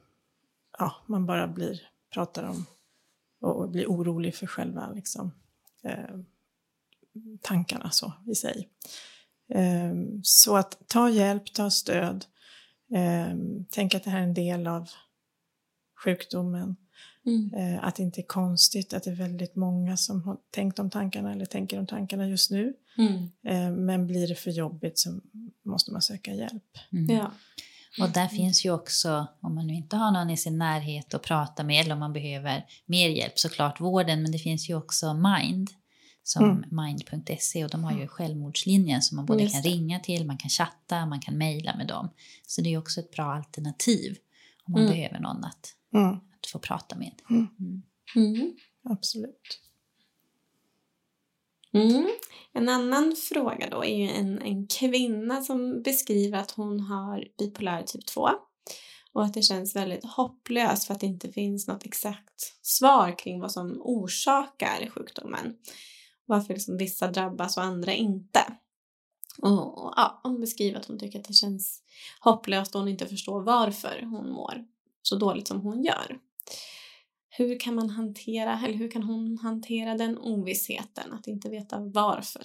ja, 0.79 0.95
man 1.07 1.25
bara 1.25 1.47
blir, 1.47 1.81
pratar 2.13 2.43
om 2.43 2.65
och, 3.41 3.55
och 3.61 3.69
blir 3.69 3.85
orolig 3.85 4.35
för 4.35 4.47
själva 4.47 4.91
liksom, 4.91 5.31
eh, 5.83 6.19
tankarna 7.41 7.89
så 7.89 8.13
i 8.27 8.35
sig. 8.35 8.69
Eh, 9.53 9.93
så 10.23 10.55
att 10.57 10.77
ta 10.87 11.09
hjälp, 11.09 11.53
ta 11.53 11.69
stöd. 11.69 12.25
Eh, 12.93 13.35
tänk 13.69 13.95
att 13.95 14.03
det 14.03 14.09
här 14.09 14.19
är 14.19 14.23
en 14.23 14.33
del 14.33 14.67
av 14.67 14.89
sjukdomen. 16.03 16.75
Mm. 17.25 17.53
Eh, 17.53 17.83
att 17.83 17.95
det 17.95 18.03
inte 18.03 18.21
är 18.21 18.25
konstigt 18.27 18.93
att 18.93 19.03
det 19.03 19.11
är 19.11 19.15
väldigt 19.15 19.55
många 19.55 19.97
som 19.97 20.23
har 20.23 20.37
tänkt 20.51 20.77
de 20.77 20.89
tankarna 20.89 21.31
eller 21.31 21.45
tänker 21.45 21.77
de 21.77 21.87
tankarna 21.87 22.27
just 22.27 22.51
nu. 22.51 22.73
Mm. 22.97 23.31
Eh, 23.47 23.71
men 23.77 24.07
blir 24.07 24.27
det 24.27 24.35
för 24.35 24.51
jobbigt 24.51 24.99
så 24.99 25.19
måste 25.65 25.91
man 25.91 26.01
söka 26.01 26.33
hjälp. 26.33 26.77
Mm. 26.91 27.15
Ja. 27.15 27.31
Och 28.01 28.09
där 28.09 28.27
finns 28.27 28.65
ju 28.65 28.71
också, 28.71 29.27
om 29.41 29.55
man 29.55 29.67
nu 29.67 29.73
inte 29.73 29.95
har 29.95 30.11
någon 30.11 30.29
i 30.29 30.37
sin 30.37 30.57
närhet 30.57 31.13
att 31.13 31.21
prata 31.21 31.63
med 31.63 31.85
eller 31.85 31.93
om 31.93 31.99
man 31.99 32.13
behöver 32.13 32.65
mer 32.85 33.09
hjälp, 33.09 33.39
såklart 33.39 33.81
vården, 33.81 34.21
men 34.21 34.31
det 34.31 34.39
finns 34.39 34.69
ju 34.69 34.75
också 34.75 35.13
Mind 35.13 35.69
som 36.29 36.43
Mm. 36.45 36.65
mind.se 36.71 37.63
och 37.63 37.69
de 37.69 37.83
har 37.83 37.91
ju 37.99 38.07
självmordslinjen 38.07 39.01
som 39.01 39.15
man 39.15 39.25
både 39.25 39.43
Just 39.43 39.53
kan 39.55 39.63
ringa 39.63 39.99
till, 39.99 40.25
man 40.25 40.37
kan 40.37 40.49
chatta, 40.49 41.05
man 41.05 41.19
kan 41.19 41.37
mejla 41.37 41.75
med 41.77 41.87
dem. 41.87 42.09
Så 42.47 42.61
det 42.61 42.73
är 42.73 42.77
också 42.77 42.99
ett 42.99 43.11
bra 43.11 43.25
alternativ 43.33 44.17
om 44.65 44.71
man 44.71 44.81
Mm. 44.81 44.93
behöver 44.93 45.19
någon 45.19 45.43
att, 45.43 45.75
Mm, 45.93 46.09
att 46.13 46.47
få 46.51 46.59
prata 46.59 46.95
med. 46.95 47.11
Mm. 47.29 47.47
Mm. 47.59 47.83
Mm. 48.15 48.55
absolut. 48.83 49.59
Mm. 51.73 52.07
En 52.53 52.69
annan 52.69 53.15
fråga 53.29 53.69
då 53.69 53.83
är 53.83 53.97
ju 53.97 54.09
en, 54.09 54.41
en 54.41 54.67
kvinna 54.67 55.41
som 55.41 55.81
beskriver 55.81 56.37
att 56.37 56.51
hon 56.51 56.79
har 56.79 57.25
bipolär 57.37 57.83
typ 57.83 58.05
2 58.05 58.29
och 59.13 59.23
att 59.25 59.33
det 59.33 59.41
känns 59.41 59.75
väldigt 59.75 60.05
hopplöst 60.05 60.83
för 60.87 60.93
att 60.93 60.99
det 60.99 61.05
inte 61.07 61.31
finns 61.31 61.67
något 61.67 61.85
exakt 61.85 62.41
svar 62.61 63.19
kring 63.19 63.39
vad 63.39 63.51
som 63.51 63.81
orsakar 63.81 64.89
sjukdomen. 64.89 65.55
Varför 66.29 66.53
liksom 66.53 66.77
vissa 66.77 67.11
drabbas 67.11 67.57
och 67.57 67.63
andra 67.63 67.93
inte. 67.93 68.39
Och, 69.41 69.85
och, 69.85 69.93
ja, 69.95 70.19
hon 70.23 70.39
beskriver 70.39 70.79
att 70.79 70.85
hon 70.85 70.99
tycker 70.99 71.19
att 71.19 71.27
det 71.27 71.33
känns 71.33 71.81
hopplöst 72.19 72.75
och 72.75 72.81
hon 72.81 72.89
inte 72.89 73.05
förstår 73.05 73.41
varför 73.41 74.01
hon 74.01 74.31
mår 74.31 74.65
så 75.01 75.15
dåligt 75.15 75.47
som 75.47 75.61
hon 75.61 75.83
gör. 75.83 76.19
Hur 77.29 77.59
kan 77.59 77.75
man 77.75 77.89
hantera, 77.89 78.59
eller 78.65 78.77
hur 78.77 78.91
kan 78.91 79.03
hon 79.03 79.37
hantera 79.37 79.95
den 79.95 80.17
ovissheten, 80.17 81.13
att 81.13 81.27
inte 81.27 81.49
veta 81.49 81.79
varför? 81.79 82.41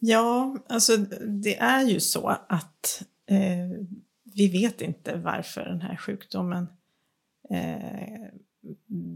Ja, 0.00 0.56
alltså 0.68 0.96
det 1.42 1.56
är 1.56 1.82
ju 1.82 2.00
så 2.00 2.28
att 2.28 3.02
eh, 3.26 3.86
vi 4.34 4.48
vet 4.48 4.80
inte 4.80 5.16
varför 5.16 5.64
den 5.64 5.80
här 5.80 5.96
sjukdomen 5.96 6.66
eh, 7.50 8.28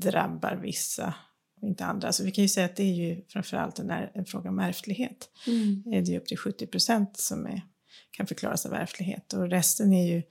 drabbar 0.01 0.57
vissa 0.57 1.14
inte 1.62 1.84
andra. 1.84 2.12
Så 2.12 2.24
vi 2.24 2.30
kan 2.30 2.42
ju 2.42 2.48
säga 2.48 2.66
att 2.66 2.76
det 2.76 2.82
är 2.82 2.94
ju 2.94 3.22
framförallt 3.28 3.78
en, 3.78 3.90
är- 3.90 4.11
en 4.14 4.24
fråga 4.24 4.50
om 4.50 4.59
ärftlighet. 4.59 5.28
Mm. 5.46 6.04
Det 6.04 6.14
är 6.14 6.18
upp 6.20 6.26
till 6.26 6.38
70 6.38 6.66
procent 6.66 7.16
som 7.16 7.46
är, 7.46 7.62
kan 8.11 8.26
förklaras 8.26 8.66
av 8.66 8.74
ärftlighet 8.74 9.32
och 9.32 9.50
resten 9.50 9.92
är 9.92 10.06
ju 10.06 10.22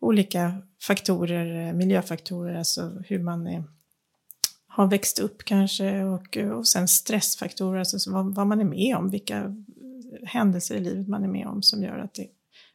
olika 0.00 0.62
faktorer, 0.82 1.68
eh, 1.68 1.72
miljöfaktorer, 1.74 2.54
alltså 2.54 3.02
hur 3.06 3.18
man 3.18 3.46
är, 3.46 3.64
har 4.66 4.86
växt 4.86 5.18
upp 5.18 5.44
kanske 5.44 6.02
och, 6.02 6.36
och 6.36 6.68
sen 6.68 6.88
stressfaktorer, 6.88 7.78
alltså 7.78 7.98
så 7.98 8.12
vad, 8.12 8.34
vad 8.34 8.46
man 8.46 8.60
är 8.60 8.64
med 8.64 8.96
om, 8.96 9.10
vilka 9.10 9.56
händelser 10.24 10.74
i 10.76 10.80
livet 10.80 11.08
man 11.08 11.24
är 11.24 11.28
med 11.28 11.46
om 11.46 11.62
som 11.62 11.82
gör 11.82 11.98
att 11.98 12.14
det 12.14 12.26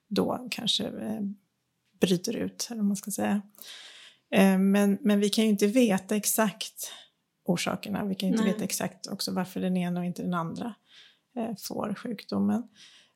då 0.07 0.47
kanske 0.51 0.83
eh, 0.83 1.21
bryter 2.01 2.35
ut, 2.35 2.67
eller 2.69 2.77
vad 2.81 2.87
man 2.87 2.97
ska 2.97 3.11
säga. 3.11 3.41
Eh, 4.31 4.57
men, 4.57 4.97
men 5.01 5.19
vi 5.19 5.29
kan 5.29 5.43
ju 5.43 5.49
inte 5.49 5.67
veta 5.67 6.15
exakt 6.15 6.91
orsakerna. 7.45 8.05
Vi 8.05 8.15
kan 8.15 8.29
inte 8.29 8.43
Nej. 8.43 8.53
veta 8.53 8.63
exakt 8.63 9.07
också 9.07 9.31
varför 9.31 9.61
den 9.61 9.77
ena 9.77 9.99
och 9.99 10.05
inte 10.05 10.23
den 10.23 10.33
andra 10.33 10.75
eh, 11.35 11.55
får 11.57 11.93
sjukdomen. 11.93 12.63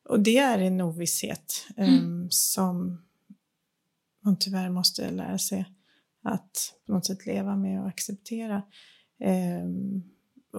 Och 0.08 0.20
det 0.20 0.38
är 0.38 0.58
en 0.58 0.80
ovisshet 0.80 1.66
eh, 1.76 2.00
som 2.30 3.02
man 4.24 4.38
tyvärr 4.38 4.70
måste 4.70 5.10
lära 5.10 5.38
sig 5.38 5.64
att 6.22 6.74
på 6.86 6.92
något 6.92 7.06
sätt 7.06 7.26
leva 7.26 7.56
med 7.56 7.80
och 7.80 7.88
acceptera. 7.88 8.62
Eh, 9.20 9.66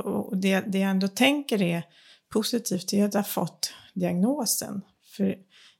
och 0.03 0.37
det, 0.37 0.59
det 0.59 0.79
jag 0.79 0.91
ändå 0.91 1.07
tänker 1.07 1.61
är 1.61 1.83
positivt 2.29 2.93
är 2.93 3.05
att 3.05 3.13
jag 3.13 3.21
har 3.21 3.23
fått 3.23 3.73
diagnosen. 3.93 4.81
För 5.17 5.35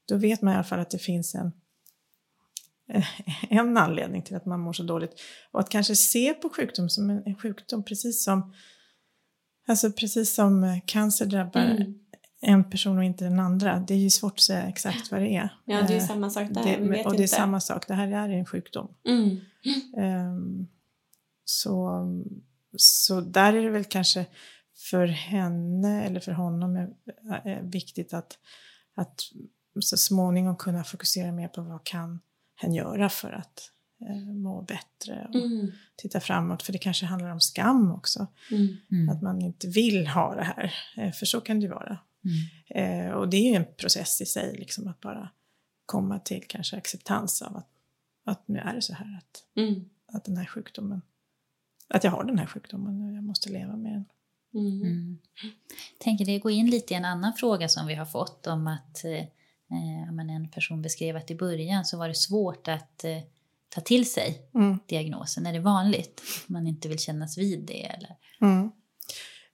då 0.08 0.18
vet 0.18 0.42
man 0.42 0.54
i 0.54 0.56
alla 0.56 0.64
fall 0.64 0.80
att 0.80 0.90
det 0.90 0.98
finns 0.98 1.36
en, 1.36 1.52
en 3.50 3.78
anledning 3.78 4.22
till 4.24 4.36
att 4.36 4.46
man 4.46 4.60
mår 4.60 4.74
så 4.74 4.84
dåligt. 4.84 5.12
Och 5.52 5.60
att 5.60 5.70
kanske 5.70 5.96
se 5.96 6.34
på 6.34 6.50
sjukdom 6.50 6.90
som 6.90 7.10
en, 7.10 7.36
sjukdom, 7.36 7.84
precis 7.84 8.24
som, 8.24 8.54
alltså 9.68 9.92
precis 9.92 10.34
som 10.36 10.64
eh, 10.64 10.78
cancer 10.86 11.26
drabbar 11.26 11.62
Mm. 11.62 11.94
en 12.42 12.70
person 12.70 12.98
och 12.98 13.04
inte 13.04 13.24
den 13.24 13.40
andra. 13.40 13.80
Det 13.88 13.94
är 13.94 13.98
ju 13.98 14.10
svårt 14.10 14.34
att 14.34 14.40
säga 14.42 14.64
exakt 14.64 15.12
vad 15.12 15.22
det 15.22 15.36
är. 15.36 15.50
Ja, 15.66 15.82
det 15.82 15.94
är 15.94 15.98
Eh, 15.98 16.06
samma 16.08 16.30
sak 16.30 16.48
där. 16.52 16.64
det, 16.64 16.78
och 17.06 17.12
det 17.12 17.18
är 17.18 17.22
inte. 17.22 17.28
samma 17.28 17.60
sak, 17.60 17.88
det 17.88 17.94
här 17.94 18.08
är 18.08 18.30
en 18.30 18.46
sjukdom. 18.46 18.88
Mm. 19.08 19.38
Ehm, 19.98 20.68
så, 21.46 22.06
så 22.78 23.22
där 23.22 23.54
är 23.54 23.62
det 23.64 23.70
väl 23.70 23.86
kanske 23.86 24.26
för 24.90 25.06
henne 25.06 26.04
eller 26.06 26.20
för 26.20 26.32
honom 26.32 26.76
är, 26.76 26.90
är 27.48 27.62
viktigt 27.64 28.14
att, 28.14 28.38
att 28.96 29.22
så 29.80 29.98
småningom 29.98 30.56
kunna 30.56 30.84
fokusera 30.84 31.32
mer 31.32 31.48
på 31.48 31.62
vad 31.62 31.84
kan 31.84 32.20
hen 32.62 32.74
göra 32.74 33.10
för 33.10 33.32
att 33.32 33.72
eh, 34.02 34.34
må 34.34 34.62
bättre 34.62 35.26
och 35.30 35.36
Mm. 35.36 35.72
titta 35.96 36.20
framåt. 36.20 36.64
För 36.64 36.74
det 36.74 36.80
kanske 36.80 37.06
handlar 37.06 37.30
om 37.30 37.40
skam 37.40 37.92
också. 37.92 38.28
Mm. 38.52 38.78
Mm. 38.92 39.10
Att 39.10 39.22
man 39.22 39.42
inte 39.42 39.68
vill 39.68 40.08
ha 40.08 40.36
det 40.36 40.44
här. 40.44 40.74
Eh, 40.98 41.12
för 41.12 41.26
så 41.26 41.42
kan 41.42 41.60
det 41.60 41.64
ju 41.66 41.70
vara. 41.72 42.00
Mm. 42.26 43.06
Eh, 43.08 43.12
och 43.12 43.30
det 43.30 43.38
är 43.38 43.50
ju 43.50 43.56
en 43.56 43.66
process 43.78 44.22
i 44.22 44.26
sig, 44.26 44.56
liksom 44.58 44.88
att 44.88 45.00
bara 45.02 45.30
komma 45.86 46.20
till 46.20 46.44
kanske 46.48 46.78
acceptans 46.78 47.42
av 47.42 47.58
att, 47.58 47.70
att 48.26 48.48
nu 48.48 48.60
är 48.60 48.74
det 48.74 48.82
så 48.82 48.94
här. 48.94 49.18
Att, 49.18 49.44
Mm. 49.56 49.90
att 50.08 50.26
den 50.26 50.38
här 50.38 50.46
sjukdomen, 50.46 51.02
att 51.88 52.04
jag 52.04 52.12
har 52.12 52.24
den 52.24 52.40
här 52.40 52.46
sjukdomen 52.46 53.02
och 53.02 53.14
jag 53.14 53.24
måste 53.24 53.50
leva 53.50 53.76
med 53.78 53.92
den. 53.92 54.06
Mm. 54.54 54.82
Mm. 54.82 55.18
Tänker 56.00 56.26
det 56.26 56.40
gå 56.40 56.50
in 56.50 56.70
lite 56.70 56.94
i 56.94 56.98
en 56.98 57.06
annan 57.06 57.34
fråga 57.34 57.70
som 57.70 57.88
vi 57.88 57.96
har 57.96 58.06
fått 58.06 58.48
om 58.48 58.68
att 58.68 59.04
eh, 59.72 60.12
men 60.12 60.30
en 60.30 60.50
person 60.50 60.82
beskrev 60.82 61.18
att 61.18 61.32
i 61.32 61.36
början 61.36 61.86
så 61.86 61.98
var 61.98 62.08
det 62.08 62.16
svårt 62.16 62.68
att 62.68 63.04
eh, 63.04 63.18
ta 63.70 63.82
till 63.82 64.12
sig 64.12 64.42
Mm. 64.56 64.80
diagnosen. 64.88 65.46
Är 65.46 65.54
det 65.54 65.60
vanligt 65.60 66.22
att 66.44 66.50
man 66.50 66.68
inte 66.68 66.88
vill 66.90 67.00
kännas 67.00 67.38
vid 67.38 67.60
det? 67.60 67.86
Eller? 67.86 68.16
Mm. 68.42 68.72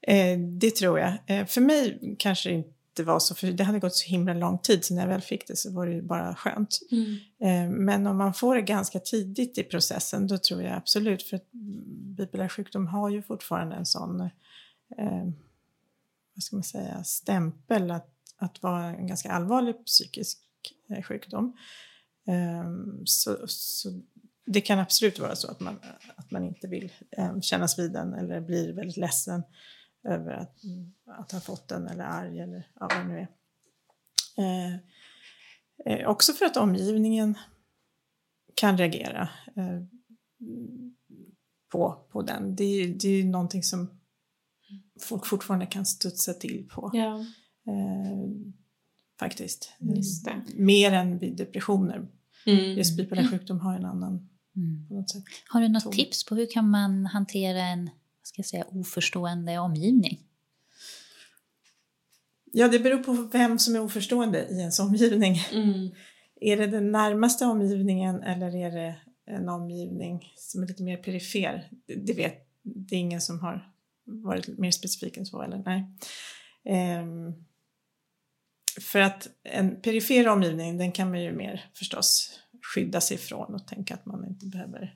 Eh, 0.01 0.39
det 0.59 0.76
tror 0.76 0.99
jag. 0.99 1.18
Eh, 1.28 1.45
för 1.45 1.61
mig 1.61 2.15
kanske 2.20 2.49
det 2.49 2.55
inte 2.55 3.03
var 3.03 3.20
så, 3.20 3.36
för 3.36 3.47
det 3.51 3.63
hade 3.63 3.80
gått 3.80 3.95
så 3.95 4.09
himla 4.09 4.34
lång 4.34 4.57
tid 4.57 4.86
så 4.86 4.93
när 4.93 5.01
jag 5.01 5.09
väl 5.09 5.22
fick 5.22 5.47
det 5.47 5.55
så 5.55 5.72
var 5.72 5.88
det 5.88 6.01
bara 6.01 6.36
skönt. 6.36 6.80
Mm. 6.91 7.18
Eh, 7.41 7.78
men 7.78 8.07
om 8.07 8.18
man 8.18 8.34
får 8.34 8.55
det 8.55 8.61
ganska 8.61 8.99
tidigt 8.99 9.57
i 9.57 9.63
processen 9.63 10.28
då 10.28 10.38
tror 10.38 10.61
jag 10.61 10.74
absolut, 10.74 11.24
för 11.24 11.36
att 11.36 11.51
bipolär 12.18 12.47
sjukdom 12.47 12.88
har 12.88 13.09
ju 13.09 13.22
fortfarande 13.22 13.76
en 13.76 13.86
sån, 13.86 14.22
eh, 14.22 15.24
vad 16.36 16.43
ska 16.43 16.55
man 16.55 16.63
säga, 16.63 17.03
stämpel 17.03 17.91
att, 17.91 18.09
att 18.38 18.63
vara 18.63 18.95
en 18.95 19.07
ganska 19.07 19.31
allvarlig 19.31 19.85
psykisk 19.85 20.39
eh, 20.89 21.03
sjukdom. 21.03 21.57
Ehm, 22.27 23.05
så, 23.05 23.38
så 23.47 24.01
det 24.45 24.61
kan 24.61 24.79
absolut 24.79 25.19
vara 25.19 25.35
så 25.35 25.51
att 25.51 25.59
man, 25.59 25.79
att 26.15 26.31
man 26.31 26.43
inte 26.43 26.67
vill 26.67 26.93
ehm, 27.11 27.41
kännas 27.41 27.79
vid 27.79 27.91
den 27.91 28.13
eller 28.13 28.41
blir 28.41 28.73
väldigt 28.73 28.97
ledsen 28.97 29.43
över 30.03 30.33
att, 30.33 30.61
att 31.05 31.31
ha 31.31 31.39
fått 31.39 31.67
den 31.67 31.88
eller 31.88 32.03
arg 32.03 32.39
eller 32.39 32.67
ja, 32.79 32.88
vad 32.89 32.97
det 32.97 33.03
nu 33.03 33.19
är. 33.19 33.27
Ehm, 34.38 34.79
eh, 35.85 36.09
också 36.09 36.33
för 36.33 36.45
att 36.45 36.57
omgivningen 36.57 37.38
kan 38.55 38.77
reagera 38.77 39.29
eh, 39.55 39.83
på, 41.71 42.07
på 42.11 42.21
den. 42.21 42.55
Det 42.55 42.63
är, 42.63 42.88
det 42.88 43.07
är 43.07 43.17
ju 43.17 43.23
någonting 43.23 43.63
som 43.63 43.99
folk 45.01 45.25
fortfarande 45.25 45.65
kan 45.65 45.85
studsa 45.85 46.33
till 46.33 46.69
på. 46.69 46.91
Ja, 46.93 47.25
Eh, 47.68 48.30
faktiskt. 49.20 49.74
just 49.80 50.26
det. 50.26 50.41
Mer 50.55 50.91
än 50.91 51.18
vid 51.20 51.38
depressioner. 51.38 52.07
Mm. 52.45 52.78
Just 52.78 52.97
bipolär 52.97 53.28
sjukdom 53.28 53.59
har 53.59 53.76
en 53.76 53.86
annan 53.86 54.30
Mm. 54.55 54.88
på 54.88 54.93
något 54.93 55.09
sätt. 55.09 55.24
Har 55.49 55.61
du 55.61 55.68
något 55.70 55.84
Tom. 55.84 55.91
tips 55.93 56.26
på 56.26 56.36
hur 56.36 56.51
kan 56.51 56.70
man 56.70 57.05
hantera 57.05 57.61
en 57.61 57.84
vad 57.86 58.28
ska 58.28 58.39
jag 58.39 58.45
säga, 58.45 58.65
oförstående 58.72 59.57
omgivning? 59.59 60.20
Ja, 62.51 62.68
det 62.68 62.80
beror 62.80 63.03
på 63.03 63.13
vem 63.13 63.59
som 63.59 63.76
är 63.76 63.82
oförstående 63.82 64.47
i 64.49 64.59
ens 64.59 64.80
omgivning. 64.80 65.38
Mm. 65.53 65.89
Är 66.41 66.57
det 66.57 66.68
den 66.68 66.91
närmaste 66.91 67.45
omgivningen 67.45 68.24
eller 68.24 68.55
är 68.55 68.72
det 68.72 68.95
en 69.26 69.49
omgivning 69.49 70.34
som 70.36 70.63
är 70.63 70.68
lite 70.68 70.84
mer 70.84 70.97
perifer? 70.97 71.70
Det, 71.86 71.95
det 71.95 72.13
vet 72.13 72.47
det 72.63 72.95
är 72.95 72.99
ingen 72.99 73.22
som 73.22 73.39
har 73.39 73.72
varit 74.05 74.47
mer 74.57 74.72
specifik 74.72 75.18
än 75.18 75.26
så, 75.26 75.41
eller 75.41 75.63
nej. 75.65 75.86
Ehm, 76.65 77.34
för 78.82 78.99
att 78.99 79.28
en 79.43 79.82
perifer 79.82 80.28
omgivning, 80.28 80.78
den 80.78 80.91
kan 80.91 81.09
man 81.09 81.21
ju 81.21 81.32
mer 81.32 81.65
förstås 81.73 82.39
skydda 82.75 83.01
sig 83.01 83.15
ifrån 83.15 83.55
och 83.55 83.67
tänka 83.67 83.93
att 83.93 84.05
man 84.05 84.25
inte 84.28 84.45
behöver 84.45 84.95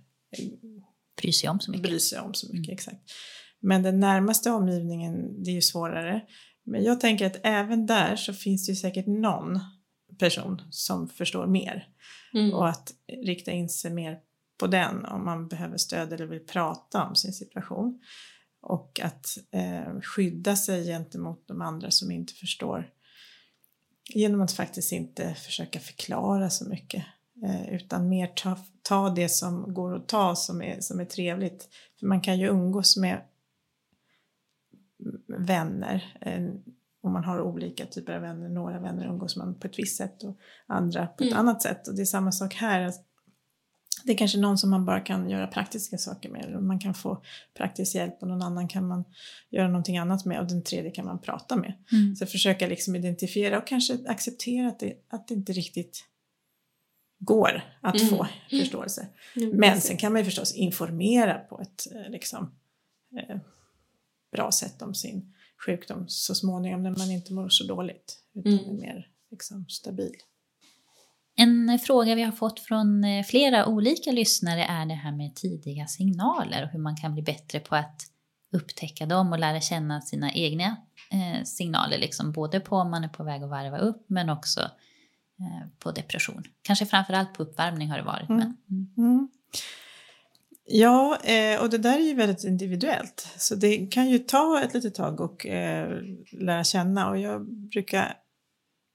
Bry 1.22 1.32
sig 1.34 1.50
om 1.50 1.60
så 1.60 1.72
mycket. 1.72 1.84
bry 1.84 2.00
sig 2.00 2.20
om 2.20 2.34
så 2.34 2.54
mycket. 2.54 2.74
Exakt. 2.74 3.12
Men 3.60 3.84
den 3.84 4.00
närmaste 4.00 4.52
omgivningen, 4.52 5.44
det 5.44 5.50
är 5.50 5.56
ju 5.56 5.62
svårare. 5.62 6.22
Men 6.64 6.84
jag 6.84 7.00
tänker 7.00 7.26
att 7.26 7.40
även 7.44 7.86
där 7.86 8.16
så 8.16 8.34
finns 8.34 8.66
det 8.66 8.72
ju 8.72 8.76
säkert 8.76 9.08
någon 9.08 9.60
person 10.20 10.62
som 10.70 11.10
förstår 11.10 11.48
mer. 11.48 11.88
Mm. 12.34 12.54
Och 12.54 12.70
att 12.70 12.94
rikta 13.26 13.52
in 13.52 13.70
sig 13.70 13.92
mer 13.92 14.20
på 14.60 14.68
den 14.68 15.06
om 15.06 15.26
man 15.26 15.48
behöver 15.48 15.78
stöd 15.78 16.14
eller 16.14 16.26
vill 16.26 16.46
prata 16.46 17.04
om 17.04 17.16
sin 17.16 17.34
situation. 17.34 18.00
Och 18.62 19.00
att 19.04 19.38
eh, 19.52 20.02
skydda 20.02 20.56
sig 20.56 20.86
gentemot 20.86 21.48
de 21.48 21.62
andra 21.62 21.92
som 21.92 22.12
inte 22.12 22.34
förstår 22.34 22.90
genom 24.10 24.42
att 24.42 24.52
faktiskt 24.52 24.92
inte 24.92 25.34
försöka 25.36 25.80
förklara 25.80 26.50
så 26.50 26.70
mycket 26.70 27.06
eh, 27.46 27.74
utan 27.74 28.10
mer 28.10 28.28
ta, 28.28 28.58
ta 28.82 29.10
det 29.10 29.30
som 29.30 29.74
går 29.74 29.96
att 29.96 30.08
ta 30.08 30.36
som 30.36 30.62
är, 30.62 30.80
som 30.82 31.00
är 31.00 31.06
trevligt. 31.06 31.70
För 32.00 32.08
man 32.08 32.22
kan 32.22 32.40
ju 32.40 32.48
umgås 32.48 32.98
med 32.98 33.22
vänner 35.38 36.14
om 37.04 37.14
man 37.14 37.24
har 37.24 37.42
olika 37.42 37.86
typer 37.86 38.14
av 38.14 38.22
vänner. 38.22 38.50
Några 38.50 38.80
vänner 38.80 39.08
umgås 39.08 39.36
man 39.36 39.60
på 39.60 39.68
ett 39.68 39.80
visst 39.80 39.98
sätt 39.98 40.24
och 40.24 40.38
andra 40.68 41.08
på 41.08 41.24
ett 41.24 41.32
Mm. 41.32 41.40
annat 41.40 41.62
sätt. 41.62 41.88
Och 41.88 41.96
det 41.96 42.02
är 42.02 42.06
samma 42.06 42.32
sak 42.32 42.54
här. 42.54 42.94
Det 44.04 44.14
är 44.14 44.18
kanske 44.18 44.38
någon 44.40 44.58
som 44.58 44.70
man 44.70 44.86
bara 44.86 45.00
kan 45.00 45.30
göra 45.30 45.48
praktiska 45.48 45.98
saker 45.98 46.30
med. 46.30 46.46
Eller 46.46 46.60
man 46.60 46.80
kan 46.80 46.94
få 46.94 47.24
praktisk 47.54 47.96
hjälp 47.96 48.18
och 48.22 48.28
någon 48.28 48.42
annan 48.42 48.68
kan 48.68 48.88
man 48.88 49.04
göra 49.50 49.68
någonting 49.68 49.98
annat 49.98 50.26
med 50.26 50.40
och 50.40 50.48
den 50.48 50.64
tredje 50.64 50.92
kan 50.92 51.06
man 51.06 51.22
prata 51.22 51.56
med. 51.56 51.74
Mm. 51.92 52.16
Så 52.16 52.26
försöka 52.26 52.68
liksom 52.68 52.96
identifiera 52.96 53.58
och 53.58 53.68
kanske 53.68 53.98
acceptera 54.08 54.68
att 54.68 54.80
det, 54.80 54.94
att 55.10 55.28
det 55.28 55.34
inte 55.34 55.54
riktigt 55.54 56.06
går 57.20 57.62
att 57.82 57.96
Mm. 58.02 58.08
få 58.10 58.28
förståelse. 58.50 59.08
Mm, 59.36 59.50
Men 59.50 59.82
sen 59.82 59.98
kan 59.98 60.12
man 60.14 60.22
ju 60.22 60.26
förstås 60.26 60.56
informera 60.56 61.34
på 61.40 61.62
ett 61.62 61.88
eh, 61.96 62.10
liksom, 62.12 62.52
eh, 63.30 63.38
bra 64.32 64.52
sätt 64.52 64.82
om 64.82 64.96
sin 64.96 65.34
sjukdom 65.66 66.06
så 66.08 66.36
småningom 66.36 66.84
när 66.84 66.96
man 66.98 67.12
inte 67.12 67.34
mår 67.34 67.50
så 67.50 67.64
dåligt 67.68 68.18
utan 68.36 68.54
Mm. 68.54 68.70
är 68.70 68.74
mer 68.74 69.08
liksom, 69.32 69.66
stabil. 69.70 70.14
En 71.36 71.80
fråga 71.80 72.16
vi 72.16 72.22
har 72.22 72.32
fått 72.32 72.60
från 72.60 73.04
eh, 73.04 73.24
flera 73.24 73.66
olika 73.66 74.12
lyssnare 74.12 74.64
är 74.64 74.86
det 74.86 74.94
här 74.94 75.12
med 75.12 75.36
tidiga 75.36 75.88
signaler 75.88 76.64
och 76.64 76.70
hur 76.70 76.80
man 76.80 76.96
kan 76.96 77.14
bli 77.14 77.24
bättre 77.24 77.60
på 77.60 77.76
att 77.76 78.02
upptäcka 78.54 79.06
dem 79.06 79.32
och 79.32 79.40
lära 79.40 79.62
känna 79.62 80.02
sina 80.02 80.34
egna 80.34 80.78
eh, 81.12 81.44
signaler, 81.44 81.98
liksom, 81.98 82.32
både 82.32 82.60
på 82.60 82.76
om 82.76 82.92
man 82.92 83.04
är 83.04 83.08
på 83.08 83.24
väg 83.24 83.44
att 83.44 83.50
varva 83.50 83.78
upp 83.78 84.06
men 84.08 84.30
också 84.30 84.60
eh, 85.40 85.68
på 85.80 85.92
depression. 85.92 86.44
Kanske 86.62 86.86
framförallt 86.86 87.34
på 87.34 87.44
uppvärmning 87.44 87.90
har 87.90 87.98
det 87.98 88.04
varit. 88.04 88.30
Mm. 88.30 88.40
Men, 88.40 88.58
mm. 88.70 88.94
Mm. 88.98 89.30
Ja, 90.66 91.18
eh, 91.24 91.62
och 91.62 91.70
det 91.70 91.78
där 91.78 92.00
är 92.00 92.04
ju 92.04 92.14
väldigt 92.14 92.44
individuellt. 92.44 93.28
Så 93.38 93.56
det 93.56 93.88
kan 93.88 94.10
ju 94.10 94.20
ta 94.20 94.62
ett 94.64 94.74
litet 94.74 94.96
tag 94.96 95.22
och 95.22 95.46
eh, 95.46 96.02
lära 96.32 96.64
känna. 96.64 97.10
Och 97.10 97.20
jag 97.20 97.46
brukar 97.52 98.14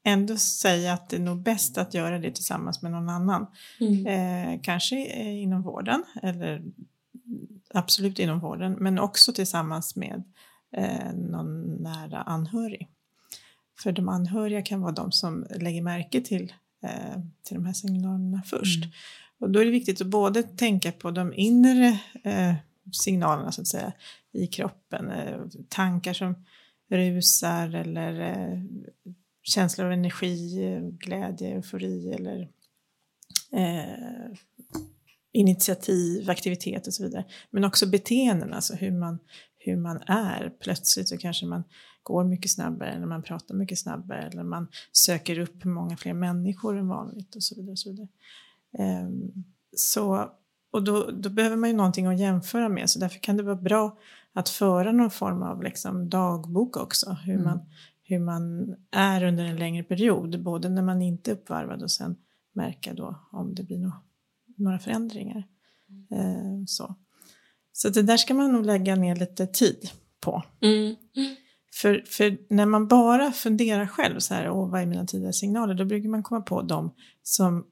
ändå 0.06 0.36
säga 0.36 0.92
att 0.92 1.08
det 1.08 1.16
är 1.16 1.20
nog 1.20 1.42
bäst 1.42 1.78
att 1.78 1.94
göra 1.94 2.18
det 2.18 2.30
tillsammans 2.30 2.82
med 2.82 2.92
någon 2.92 3.08
annan. 3.08 3.46
Mm. 3.80 4.06
Eh, 4.06 4.60
kanske 4.62 5.06
eh, 5.06 5.42
inom 5.42 5.62
vården, 5.62 6.04
eller 6.22 6.62
absolut 7.74 8.18
inom 8.18 8.40
vården, 8.40 8.72
men 8.72 8.98
också 8.98 9.32
tillsammans 9.32 9.96
med 9.96 10.22
eh, 10.76 11.14
någon 11.14 11.82
nära 11.82 12.22
anhörig. 12.22 12.88
För 13.82 13.92
de 13.92 14.08
anhöriga 14.08 14.62
kan 14.62 14.80
vara 14.80 14.92
de 14.92 15.12
som 15.12 15.46
lägger 15.50 15.82
märke 15.82 16.20
till, 16.20 16.52
eh, 16.82 17.20
till 17.42 17.54
de 17.54 17.66
här 17.66 17.72
signalerna 17.72 18.42
först. 18.46 18.84
Mm. 18.84 18.90
Och 19.38 19.50
då 19.50 19.60
är 19.60 19.64
det 19.64 19.70
viktigt 19.70 20.00
att 20.00 20.06
både 20.06 20.42
tänka 20.42 20.92
på 20.92 21.10
de 21.10 21.32
inre 21.34 21.98
eh, 22.24 22.54
signalerna 22.92 23.52
så 23.52 23.60
att 23.60 23.66
säga 23.66 23.92
i 24.32 24.46
kroppen, 24.46 25.10
eh, 25.10 25.40
tankar 25.68 26.12
som 26.12 26.34
rusar 26.90 27.74
eller 27.74 28.20
eh, 29.46 29.50
känslor 29.50 29.86
av 29.86 29.92
energi, 29.92 30.64
eh, 30.64 30.80
glädje, 30.82 31.48
eufori 31.48 32.12
eller 32.12 32.48
eh, 33.52 34.36
initiativ, 35.32 36.30
aktivitet 36.30 36.86
och 36.86 36.94
så 36.94 37.02
vidare. 37.02 37.24
Men 37.50 37.64
också 37.64 37.86
beteenden, 37.86 38.52
alltså 38.52 38.74
hur 38.74 38.90
man, 38.90 39.18
hur 39.58 39.76
man 39.76 40.02
är. 40.06 40.52
Plötsligt 40.60 41.08
så 41.08 41.18
kanske 41.18 41.46
man 41.46 41.64
går 42.02 42.24
mycket 42.24 42.50
snabbare 42.50 42.90
eller 42.92 43.06
man 43.06 43.22
pratar 43.22 43.54
mycket 43.54 43.78
snabbare 43.78 44.22
eller 44.22 44.42
man 44.42 44.68
söker 44.92 45.38
upp 45.38 45.64
många 45.64 45.96
fler 45.96 46.14
människor 46.14 46.78
än 46.78 46.88
vanligt 46.88 47.36
och 47.36 47.42
så 47.42 47.54
vidare. 47.54 47.72
Och 47.72 47.78
så 47.78 47.90
vidare. 47.90 48.08
Ehm, 48.78 49.32
så, 49.76 50.30
och 50.70 50.82
då, 50.84 51.10
då 51.10 51.30
behöver 51.30 51.56
man 51.56 51.70
ju 51.70 51.76
någonting 51.76 52.06
att 52.06 52.20
jämföra 52.20 52.68
med 52.68 52.90
så 52.90 52.98
därför 52.98 53.18
kan 53.18 53.36
det 53.36 53.42
vara 53.42 53.56
bra 53.56 53.98
att 54.32 54.48
föra 54.48 54.92
någon 54.92 55.10
form 55.10 55.42
av 55.42 55.62
liksom 55.62 56.08
dagbok 56.08 56.76
också. 56.76 57.10
Hur, 57.10 57.32
Mm. 57.34 57.44
man, 57.44 57.60
hur 58.08 58.18
man 58.18 58.74
är 58.90 59.24
under 59.24 59.44
en 59.44 59.56
längre 59.56 59.82
period, 59.82 60.42
både 60.42 60.68
när 60.68 60.82
man 60.82 61.02
inte 61.02 61.30
är 61.30 61.34
uppvarvad 61.34 61.82
och 61.82 61.90
sen 61.90 62.16
märka 62.54 62.94
då 62.94 63.28
om 63.32 63.54
det 63.54 63.62
blir 63.62 63.76
no- 63.78 64.00
några 64.56 64.78
förändringar. 64.78 65.44
Ehm, 66.10 66.66
så. 66.66 66.94
så 67.72 67.88
det 67.88 68.02
där 68.02 68.16
ska 68.16 68.34
man 68.34 68.52
nog 68.52 68.66
lägga 68.66 68.96
ner 68.96 69.16
lite 69.16 69.46
tid 69.46 69.90
på. 70.20 70.42
Mm. 70.62 70.96
För, 71.74 72.04
för 72.06 72.38
när 72.54 72.66
man 72.66 72.88
bara 72.88 73.32
funderar 73.32 73.86
själv 73.86 74.18
så 74.18 74.34
här, 74.34 74.50
åh 74.50 74.70
vad 74.70 74.80
är 74.82 74.86
mina 74.86 75.06
tidiga 75.06 75.32
signaler, 75.32 75.74
då 75.74 75.84
brukar 75.84 76.08
man 76.08 76.22
komma 76.22 76.40
på 76.40 76.62
dem 76.62 76.94
som, 77.22 77.66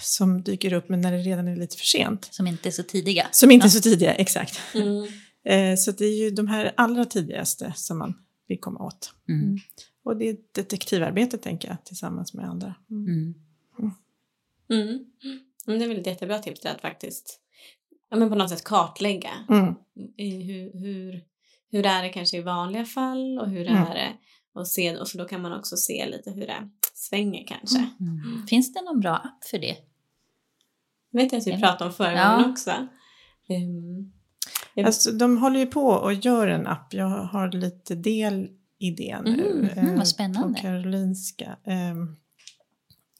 som 0.00 0.42
dyker 0.42 0.72
upp 0.72 0.88
men 0.88 1.00
när 1.00 1.12
det 1.12 1.18
redan 1.18 1.48
är 1.48 1.56
lite 1.56 1.76
för 1.76 1.84
sent. 1.86 2.28
Som 2.30 2.46
inte 2.46 2.68
är 2.68 2.70
så 2.70 2.82
tidiga. 2.82 3.26
Som 3.32 3.50
inte 3.50 3.64
Ja. 3.64 3.68
är 3.68 3.70
så 3.70 3.80
tidiga, 3.80 4.14
exakt. 4.14 4.60
Mm. 4.74 5.06
Eh, 5.48 5.76
så 5.76 5.92
det 5.92 6.04
är 6.04 6.24
ju 6.24 6.30
de 6.30 6.48
här 6.48 6.72
allra 6.76 7.04
tidigaste 7.04 7.72
som 7.76 7.98
man 7.98 8.14
vill 8.48 8.60
komma 8.60 8.84
åt. 8.84 9.14
Mm. 9.28 9.56
Och 10.04 10.16
det 10.16 10.28
är 10.28 10.32
ett 10.32 10.54
detektivarbete 10.54 11.38
tänker 11.38 11.68
jag, 11.68 11.84
tillsammans 11.84 12.34
med 12.34 12.44
andra. 12.48 12.74
Mm. 12.90 13.34
Mm. 13.78 13.92
Mm. 14.70 15.04
Men 15.66 15.78
det 15.78 15.84
är 15.84 15.88
väl 15.88 15.98
ett 16.00 16.06
jättebra 16.06 16.38
tips 16.38 16.60
till 16.60 16.70
att 16.70 16.80
faktiskt 16.80 17.40
ja, 18.10 18.16
men 18.16 18.28
på 18.28 18.34
något 18.34 18.50
sätt 18.50 18.64
kartlägga 18.64 19.30
Mm. 19.48 19.74
i 20.16 20.42
hur, 20.42 20.72
hur, 20.80 21.24
hur 21.70 21.86
är 21.86 22.02
det 22.02 22.08
kanske 22.08 22.36
i 22.36 22.42
vanliga 22.42 22.84
fall 22.84 23.38
och 23.38 23.50
hur 23.50 23.66
Mm. 23.66 23.82
är 23.82 23.94
det 23.94 24.12
och 24.52 24.68
se, 24.68 24.96
och 24.96 25.08
för 25.08 25.18
då 25.18 25.24
kan 25.24 25.42
man 25.42 25.52
också 25.58 25.76
se 25.76 26.06
lite 26.10 26.30
hur 26.30 26.46
det 26.46 26.70
svänger 26.94 27.46
kanske. 27.46 27.78
Mm. 28.00 28.18
Mm. 28.24 28.46
Finns 28.46 28.74
det 28.74 28.82
någon 28.82 29.00
bra 29.00 29.16
app 29.16 29.44
för 29.44 29.58
det? 29.58 29.76
Jag 31.10 31.22
vet 31.22 31.32
att 31.32 31.46
vi 31.46 31.60
pratade 31.60 31.84
om 31.84 31.92
förra 31.96 32.12
Ja. 32.12 32.36
gången 32.36 32.50
också. 32.50 32.70
Um, 32.70 32.88
jag- 33.46 34.10
Alltså, 34.84 35.12
de 35.12 35.38
håller 35.38 35.60
ju 35.60 35.66
på 35.66 35.86
och 35.86 36.14
gör 36.14 36.48
en 36.48 36.66
app. 36.66 36.94
Jag 36.94 37.06
har 37.08 37.52
lite 37.52 37.94
del 37.94 38.48
i 38.78 38.90
det 38.90 39.20
nu. 39.24 39.50
Mm, 39.50 39.88
eh, 39.88 39.96
vad 39.96 40.08
spännande. 40.08 40.54
På 40.54 40.62
Karolinska. 40.62 41.56
Ehm, 41.64 42.16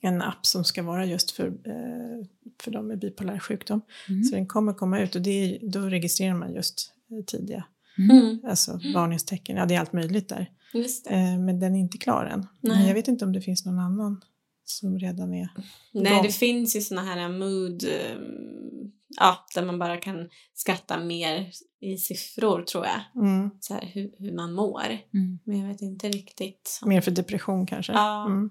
en 0.00 0.22
app 0.22 0.46
som 0.46 0.64
ska 0.64 0.82
vara 0.82 1.04
just 1.04 1.30
för, 1.30 1.46
eh, 1.46 2.26
för 2.62 2.70
de 2.70 2.86
med 2.86 2.98
bipolär 2.98 3.38
sjukdom. 3.38 3.80
Mm. 4.08 4.24
Så 4.24 4.34
den 4.34 4.46
kommer 4.46 4.72
komma 4.72 5.00
ut 5.00 5.14
och 5.14 5.22
det 5.22 5.30
är, 5.30 5.70
då 5.70 5.80
registrerar 5.80 6.34
man 6.34 6.54
just 6.54 6.92
eh, 7.10 7.24
tidiga 7.24 7.64
mm, 7.98 8.40
alltså 8.44 8.80
varningstecken. 8.94 9.56
Ja, 9.56 9.66
det 9.66 9.74
är 9.74 9.80
allt 9.80 9.92
möjligt 9.92 10.28
där. 10.28 10.50
just 10.72 11.04
det. 11.04 11.10
Eh, 11.14 11.38
men 11.38 11.60
den 11.60 11.74
är 11.74 11.80
inte 11.80 11.98
klar 11.98 12.24
än. 12.24 12.46
Nej. 12.60 12.86
jag 12.86 12.94
vet 12.94 13.08
inte 13.08 13.24
om 13.24 13.32
det 13.32 13.40
finns 13.40 13.66
någon 13.66 13.78
annan 13.78 14.20
som 14.64 14.98
redan 14.98 15.34
är 15.34 15.48
Nej, 15.92 16.12
igång. 16.12 16.22
det 16.22 16.32
finns 16.32 16.76
ju 16.76 16.80
såna 16.80 17.02
här 17.02 17.28
mood, 17.28 17.84
um, 18.16 18.92
ja, 19.08 19.44
där 19.54 19.64
man 19.66 19.78
bara 19.78 19.96
kan 19.96 20.28
skatta 20.54 20.98
mer 21.00 21.50
i 21.80 21.96
siffror 21.96 22.62
tror 22.62 22.86
jag. 22.86 23.24
Mm. 23.24 23.50
Så 23.60 23.74
här, 23.74 23.90
hur, 23.94 24.12
hur 24.18 24.32
man 24.32 24.52
mår. 24.54 24.82
Mm. 25.14 25.38
Men 25.44 25.58
jag 25.60 25.68
vet 25.68 25.82
inte 25.82 26.08
riktigt. 26.08 26.78
om- 26.82 26.88
Mer 26.88 27.00
för 27.00 27.10
depression 27.10 27.66
kanske. 27.66 27.92
Ja. 27.92 28.26
Mm. 28.26 28.48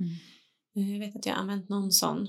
Eh, 0.76 0.92
Jag 0.94 1.00
vet 1.00 1.16
att 1.16 1.26
jag 1.26 1.34
har 1.34 1.42
använt 1.42 1.70
någon 1.70 1.92
sån 1.92 2.28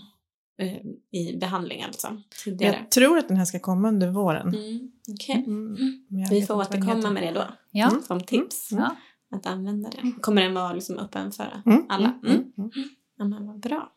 eh, 0.58 0.76
i 1.20 1.36
behandling 1.40 1.82
alltså 1.82 2.22
tidigare. 2.44 2.76
Jag 2.76 2.90
tror 2.90 3.18
att 3.18 3.28
den 3.28 3.36
här 3.36 3.44
ska 3.44 3.58
komma 3.58 3.88
under 3.88 4.10
våren. 4.10 4.48
Mm, 4.54 4.92
Okej, 5.08 5.44
Mm. 5.46 5.76
Jag 6.08 6.30
vi 6.30 6.42
får 6.46 6.54
återkomma 6.54 7.10
med 7.10 7.22
det 7.22 7.30
då 7.40 7.44
Ja. 7.70 7.88
Mm. 7.90 8.02
som 8.02 8.20
tips 8.20 8.68
Ja. 8.72 8.96
att 9.30 9.46
använda 9.46 9.90
det. 9.90 10.12
Kommer 10.20 10.42
den 10.42 10.54
vara 10.54 10.72
liksom 10.72 10.98
öppen 10.98 11.32
för 11.32 11.62
Mm. 11.66 11.86
alla? 11.88 12.06
Mm. 12.24 12.36
Mm. 12.36 12.52
Mm. 12.58 12.70
Ja, 13.18 13.24
men 13.24 13.46
vad 13.46 13.60
bra. 13.60 13.92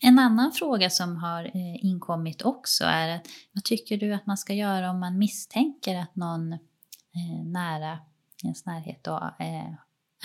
En 0.00 0.18
annan 0.18 0.52
fråga 0.52 0.90
som 0.90 1.16
har 1.16 1.44
eh, 1.44 1.84
inkommit 1.84 2.42
också 2.42 2.84
är 2.84 3.16
att 3.16 3.26
vad 3.52 3.64
tycker 3.64 3.96
du 3.96 4.12
att 4.12 4.26
man 4.26 4.36
ska 4.36 4.54
göra 4.54 4.90
om 4.90 5.00
man 5.00 5.18
misstänker 5.18 5.96
att 5.96 6.16
någon 6.16 6.52
eh, 6.52 7.44
nära 7.44 7.98
ens 8.44 8.66
närhet 8.66 9.04
då 9.04 9.34
eh, 9.38 9.74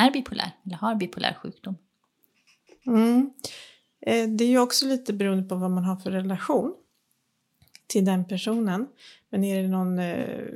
är 0.06 0.12
bipolär 0.12 0.52
eller 0.66 0.76
har 0.76 0.96
bipolär 0.96 1.34
sjukdom. 1.34 1.78
Mm. 2.86 3.34
Det 4.38 4.44
är 4.44 4.50
ju 4.50 4.60
också 4.60 4.86
lite 4.86 5.14
beroende 5.14 5.44
på 5.44 5.56
vad 5.56 5.72
man 5.72 5.84
har 5.84 5.96
för 5.96 6.12
relation 6.12 6.76
till 7.88 8.06
den 8.06 8.26
personen. 8.26 8.88
Men 9.30 9.44
är 9.44 9.62
det 9.62 9.68
någon 9.68 10.00
eh, 10.00 10.48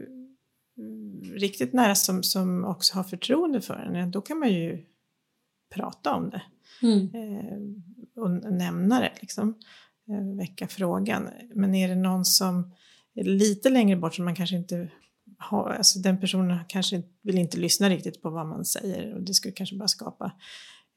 riktigt 1.33 1.73
nära 1.73 1.95
som, 1.95 2.23
som 2.23 2.65
också 2.65 2.95
har 2.95 3.03
förtroende 3.03 3.61
för 3.61 3.75
en, 3.75 4.11
då 4.11 4.21
kan 4.21 4.39
man 4.39 4.49
ju 4.49 4.85
prata 5.73 6.15
om 6.15 6.29
det. 6.29 6.41
Mm. 6.81 7.09
Eh, 7.13 7.57
och 8.15 8.31
nämna 8.31 8.99
det 8.99 9.11
liksom. 9.21 9.55
Eh, 10.09 10.37
väcka 10.37 10.67
frågan. 10.67 11.29
Men 11.55 11.75
är 11.75 11.87
det 11.87 11.95
någon 11.95 12.25
som 12.25 12.73
är 13.15 13.23
lite 13.23 13.69
längre 13.69 13.95
bort 13.95 14.15
som 14.15 14.25
man 14.25 14.35
kanske 14.35 14.55
inte 14.55 14.91
har, 15.37 15.69
alltså 15.69 15.99
den 15.99 16.19
personen 16.19 16.59
kanske 16.67 17.03
vill 17.21 17.37
inte 17.37 17.57
lyssna 17.57 17.89
riktigt 17.89 18.21
på 18.21 18.29
vad 18.29 18.47
man 18.47 18.65
säger 18.65 19.13
och 19.15 19.21
det 19.21 19.33
skulle 19.33 19.51
kanske 19.51 19.75
bara 19.75 19.87
skapa, 19.87 20.31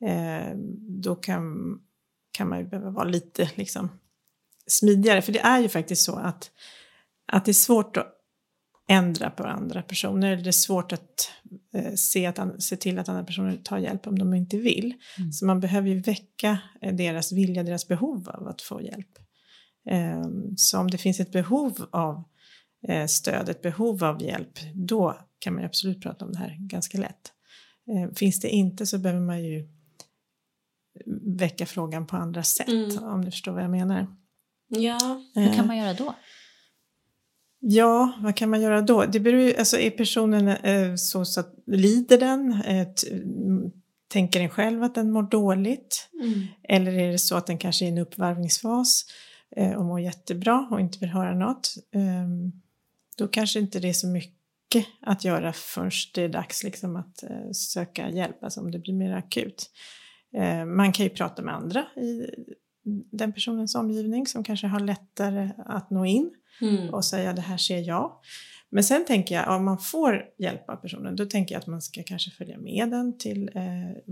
eh, 0.05 0.57
då 1.03 1.14
kan, 1.14 1.79
kan 2.33 2.49
man 2.49 2.59
ju 2.59 2.64
behöva 2.64 2.91
vara 2.91 3.09
lite 3.09 3.51
liksom 3.55 3.91
smidigare. 4.66 5.23
För 5.23 5.33
det 5.33 5.41
är 5.41 5.61
ju 5.61 5.69
faktiskt 5.69 6.05
så 6.05 6.16
att, 6.16 6.51
att 7.33 7.45
det 7.45 7.51
är 7.51 7.53
svårt 7.53 7.97
att 7.97 8.18
ändra 8.89 9.30
på 9.30 9.45
andra 9.45 9.82
personer. 9.82 10.36
Det 10.36 10.51
är 10.51 10.53
svårt 10.53 10.93
att 10.93 11.30
eh, 11.74 11.95
se, 11.95 12.26
att, 12.26 12.62
se 12.62 12.76
till 12.76 12.99
att 12.99 13.09
andra 13.09 13.24
personer 13.24 13.57
tar 13.57 13.78
hjälp 13.78 14.07
om 14.07 14.18
de 14.18 14.34
inte 14.34 14.57
vill. 14.59 14.95
Mm. 15.18 15.32
Så 15.32 15.47
man 15.47 15.61
behöver 15.61 15.89
ju 15.89 16.01
väcka 16.01 16.59
eh, 16.80 16.95
deras 16.95 17.32
vilja, 17.32 17.62
deras 17.62 17.89
behov 17.89 18.28
av 18.28 18.49
att 18.49 18.62
få 18.62 18.82
hjälp. 18.82 19.18
Eh, 19.91 20.24
så 20.57 20.78
om 20.78 20.91
det 20.91 20.99
finns 20.99 21.20
ett 21.20 21.32
behov 21.32 21.86
av 21.91 22.24
eh, 22.89 23.07
stöd, 23.07 23.49
ett 23.49 23.62
behov 23.62 24.05
av 24.05 24.22
hjälp, 24.22 24.59
då 24.74 25.18
kan 25.39 25.53
man 25.55 25.62
ju 25.62 25.66
absolut 25.66 26.03
prata 26.03 26.24
om 26.24 26.32
det 26.32 26.39
här 26.39 26.57
ganska 26.61 26.99
lätt. 26.99 27.32
Eh, 27.91 28.14
finns 28.14 28.41
det 28.41 28.49
inte 28.49 28.86
så 28.86 28.99
behöver 28.99 29.20
man 29.20 29.45
ju 29.45 29.68
väcka 31.39 31.66
frågan 31.66 32.07
på 32.07 32.16
andra 32.16 32.43
sätt, 32.43 32.68
Mm. 32.68 33.05
om 33.05 33.24
du 33.24 33.30
förstår 33.30 33.53
vad 33.53 33.62
jag 33.62 33.70
menar. 33.70 34.07
Ja. 34.68 35.22
Hur 35.34 35.43
Eh, 35.49 35.57
kan 35.57 35.66
man 35.66 35.76
göra 35.76 35.95
då? 35.95 36.14
Ja, 37.61 38.13
vad 38.21 38.37
kan 38.37 38.51
man 38.51 38.61
göra 38.61 38.83
då? 38.83 39.05
Det 39.05 39.21
beror 39.21 39.59
alltså 39.59 39.79
är 39.79 39.91
personen 39.91 40.49
eh, 40.49 40.95
så, 40.95 41.25
så 41.25 41.41
att, 41.41 41.55
lider 41.67 42.19
den? 42.19 42.53
Eh, 42.53 42.89
mm, 43.11 43.71
tänker 44.09 44.41
den 44.41 44.49
själv 44.49 44.83
att 44.83 44.95
den 44.95 45.11
mår 45.11 45.23
dåligt? 45.23 46.11
Mm. 46.23 46.47
Eller 46.63 46.93
är 46.93 47.13
det 47.13 47.19
så 47.19 47.37
att 47.37 47.47
den 47.47 47.59
kanske 47.59 47.85
är 47.85 47.87
i 47.87 47.91
en 47.91 47.99
uppvärmningsfas 47.99 49.05
eh, 49.57 49.73
och 49.73 49.85
mår 49.85 50.01
jättebra 50.01 50.69
och 50.71 50.81
inte 50.81 50.99
vill 50.99 51.09
höra 51.09 51.35
något? 51.35 51.75
Ehm, 51.95 52.53
då 53.17 53.29
kanske 53.29 53.59
inte 53.59 53.81
det 53.81 53.89
är 53.89 53.93
så 53.93 54.07
mycket 54.07 54.87
att 55.01 55.25
göra 55.25 55.53
först 55.53 56.15
det 56.15 56.23
är 56.23 56.29
dags 56.29 56.65
liksom 56.65 56.97
att 56.97 57.25
söka 57.53 58.11
hjälp, 58.11 58.45
alltså 58.45 58.61
om 58.61 58.71
det 58.71 58.79
blir 58.79 58.95
mer 58.95 59.13
akut. 59.13 59.71
Man 60.67 60.93
kan 60.93 61.05
ju 61.05 61.11
prata 61.11 61.43
med 61.43 61.55
andra 61.55 61.81
i 61.97 62.31
den 63.13 63.33
personens 63.33 63.75
omgivning 63.75 64.27
som 64.27 64.45
kanske 64.45 64.67
har 64.67 64.81
lättare 64.81 65.51
att 65.67 65.91
nå 65.91 66.07
in 66.07 66.31
Mm. 66.61 66.95
och 66.95 67.05
säga 67.05 67.33
det 67.33 67.41
här 67.43 67.57
ser 67.57 67.79
jag. 67.89 68.13
Men 68.71 68.85
sen 68.85 69.05
tänker 69.05 69.35
jag, 69.35 69.57
om 69.57 69.65
man 69.65 69.79
får 69.79 70.25
hjälp 70.39 70.69
av 70.71 70.77
personen, 70.77 71.17
då 71.17 71.27
tänker 71.27 71.55
jag 71.55 71.61
att 71.61 71.67
man 71.67 71.83
ska 71.83 72.03
kanske 72.03 72.31
följa 72.31 72.59
med 72.59 72.91
den 72.91 73.19
till 73.19 73.51
eh, 73.55 73.63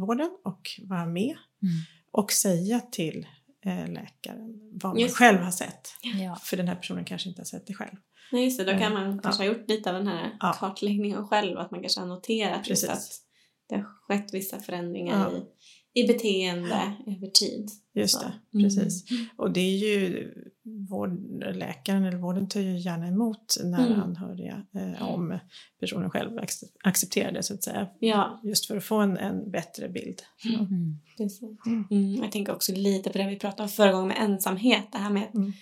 vården 0.02 0.30
och 0.44 0.60
vara 0.82 1.06
med 1.06 1.36
Mm. 1.62 1.74
och 2.12 2.32
säga 2.32 2.80
till 2.80 3.26
eh, 3.66 3.88
läkaren 3.92 4.70
vad 4.82 4.92
man 4.92 4.98
Just 5.02 5.16
själv 5.16 5.38
har 5.38 5.50
sett. 5.50 5.88
Ja. 6.02 6.36
För 6.42 6.56
den 6.56 6.68
här 6.68 6.74
personen 6.74 7.04
kanske 7.04 7.28
inte 7.28 7.40
har 7.40 7.46
sett 7.46 7.66
det 7.66 7.74
själv. 7.74 7.96
Nej, 8.32 8.44
just 8.44 8.58
det, 8.58 8.64
då 8.64 8.70
kan 8.78 8.82
Eh, 8.82 8.90
man 8.92 9.18
kanske 9.18 9.42
ha 9.42 9.48
gjort 9.48 9.68
lite 9.68 9.90
av 9.90 9.96
den 9.96 10.06
här 10.06 10.36
Ja. 10.40 10.56
kartläggningen 10.60 11.28
själv, 11.28 11.58
att 11.58 11.70
man 11.70 11.80
kanske 11.80 12.00
har 12.00 12.06
noterat 12.06 12.64
Precis. 12.64 12.88
att 12.90 13.02
det 13.68 13.74
har 13.74 13.84
skett 14.08 14.34
vissa 14.34 14.58
förändringar 14.60 15.30
Ja. 15.32 15.36
i, 15.38 15.42
i 15.96 16.06
beteende 16.06 16.92
över 17.06 17.26
tid. 17.26 17.70
Just 17.94 18.20
det, 18.20 18.32
precis. 18.62 19.10
Mm. 19.10 19.26
Och 19.36 19.50
det 19.50 19.60
är 19.60 19.76
ju 19.76 20.32
vård, 20.90 21.18
läkaren 21.54 22.04
eller 22.04 22.16
vården 22.18 22.48
tar 22.48 22.60
ju 22.60 22.78
gärna 22.78 23.06
emot 23.08 23.56
nära 23.64 23.86
Mm. 23.86 24.00
anhöriga 24.00 24.62
eh, 24.74 25.08
om 25.08 25.38
personen 25.80 26.10
själv 26.10 26.30
ac- 26.38 26.64
accepterar 26.84 27.32
det 27.32 27.42
så 27.42 27.54
att 27.54 27.62
säga. 27.62 27.88
Ja, 27.98 28.40
Just 28.44 28.66
för 28.66 28.76
att 28.76 28.84
få 28.84 28.96
en, 28.96 29.16
en 29.16 29.50
bättre 29.50 29.88
bild. 29.88 30.22
Mm. 30.44 30.98
precis. 31.16 31.42
Mm. 31.66 31.84
Mm, 31.90 32.14
jag 32.22 32.32
tänker 32.32 32.52
också 32.54 32.72
lite 32.72 33.10
på 33.10 33.18
det 33.18 33.28
vi 33.28 33.36
pratade 33.38 33.62
om 33.62 33.68
förra 33.68 33.92
gången 33.92 34.08
med 34.08 34.16
ensamhet, 34.20 34.84
det 34.92 34.98
här 34.98 35.10
med 35.10 35.22
att 35.22 35.34
Mm. 35.34 35.52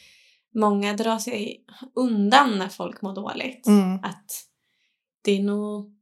många 0.54 0.92
drar 0.94 1.18
sig 1.18 1.64
undan 1.94 2.58
när 2.58 2.68
folk 2.68 3.02
mår 3.02 3.14
dåligt. 3.14 3.66
Mm. 3.66 3.94
Att 4.02 4.30
det 5.24 5.32
är 5.38 5.42
nog 5.42 5.93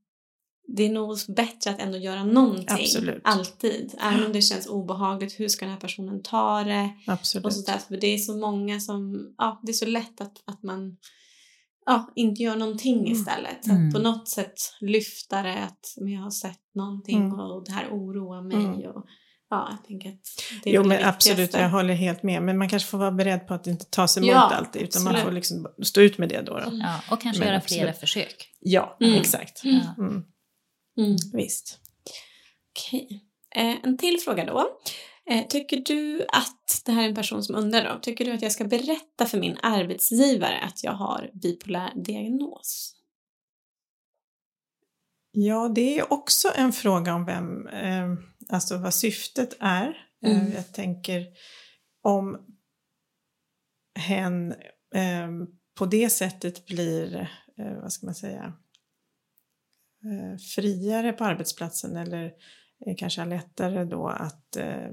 det 0.68 0.82
är 0.82 0.92
nog 0.92 1.16
bättre 1.36 1.70
att 1.70 1.80
ändå 1.80 1.98
göra 1.98 2.24
någonting. 2.24 2.66
Absolut. 2.80 3.20
Alltid. 3.24 3.94
Även 4.00 4.26
om 4.26 4.32
det 4.32 4.42
känns 4.42 4.66
obehagligt. 4.66 5.40
Hur 5.40 5.48
ska 5.48 5.64
den 5.64 5.72
här 5.74 5.80
personen 5.80 6.22
ta 6.22 6.64
det? 6.64 6.90
Absolut. 7.06 7.44
Och 7.46 7.52
sådär. 7.52 7.78
För 7.88 7.96
det 7.96 8.06
är 8.06 8.18
så 8.18 8.36
många 8.36 8.80
som, 8.80 9.26
ja 9.38 9.60
det 9.62 9.72
är 9.72 9.74
så 9.74 9.86
lätt 9.86 10.20
att, 10.20 10.32
att 10.46 10.62
man 10.62 10.96
ja, 11.86 12.12
inte 12.16 12.42
gör 12.42 12.56
någonting 12.56 12.98
Mm. 13.00 13.12
istället. 13.12 13.64
Så 13.64 13.70
Mm. 13.70 13.88
att 13.88 13.94
på 13.94 14.00
något 14.00 14.28
sätt 14.28 14.54
lyfta 14.80 15.42
det 15.42 15.58
att 15.64 15.94
men 16.00 16.12
jag 16.12 16.22
har 16.22 16.30
sett 16.30 16.60
någonting 16.74 17.16
Mm. 17.26 17.40
och 17.40 17.64
det 17.64 17.72
här 17.72 17.88
oroar 17.90 18.42
mig. 18.42 18.56
Mm. 18.56 18.90
Och, 18.90 19.06
ja, 19.50 19.68
jag 19.70 19.84
tänker 19.88 20.08
att 20.08 20.20
det 20.64 20.70
är 20.70 20.74
Jo 20.74 20.80
väl 20.80 20.88
men 20.88 20.98
det 20.98 21.08
absolut, 21.08 21.54
jag 21.54 21.70
håller 21.70 21.94
helt 21.94 22.22
med. 22.22 22.42
Men 22.42 22.58
man 22.58 22.68
kanske 22.68 22.88
får 22.88 22.98
vara 22.98 23.12
beredd 23.12 23.46
på 23.46 23.54
att 23.54 23.66
inte 23.66 23.84
ta 23.84 24.08
sig 24.08 24.20
emot 24.22 24.30
Ja, 24.30 24.40
alltid. 24.56 24.82
Utan 24.82 25.02
man 25.02 25.10
absolut. 25.10 25.26
får 25.28 25.32
liksom 25.34 25.66
stå 25.82 26.00
ut 26.00 26.18
med 26.18 26.28
det 26.28 26.40
då. 26.42 26.52
då. 26.58 26.64
Ja, 26.72 27.00
och 27.10 27.20
kanske 27.22 27.40
Men 27.40 27.48
göra 27.48 27.56
absolut. 27.58 27.80
flera 27.82 27.92
försök. 27.92 28.48
Ja, 28.60 28.96
Mm. 29.00 29.20
exakt. 29.20 29.62
Mm. 30.98 31.06
Mm. 31.06 31.16
Mm. 31.16 31.16
Visst. 31.32 31.78
Okej. 32.70 33.24
Eh, 33.54 33.76
en 33.84 33.98
till 33.98 34.18
fråga 34.24 34.44
då. 34.44 34.78
Eh, 35.30 35.46
tycker 35.46 35.76
du 35.76 36.26
att, 36.28 36.82
det 36.84 36.92
här 36.92 37.02
är 37.04 37.08
en 37.08 37.14
person 37.14 37.42
som 37.42 37.54
undrar 37.54 37.94
då, 37.94 38.00
tycker 38.00 38.24
du 38.24 38.32
att 38.32 38.42
jag 38.42 38.52
ska 38.52 38.64
berätta 38.64 39.26
för 39.26 39.38
min 39.38 39.58
arbetsgivare 39.62 40.60
att 40.60 40.84
jag 40.84 40.92
har 40.92 41.30
bipolär 41.42 41.92
diagnos? 42.04 42.96
Ja, 45.32 45.72
det 45.74 45.98
är 45.98 46.12
också 46.12 46.48
en 46.56 46.72
fråga 46.72 47.14
om 47.14 47.24
vem, 47.24 47.68
eh, 47.68 48.12
alltså 48.48 48.78
vad 48.78 48.94
syftet 48.94 49.56
är. 49.60 49.96
Mm. 50.26 50.46
Eh, 50.46 50.54
jag 50.54 50.72
tänker 50.72 51.26
om 52.02 52.46
hen 53.98 54.52
eh, 54.94 55.28
på 55.78 55.86
det 55.86 56.10
sättet 56.10 56.66
blir, 56.66 57.30
eh, 57.58 57.80
vad 57.82 57.92
ska 57.92 58.06
man 58.06 58.14
säga, 58.14 58.52
friare 60.54 61.12
på 61.12 61.24
arbetsplatsen 61.24 61.96
eller 61.96 62.24
eh, 62.86 62.94
kanske 62.98 63.20
har 63.20 63.28
lättare 63.28 63.84
då 63.84 64.08
att 64.08 64.56
eh, 64.56 64.90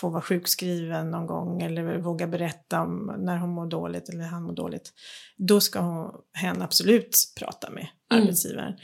få 0.00 0.08
vara 0.08 0.22
sjukskriven 0.22 1.10
någon 1.10 1.26
gång 1.26 1.62
eller 1.62 1.98
våga 1.98 2.26
berätta 2.26 2.82
om 2.82 3.14
när 3.18 3.36
hon 3.36 3.50
mår 3.50 3.66
dåligt 3.66 4.08
eller 4.08 4.24
han 4.24 4.42
mår 4.42 4.52
dåligt. 4.54 4.92
Då 5.36 5.60
ska 5.60 5.80
hon, 5.80 6.12
hen 6.32 6.62
absolut 6.62 7.16
prata 7.38 7.70
med 7.70 7.86
Mm. 8.12 8.22
arbetsgivaren. 8.22 8.74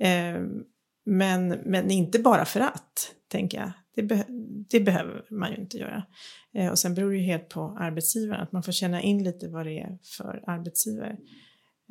Eh, 0.00 0.62
men, 1.04 1.48
men 1.48 1.90
inte 1.90 2.18
bara 2.18 2.44
för 2.44 2.60
att, 2.60 3.14
tänker 3.28 3.58
jag. 3.58 3.72
Det, 3.94 4.02
be, 4.02 4.24
det 4.70 4.80
behöver 4.80 5.24
man 5.30 5.50
ju 5.50 5.56
inte 5.56 5.76
göra. 5.76 6.02
Eh, 6.54 6.70
och 6.70 6.78
sen 6.78 6.94
beror 6.94 7.10
det 7.10 7.16
ju 7.16 7.22
helt 7.22 7.48
på 7.48 7.76
arbetsgivaren, 7.80 8.42
att 8.42 8.52
man 8.52 8.62
får 8.62 8.72
känna 8.72 9.02
in 9.02 9.24
lite 9.24 9.48
vad 9.48 9.66
det 9.66 9.78
är 9.78 9.98
för 10.16 10.44
arbetsgivare. 10.46 11.16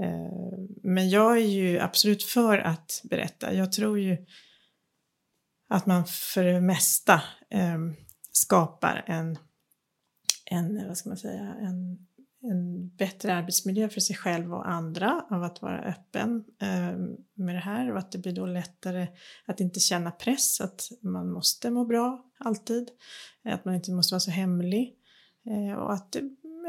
Eh, 0.02 0.60
men 0.84 1.10
jag 1.10 1.38
är 1.38 1.45
ju 1.45 1.80
absolut 1.80 2.24
för 2.24 2.58
att 2.58 3.02
berätta. 3.04 3.54
Jag 3.54 3.72
tror 3.72 3.99
ju 3.99 4.18
att 5.70 5.86
man 5.86 6.06
för 6.06 6.43
det 6.43 6.62
mesta 6.62 7.22
ehm, 7.49 7.95
skapar 8.32 9.04
en, 9.08 9.38
en, 10.45 10.88
vad 10.88 10.97
ska 10.97 11.10
man 11.10 11.18
säga, 11.18 11.56
en, 11.60 12.08
en 12.41 12.89
bättre 12.95 13.34
arbetsmiljö 13.34 13.89
för 13.89 13.99
sig 13.99 14.16
själv 14.16 14.54
och 14.54 14.70
andra 14.70 15.26
av 15.30 15.43
att 15.43 15.62
vara 15.62 15.82
öppen 15.82 16.43
eh, 16.62 16.97
med 17.34 17.56
det 17.56 17.60
här 17.60 17.91
och 17.91 17.97
att 17.97 18.12
det 18.12 18.18
blir 18.18 18.34
då 18.34 18.45
lättare 18.45 19.08
att 19.45 19.60
inte 19.60 19.80
känna 19.80 20.12
press 20.12 20.62
att 20.62 20.89
man 21.02 21.32
måste 21.32 21.72
må 21.72 21.86
bra 21.86 22.26
alltid, 22.39 22.89
att 23.43 23.66
man 23.66 23.76
inte 23.76 23.91
måste 23.91 24.14
vara 24.14 24.20
så 24.20 24.32
hemlig 24.32 24.95
eh, 25.45 25.78
och 25.78 25.93
att 25.93 26.12
det, 26.12 26.22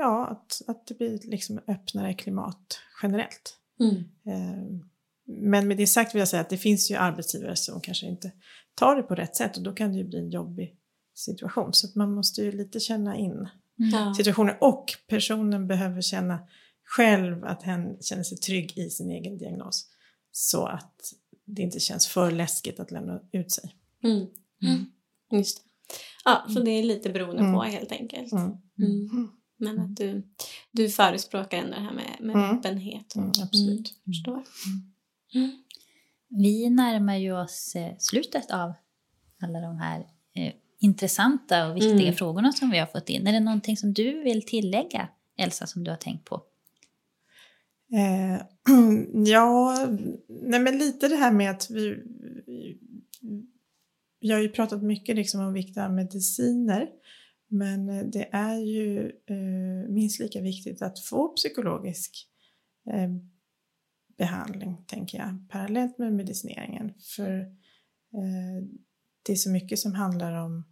ja, 0.03 0.27
att, 0.27 0.63
att 0.67 0.87
det 0.87 0.95
blir 0.99 1.19
liksom 1.25 1.61
öppnare 1.69 2.15
klimat 2.15 2.79
generellt. 3.03 3.57
Mm. 3.81 3.97
Eh, 4.27 4.81
Men 5.27 5.69
med 5.69 5.77
det 5.77 5.87
sagt 5.87 6.15
vill 6.15 6.19
jag 6.19 6.29
säga 6.29 6.41
att 6.41 6.51
det 6.51 6.57
finns 6.59 6.91
ju 6.91 6.95
arbetsgivare 6.97 7.57
som 7.57 7.81
kanske 7.81 8.07
inte 8.07 8.33
tar 8.75 8.97
det 8.97 9.03
på 9.03 9.15
rätt 9.15 9.37
sätt 9.37 9.57
och 9.57 9.63
då 9.63 9.73
kan 9.73 9.93
det 9.93 9.99
ju 9.99 10.05
bli 10.05 10.19
en 10.19 10.31
jobbig 10.31 10.77
situation. 11.15 11.73
Så 11.73 11.87
att 11.87 11.95
man 11.95 12.15
måste 12.15 12.43
ju 12.43 12.53
lite 12.53 12.81
känna 12.81 13.17
in 13.17 13.49
Ja. 13.77 14.15
situationen 14.17 14.55
och 14.61 14.85
personen 15.09 15.67
behöver 15.67 16.01
känna 16.01 16.39
själv 16.85 17.45
att 17.45 17.63
hen 17.63 17.97
känner 18.03 18.23
sig 18.23 18.39
trygg 18.39 18.79
i 18.79 18.91
sin 18.91 19.11
egen 19.11 19.39
diagnos. 19.39 19.87
Så 20.33 20.67
att 20.67 21.13
det 21.45 21.63
inte 21.63 21.81
känns 21.81 22.07
för 22.09 22.31
läskigt 22.31 22.81
att 22.81 22.91
lämna 22.91 23.21
ut 23.33 23.53
sig. 23.53 23.77
Mm. 24.05 24.27
Mm. 24.63 24.85
Just 25.31 25.57
det. 25.59 25.65
Ja, 26.25 26.47
så 26.55 26.61
det 26.61 26.71
är 26.71 26.83
lite 26.83 27.11
beroende 27.11 27.43
Mm. 27.43 27.55
på 27.55 27.63
helt 27.63 27.93
enkelt. 27.93 28.33
Mm. 29.63 29.75
Mm. 29.75 29.83
Men 29.83 29.91
att 29.91 29.97
du, 29.97 30.23
du 30.71 30.89
förespråkar 30.89 31.59
ändå 31.59 31.75
det 31.75 31.81
här 31.81 31.93
med, 31.93 32.17
med 32.21 32.37
Mm. 32.37 32.57
öppenhet. 32.59 33.15
Mm, 33.15 33.29
absolut. 33.43 33.95
Förstår. 34.05 34.43
Vi 36.29 36.71
närmar 36.71 37.17
ju 37.17 37.33
oss 37.33 37.77
eh, 37.77 37.93
slutet 37.99 38.51
av 38.51 38.73
alla 39.41 39.61
de 39.61 39.77
här 39.79 40.01
eh, 40.35 40.53
intressanta 40.79 41.67
och 41.69 41.77
viktiga 41.77 42.03
Mm. 42.03 42.15
frågorna 42.15 42.53
som 42.53 42.71
vi 42.71 42.79
har 42.79 42.87
fått 42.87 43.09
in. 43.09 43.27
Är 43.27 43.33
det 43.33 43.41
någonting 43.41 43.77
som 43.77 43.93
du 43.93 44.23
vill 44.23 44.47
tillägga, 44.47 45.09
Elsa, 45.39 45.67
som 45.67 45.85
du 45.85 45.91
har 45.91 45.99
tänkt 45.99 46.25
på? 46.25 46.43
Eh, 47.93 48.43
ja, 49.27 49.77
nej 50.29 50.61
men 50.61 50.79
lite 50.79 51.09
det 51.09 51.17
här 51.17 51.33
med 51.33 51.51
att 51.51 51.71
vi... 51.71 51.99
Jag 54.25 54.37
har 54.37 54.43
ju 54.43 54.49
pratat 54.49 54.83
mycket 54.83 55.17
liksom 55.17 55.41
om 55.41 55.53
vikten 55.53 55.85
av 55.85 55.93
mediciner. 55.93 56.89
Men 57.53 57.89
eh, 57.89 58.05
det 58.05 58.29
är 58.33 58.59
ju 58.59 59.13
eh, 59.27 59.89
minst 59.89 60.21
lika 60.21 60.41
viktigt 60.41 60.83
att 60.83 60.99
få 60.99 61.29
psykologisk 61.29 62.29
eh, 62.91 63.11
behandling, 64.19 64.85
tänker 64.87 65.19
jag, 65.19 65.49
parallellt 65.49 65.99
med 65.99 66.13
medicineringen. 66.13 66.93
För 67.17 67.63
det 69.23 69.33
är 69.33 69.37
så 69.37 69.51
mycket 69.51 69.79
som 69.79 69.95
handlar 69.95 70.33
om 70.33 70.65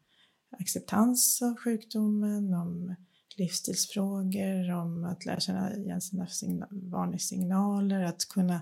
acceptans 0.58 1.42
av 1.42 1.56
sjukdomen, 1.56 2.54
om 2.54 2.94
livsstilsfrågor, 3.36 4.70
om 4.72 5.04
att 5.04 5.26
lära 5.26 5.40
känna 5.40 5.76
igen 5.76 6.00
sina 6.00 6.26
signa- 6.26 6.68
varningssignaler, 6.70 8.02
att 8.02 8.28
kunna 8.28 8.60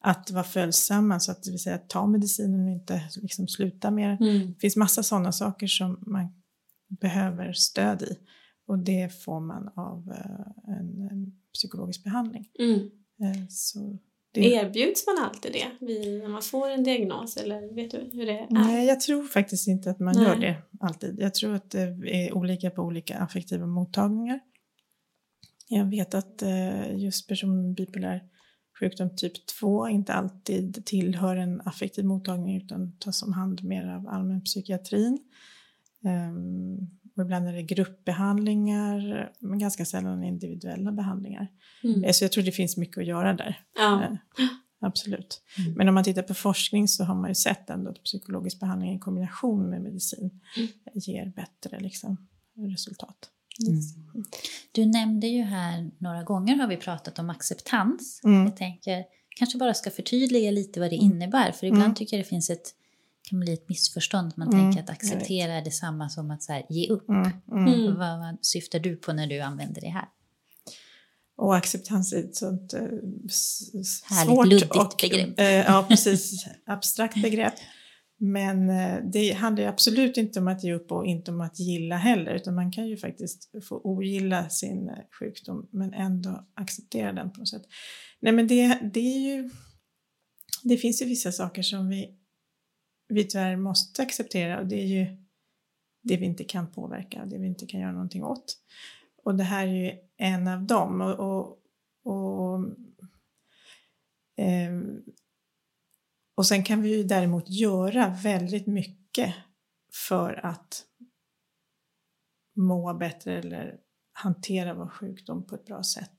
att 0.00 0.30
vara 0.30 0.44
följsamma, 0.44 1.20
så 1.20 1.32
att 1.32 1.42
det 1.42 1.50
vill 1.50 1.62
säga 1.62 1.76
att 1.76 1.88
ta 1.88 2.06
medicinen 2.06 2.64
och 2.64 2.72
inte 2.72 3.02
liksom 3.22 3.48
sluta 3.48 3.90
med 3.90 4.08
den. 4.08 4.28
Mm. 4.28 4.52
Det 4.52 4.60
finns 4.60 4.76
massa 4.76 5.02
sådana 5.02 5.32
saker 5.32 5.66
som 5.66 5.98
man 6.06 6.32
behöver 6.88 7.52
stöd 7.52 8.02
i 8.02 8.18
och 8.66 8.78
det 8.78 9.24
får 9.24 9.40
man 9.40 9.68
av 9.76 10.12
eh, 10.12 10.74
en, 10.74 11.08
en 11.10 11.32
psykologisk 11.52 12.04
behandling. 12.04 12.48
Mm. 12.58 12.80
Eh, 13.22 13.46
Så 13.48 13.98
det, 14.32 14.40
Erbjuds 14.40 15.06
man 15.06 15.24
alltid 15.24 15.52
det 15.52 15.86
vid, 15.86 16.18
när 16.22 16.28
man 16.28 16.42
får 16.42 16.70
en 16.70 16.84
diagnos 16.84 17.36
eller 17.36 17.74
vet 17.74 17.90
du 17.90 18.10
hur 18.12 18.26
det 18.26 18.38
är? 18.38 18.46
Nej, 18.50 18.86
jag 18.86 19.00
tror 19.00 19.24
faktiskt 19.24 19.68
inte 19.68 19.90
att 19.90 19.98
man 20.00 20.14
Nej. 20.16 20.24
gör 20.24 20.36
det 20.36 20.56
alltid. 20.80 21.16
Jag 21.20 21.34
tror 21.34 21.54
att 21.54 21.70
det 21.70 21.80
är 22.06 22.34
olika 22.34 22.70
på 22.70 22.82
olika 22.82 23.18
affektiva 23.18 23.66
mottagningar. 23.66 24.40
Jag 25.68 25.84
vet 25.84 26.14
att 26.14 26.42
eh, 26.42 26.96
just 26.96 27.28
personer 27.28 27.62
med 27.62 27.74
bipolär 27.74 28.22
sjukdom 28.80 29.16
typ 29.16 29.46
2 29.46 29.88
inte 29.88 30.12
alltid 30.12 30.84
tillhör 30.86 31.36
en 31.36 31.60
affektiv 31.60 32.04
mottagning 32.04 32.56
utan 32.56 32.98
tas 32.98 33.22
om 33.22 33.32
hand 33.32 33.64
mer 33.64 33.88
av 33.88 34.08
allmänpsykiatrin. 34.08 35.12
Ehm, 35.12 35.18
och 37.16 37.22
ibland 37.22 37.48
är 37.48 37.52
det 37.52 37.62
gruppbehandlingar, 37.62 39.30
men 39.40 39.58
ganska 39.58 39.84
sällan 39.84 40.24
individuella 40.24 40.92
behandlingar. 40.92 41.48
Mm. 41.84 42.04
Eh, 42.04 42.12
Så 42.12 42.24
jag 42.24 42.32
tror 42.32 42.44
det 42.44 42.52
finns 42.52 42.76
mycket 42.76 42.98
att 42.98 43.06
göra 43.06 43.32
där. 43.34 43.60
Ja. 43.78 44.02
Eh, 44.04 44.10
Absolut. 44.80 45.42
Mm. 45.58 45.72
Men 45.72 45.88
om 45.88 45.94
man 45.94 46.04
tittar 46.04 46.22
på 46.22 46.34
forskning 46.34 46.88
så 46.88 47.04
har 47.04 47.14
man 47.14 47.30
ju 47.30 47.34
sett 47.34 47.70
ändå 47.70 47.90
att 47.90 48.02
psykologisk 48.04 48.60
behandling 48.60 48.94
i 48.96 48.98
kombination 48.98 49.70
med 49.70 49.82
medicin 49.82 50.40
Mm. 50.56 50.68
ger 50.94 51.26
bättre 51.36 51.80
liksom, 51.80 52.28
resultat. 52.56 53.30
Du 54.72 54.86
nämnde 54.86 55.26
ju 55.26 55.42
här 55.42 55.90
några 55.98 56.22
gånger 56.22 56.56
har 56.56 56.68
vi 56.68 56.76
pratat 56.76 57.18
om 57.18 57.30
acceptans. 57.30 58.20
Mm. 58.24 58.44
Jag 58.44 58.56
tänker 58.56 59.04
kanske 59.36 59.58
bara 59.58 59.74
ska 59.74 59.90
förtydliga 59.90 60.50
lite 60.50 60.80
vad 60.80 60.90
det 60.90 60.96
innebär. 60.96 61.52
För 61.52 61.66
ibland 61.66 61.84
Mm. 61.84 61.94
tycker 61.94 62.16
jag 62.16 62.24
det 62.24 62.28
finns 62.28 62.50
ett 62.50 62.74
kan 63.30 63.40
bli 63.40 63.52
ett 63.52 63.68
missförstånd. 63.68 64.32
Man 64.36 64.48
Mm, 64.48 64.60
tänker 64.60 64.82
att 64.82 64.90
acceptera 64.90 65.52
är 65.52 65.64
detsamma 65.64 66.08
som 66.08 66.30
att 66.30 66.42
så 66.42 66.52
här, 66.52 66.66
ge 66.70 66.88
upp. 66.88 67.08
Mm, 67.08 67.30
mm. 67.52 67.74
Mm. 67.74 67.98
Vad, 67.98 68.18
vad 68.18 68.36
syftar 68.42 68.78
du 68.78 68.96
på 68.96 69.12
när 69.12 69.26
du 69.26 69.40
använder 69.40 69.80
det 69.80 69.88
här? 69.88 70.08
Och 71.36 71.56
acceptans 71.56 72.12
är 72.12 72.18
ett 72.24 72.36
sånt 72.36 72.74
eh, 72.74 72.80
Härligt 72.80 74.26
svårt 74.26 74.46
luddigt 74.46 74.76
och, 74.76 74.94
begrepp. 75.02 75.40
eh, 75.40 75.46
ja, 75.46 75.86
precis. 75.88 76.46
Abstrakt 76.66 77.22
begrepp. 77.22 77.54
Men 78.18 78.70
eh, 78.70 78.98
det 79.12 79.32
handlar 79.32 79.62
ju 79.62 79.68
absolut 79.68 80.16
inte 80.16 80.40
om 80.40 80.48
att 80.48 80.64
ge 80.64 80.74
upp 80.74 80.92
och 80.92 81.06
inte 81.06 81.30
om 81.30 81.40
att 81.40 81.58
gilla 81.60 81.96
heller, 81.96 82.34
utan 82.34 82.54
man 82.54 82.72
kan 82.72 82.88
ju 82.88 82.96
faktiskt 82.96 83.50
få 83.68 83.80
ogilla 83.84 84.48
sin 84.48 84.88
eh, 84.88 84.94
sjukdom 85.18 85.68
men 85.72 85.94
ändå 85.94 86.46
acceptera 86.54 87.12
den 87.12 87.32
på 87.32 87.38
något 87.40 87.48
sätt. 87.48 87.62
Nej 88.20 88.32
men 88.32 88.46
det, 88.48 88.78
det 88.94 89.00
är 89.00 89.18
ju, 89.36 89.50
det 90.62 90.76
finns 90.76 91.02
ju 91.02 91.06
vissa 91.06 91.32
saker 91.32 91.62
som 91.62 91.88
vi, 91.88 92.08
vi 93.08 93.24
tyvärr 93.24 93.56
måste 93.56 94.02
acceptera 94.02 94.60
och 94.60 94.66
det 94.66 94.76
är 94.76 94.86
ju 94.86 95.26
det 96.02 96.16
vi 96.16 96.26
inte 96.26 96.44
kan 96.44 96.72
påverka 96.72 97.22
och 97.22 97.28
det 97.28 97.38
vi 97.38 97.46
inte 97.46 97.66
kan 97.66 97.80
göra 97.80 97.92
någonting 97.92 98.24
åt. 98.24 98.58
Och 99.24 99.34
det 99.34 99.44
här 99.44 99.66
är 99.66 99.72
ju 99.72 99.98
en 100.16 100.48
av 100.48 100.62
dem. 100.62 101.00
Och, 101.00 101.18
och, 101.20 101.60
och, 102.02 102.74
ehm, 104.36 105.02
och 106.34 106.46
sen 106.46 106.64
kan 106.64 106.82
vi 106.82 106.96
ju 106.96 107.02
däremot 107.02 107.48
göra 107.48 108.16
väldigt 108.22 108.66
mycket 108.66 109.34
för 110.06 110.46
att 110.46 110.84
må 112.56 112.94
bättre 112.94 113.38
eller 113.38 113.78
hantera 114.12 114.74
vår 114.74 114.88
sjukdom 114.88 115.46
på 115.46 115.54
ett 115.54 115.64
bra 115.64 115.82
sätt. 115.82 116.16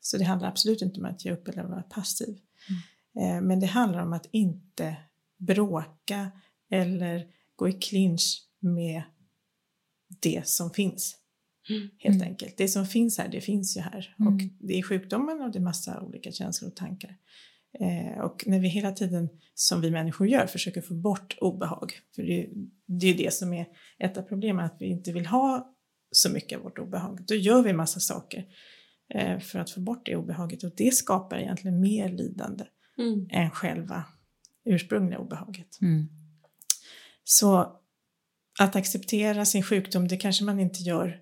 Så 0.00 0.18
det 0.18 0.24
handlar 0.24 0.48
absolut 0.48 0.82
inte 0.82 1.00
om 1.00 1.06
att 1.06 1.24
ge 1.24 1.32
upp 1.32 1.48
eller 1.48 1.62
vara 1.62 1.82
passiv. 1.82 2.38
Eh, 3.20 3.40
Men 3.40 3.60
det 3.60 3.66
handlar 3.66 4.02
om 4.02 4.12
att 4.12 4.26
inte 4.30 4.96
bråka 5.38 6.30
eller 6.70 7.26
gå 7.56 7.68
i 7.68 7.72
clinch 7.72 8.42
med 8.60 9.02
det 10.22 10.48
som 10.48 10.70
finns. 10.70 11.16
Mm. 11.70 11.88
Helt 11.98 12.16
Mm. 12.16 12.28
enkelt. 12.28 12.56
Det 12.56 12.68
som 12.68 12.86
finns 12.86 13.18
här, 13.18 13.28
det 13.28 13.40
finns 13.40 13.76
ju 13.76 13.80
här. 13.80 14.14
Mm. 14.20 14.34
Och 14.34 14.40
det 14.60 14.78
är 14.78 14.82
sjukdomen 14.82 15.40
och 15.42 15.50
det 15.52 15.58
är 15.58 15.62
massa 15.62 16.00
olika 16.00 16.32
känslor 16.32 16.70
och 16.70 16.76
tankar. 16.76 17.16
Eh, 17.80 18.20
och 18.20 18.44
när 18.46 18.60
vi 18.60 18.68
hela 18.68 18.92
tiden, 18.92 19.28
som 19.54 19.80
vi 19.80 19.90
människor 19.90 20.28
gör, 20.28 20.46
försöker 20.46 20.80
få 20.80 20.94
bort 20.94 21.36
obehag. 21.40 21.92
För 22.14 22.22
det, 22.22 22.40
är- 22.44 22.48
det 22.86 23.06
är 23.06 23.14
det 23.16 23.34
som 23.34 23.52
är 23.52 23.66
ett 23.98 24.16
av 24.18 24.22
problemen, 24.22 24.64
att 24.64 24.76
vi 24.80 24.86
inte 24.86 25.12
vill 25.12 25.26
ha 25.26 25.74
så 26.12 26.30
mycket 26.32 26.58
av 26.58 26.64
vårt 26.64 26.78
obehag. 26.78 27.24
Då 27.26 27.34
gör 27.34 27.62
vi 27.62 27.72
massa 27.72 28.00
saker 28.00 28.46
eh, 29.14 29.38
för 29.38 29.58
att 29.58 29.70
få 29.70 29.80
bort 29.80 30.06
det 30.06 30.16
obehaget. 30.16 30.62
Och 30.64 30.72
det 30.76 30.94
skapar 30.94 31.38
egentligen 31.38 31.80
mer 31.80 32.08
lidande 32.08 32.64
Mm. 32.98 33.26
än 33.30 33.50
själva 33.50 34.04
ursprungliga 34.68 35.18
obehaget. 35.18 35.80
Mm. 35.80 36.08
Så 37.24 37.58
att 38.60 38.76
acceptera 38.76 39.44
sin 39.44 39.62
sjukdom, 39.62 40.08
det 40.08 40.16
kanske 40.16 40.44
man 40.44 40.60
inte 40.60 40.82
gör 40.82 41.20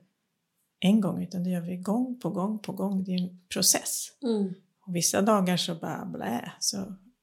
en 0.80 1.00
gång, 1.00 1.22
utan 1.22 1.44
det 1.44 1.50
gör 1.50 1.60
vi 1.60 1.76
gång 1.76 2.18
på 2.20 2.30
gång 2.30 2.58
på 2.58 2.72
gång. 2.72 3.04
Det 3.04 3.10
är 3.10 3.22
en 3.22 3.40
process. 3.52 4.08
Mm. 4.22 4.54
Och 4.86 4.96
vissa 4.96 5.22
dagar 5.22 5.56
så 5.56 5.74
bara 5.74 6.04
blä, 6.06 6.52
så 6.60 6.76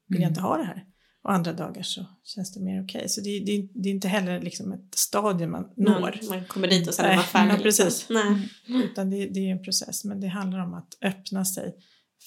vill 0.07 0.21
jag 0.21 0.27
Mm. 0.27 0.29
inte 0.29 0.41
ha 0.41 0.57
det 0.57 0.63
här. 0.63 0.85
Och 1.23 1.31
andra 1.33 1.53
dagar 1.53 1.83
så 1.83 2.05
känns 2.23 2.53
det 2.53 2.59
mer 2.63 2.83
okej. 2.83 3.09
Så 3.09 3.21
det, 3.21 3.39
det, 3.39 3.69
det 3.73 3.89
är 3.89 3.93
inte 3.93 4.07
heller 4.07 4.41
liksom 4.41 4.71
ett 4.73 4.95
stadie 4.95 5.47
man 5.47 5.69
når. 5.77 5.99
Man, 5.99 6.11
man 6.29 6.45
kommer 6.45 6.67
dit 6.67 6.87
och 6.87 6.93
sen 6.93 7.05
är 7.05 7.15
man 7.15 7.23
färdig. 7.33 7.53
ja, 7.53 7.57
precis. 7.57 8.07
Nej. 8.09 8.49
Utan 8.83 9.09
det, 9.09 9.25
det 9.25 9.39
är 9.39 9.51
en 9.51 9.63
process. 9.63 10.03
Men 10.03 10.19
det 10.19 10.27
handlar 10.27 10.59
om 10.59 10.73
att 10.73 10.97
öppna 11.01 11.45
sig 11.45 11.75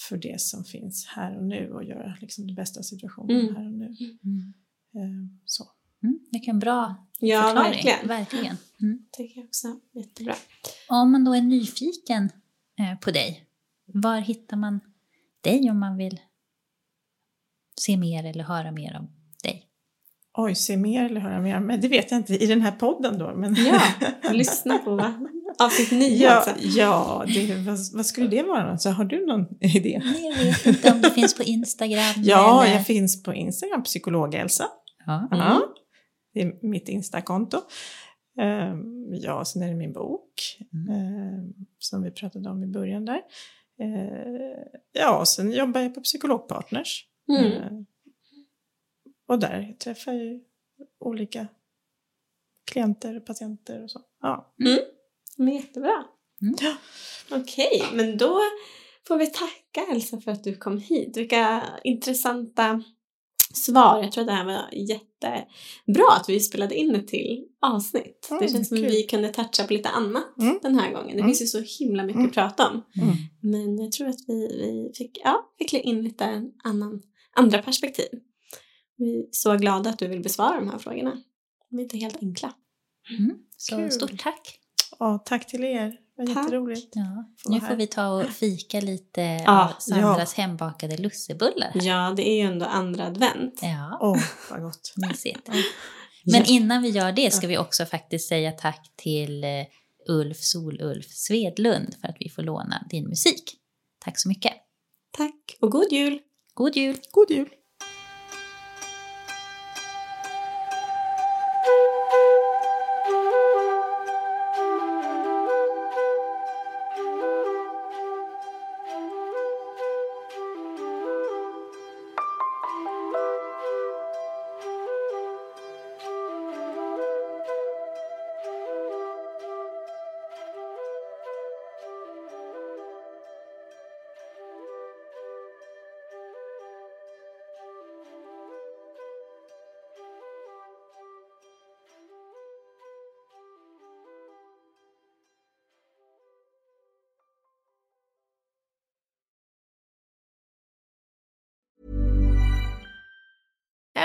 för 0.09 0.17
det 0.17 0.41
som 0.41 0.65
finns 0.65 1.07
här 1.07 1.37
och 1.37 1.45
nu 1.45 1.73
och 1.73 1.85
göra 1.85 2.17
liksom 2.21 2.47
det 2.47 2.53
bästa 2.55 2.81
av 2.81 2.83
situationen 2.83 3.41
Mm. 3.41 3.57
här 3.57 3.67
och 3.67 3.73
nu. 3.73 3.87
Mm. 4.25 4.55
Eh, 4.95 5.29
så. 5.45 5.65
Mm. 6.03 6.19
Vilken 6.33 6.59
bra 6.59 7.07
Ja, 7.21 7.43
förklaring. 7.43 7.73
verkligen. 7.73 8.09
verkligen. 8.09 8.57
Mm. 8.83 9.07
tycker 9.13 9.41
jag 9.41 9.47
också. 9.47 9.81
Jättebra. 9.93 10.35
Om 10.89 11.13
man 11.13 11.25
då 11.25 11.35
är 11.35 11.43
nyfiken 11.43 12.31
eh, 12.79 12.99
på 13.01 13.11
dig, 13.11 13.45
var 13.87 14.19
hittar 14.21 14.57
man 14.57 14.81
dig 15.41 15.71
om 15.71 15.81
man 15.81 15.97
vill 15.97 16.21
se 17.81 17.97
mer 17.97 18.25
eller 18.25 18.45
höra 18.45 18.73
mer 18.73 18.97
om 18.99 19.11
dig? 19.43 19.63
Oj, 20.39 20.55
se 20.55 20.77
mer 20.77 21.05
eller 21.05 21.21
höra 21.21 21.41
mer? 21.41 21.61
Men 21.61 21.81
det 21.81 21.89
vet 21.89 22.11
jag 22.11 22.21
inte 22.21 22.35
i 22.35 22.47
den 22.47 22.61
här 22.61 22.73
podden 22.73 23.19
då. 23.19 23.35
Men... 23.37 23.55
Ja, 23.55 23.81
lyssna 24.33 24.79
på 24.79 24.97
va? 24.97 25.29
Avsnitt 25.59 25.91
nio 25.91 26.25
ja, 26.25 26.31
alltså. 26.31 26.67
ja 26.79 27.25
det, 27.27 27.55
vad, 27.55 27.79
vad 27.95 28.07
skulle 28.07 28.29
det 28.29 28.43
vara? 28.43 28.79
Så 28.79 28.91
har 28.91 29.05
du 29.05 29.27
någon 29.27 29.47
idé? 29.61 30.03
Jag 30.23 30.45
vet 30.45 30.67
inte 30.67 30.93
om 30.93 31.01
det 31.01 31.11
finns 31.11 31.35
på 31.35 31.43
Instagram 31.43 32.15
Ja, 32.17 32.65
eller... 32.65 32.75
jag 32.75 32.87
finns 32.87 33.23
på 33.23 33.35
Instagram, 33.35 33.83
psykolog-Elsa. 33.83 34.65
Ja. 35.07 35.29
Ja, 35.31 35.63
det 36.35 36.41
är 36.43 36.67
mitt 36.67 36.89
Instakonto. 36.89 37.61
Ehm, 38.39 39.15
ja, 39.15 39.45
sen 39.45 39.63
är 39.63 39.69
det 39.69 39.75
min 39.75 39.93
bok 39.93 40.59
ehm, 40.91 41.53
som 41.79 42.03
vi 42.03 42.11
pratade 42.11 42.51
om 42.51 42.65
i 42.65 42.67
början 42.67 43.05
där. 43.05 43.21
Ehm, 43.81 44.65
ja, 44.93 45.21
och 45.21 45.29
sen 45.29 45.53
jobbar 45.53 45.81
jag 45.81 45.95
på 45.95 46.01
Psykologpartners. 46.01 47.07
Mm. 47.29 47.87
Och 49.29 49.39
där 49.39 49.77
träffar 49.79 50.13
jag 50.13 50.25
ju 50.25 50.41
olika 51.01 51.47
klienter, 52.71 53.21
patienter 53.21 53.83
och 53.83 53.91
så. 53.91 54.01
Ja. 54.21 54.55
Men 55.37 55.55
jättebra. 55.55 56.05
Mm. 56.43 56.55
Okej, 57.31 57.83
men 57.95 58.17
då 58.19 58.41
får 59.09 59.17
vi 59.19 59.27
tacka 59.27 59.93
Elsa 59.93 60.21
för 60.21 60.31
att 60.31 60.45
du 60.45 60.57
kom 60.57 60.79
hit. 60.79 61.17
Vilka 61.17 61.63
intressanta 61.85 62.83
svar. 63.55 64.03
Jag 64.03 64.13
tror 64.13 64.23
att 64.23 64.29
det 64.29 64.33
här 64.35 64.45
var 64.45 64.69
jättebra 64.73 66.13
att 66.21 66.29
vi 66.29 66.41
spelade 66.41 66.75
in 66.75 66.95
ett 66.95 67.09
till 67.09 67.45
avsnitt. 67.63 68.27
Mm, 68.31 68.43
det 68.43 68.49
känns 68.49 68.69
som 68.69 68.79
att 68.79 68.85
vi 68.85 69.03
kunde 69.03 69.29
toucha 69.29 69.67
på 69.67 69.73
lite 69.73 69.89
annat 69.89 70.39
Mm. 70.41 70.59
den 70.63 70.79
här 70.79 70.93
gången. 70.93 71.07
Det 71.09 71.13
Mm. 71.23 71.27
finns 71.27 71.43
ju 71.43 71.47
så 71.47 71.85
himla 71.85 72.03
mycket 72.03 72.17
Mm. 72.17 72.27
att 72.29 72.35
prata 72.35 72.69
om. 72.69 72.83
Mm. 73.03 73.15
Men 73.41 73.79
jag 73.85 73.93
tror 73.93 74.09
att 74.09 74.21
vi, 74.29 74.35
vi 74.35 74.91
fick, 74.99 75.19
ja, 75.25 75.53
fick 75.59 75.75
in 75.75 76.03
lite 76.03 76.51
annan, 76.65 77.03
andra 77.35 77.63
perspektiv. 77.63 78.09
Vi 78.97 79.19
är 79.19 79.25
så 79.31 79.55
glada 79.57 79.91
att 79.91 79.99
du 79.99 80.07
vill 80.09 80.23
besvara 80.23 80.59
de 80.61 80.69
här 80.71 80.79
frågorna. 80.79 81.23
De 81.71 81.79
är 81.79 81.83
inte 81.83 81.97
helt 81.99 82.23
enkla. 82.23 82.53
Mm. 83.19 83.39
Så 83.57 83.77
Kul. 83.77 83.91
stort 83.91 84.19
tack. 84.19 84.59
Ja, 84.99 85.19
tack 85.25 85.47
till 85.47 85.65
er. 85.65 85.97
Det 86.17 86.23
var 86.23 86.35
Tack. 86.35 86.45
jätteroligt. 86.45 86.93
Ja. 86.93 87.25
Nu 87.49 87.61
får 87.61 87.75
vi 87.75 87.87
ta 87.87 88.09
och 88.09 88.29
fika 88.31 88.81
lite 88.81 89.21
Ja, 89.21 89.65
av 89.65 89.81
Sandras 89.81 90.35
hembakade 90.35 90.97
lussebullar. 90.97 91.71
Ja, 91.75 92.13
det 92.17 92.29
är 92.29 92.35
ju 92.37 92.41
ändå 92.53 92.67
andra 92.67 93.07
advent. 93.07 93.61
Ja, 93.63 93.99
Åh, 94.01 94.23
vad 94.51 94.63
gott. 94.63 94.93
mysigt. 94.97 95.49
Men 96.33 96.45
innan 96.47 96.83
vi 96.83 96.89
gör 96.89 97.13
det 97.13 97.33
ska 97.35 97.47
vi 97.47 97.59
också 97.59 97.87
faktiskt 97.87 98.29
säga 98.29 98.53
tack 98.53 98.93
till 98.97 99.45
eh, 99.45 99.51
Ulf 100.09 100.37
Solulf 100.41 101.07
Svedlund 101.11 101.95
för 102.01 102.09
att 102.09 102.17
vi 102.21 102.29
får 102.29 102.43
låna 102.43 102.87
din 102.91 103.09
musik. 103.09 103.43
Tack 104.05 104.19
så 104.21 104.29
mycket. 104.29 104.53
Tack 105.17 105.57
och 105.61 105.71
god 105.71 105.93
jul! 105.93 106.19
God 106.55 106.77
jul! 106.77 106.97
God 107.11 107.31
jul. 107.31 107.49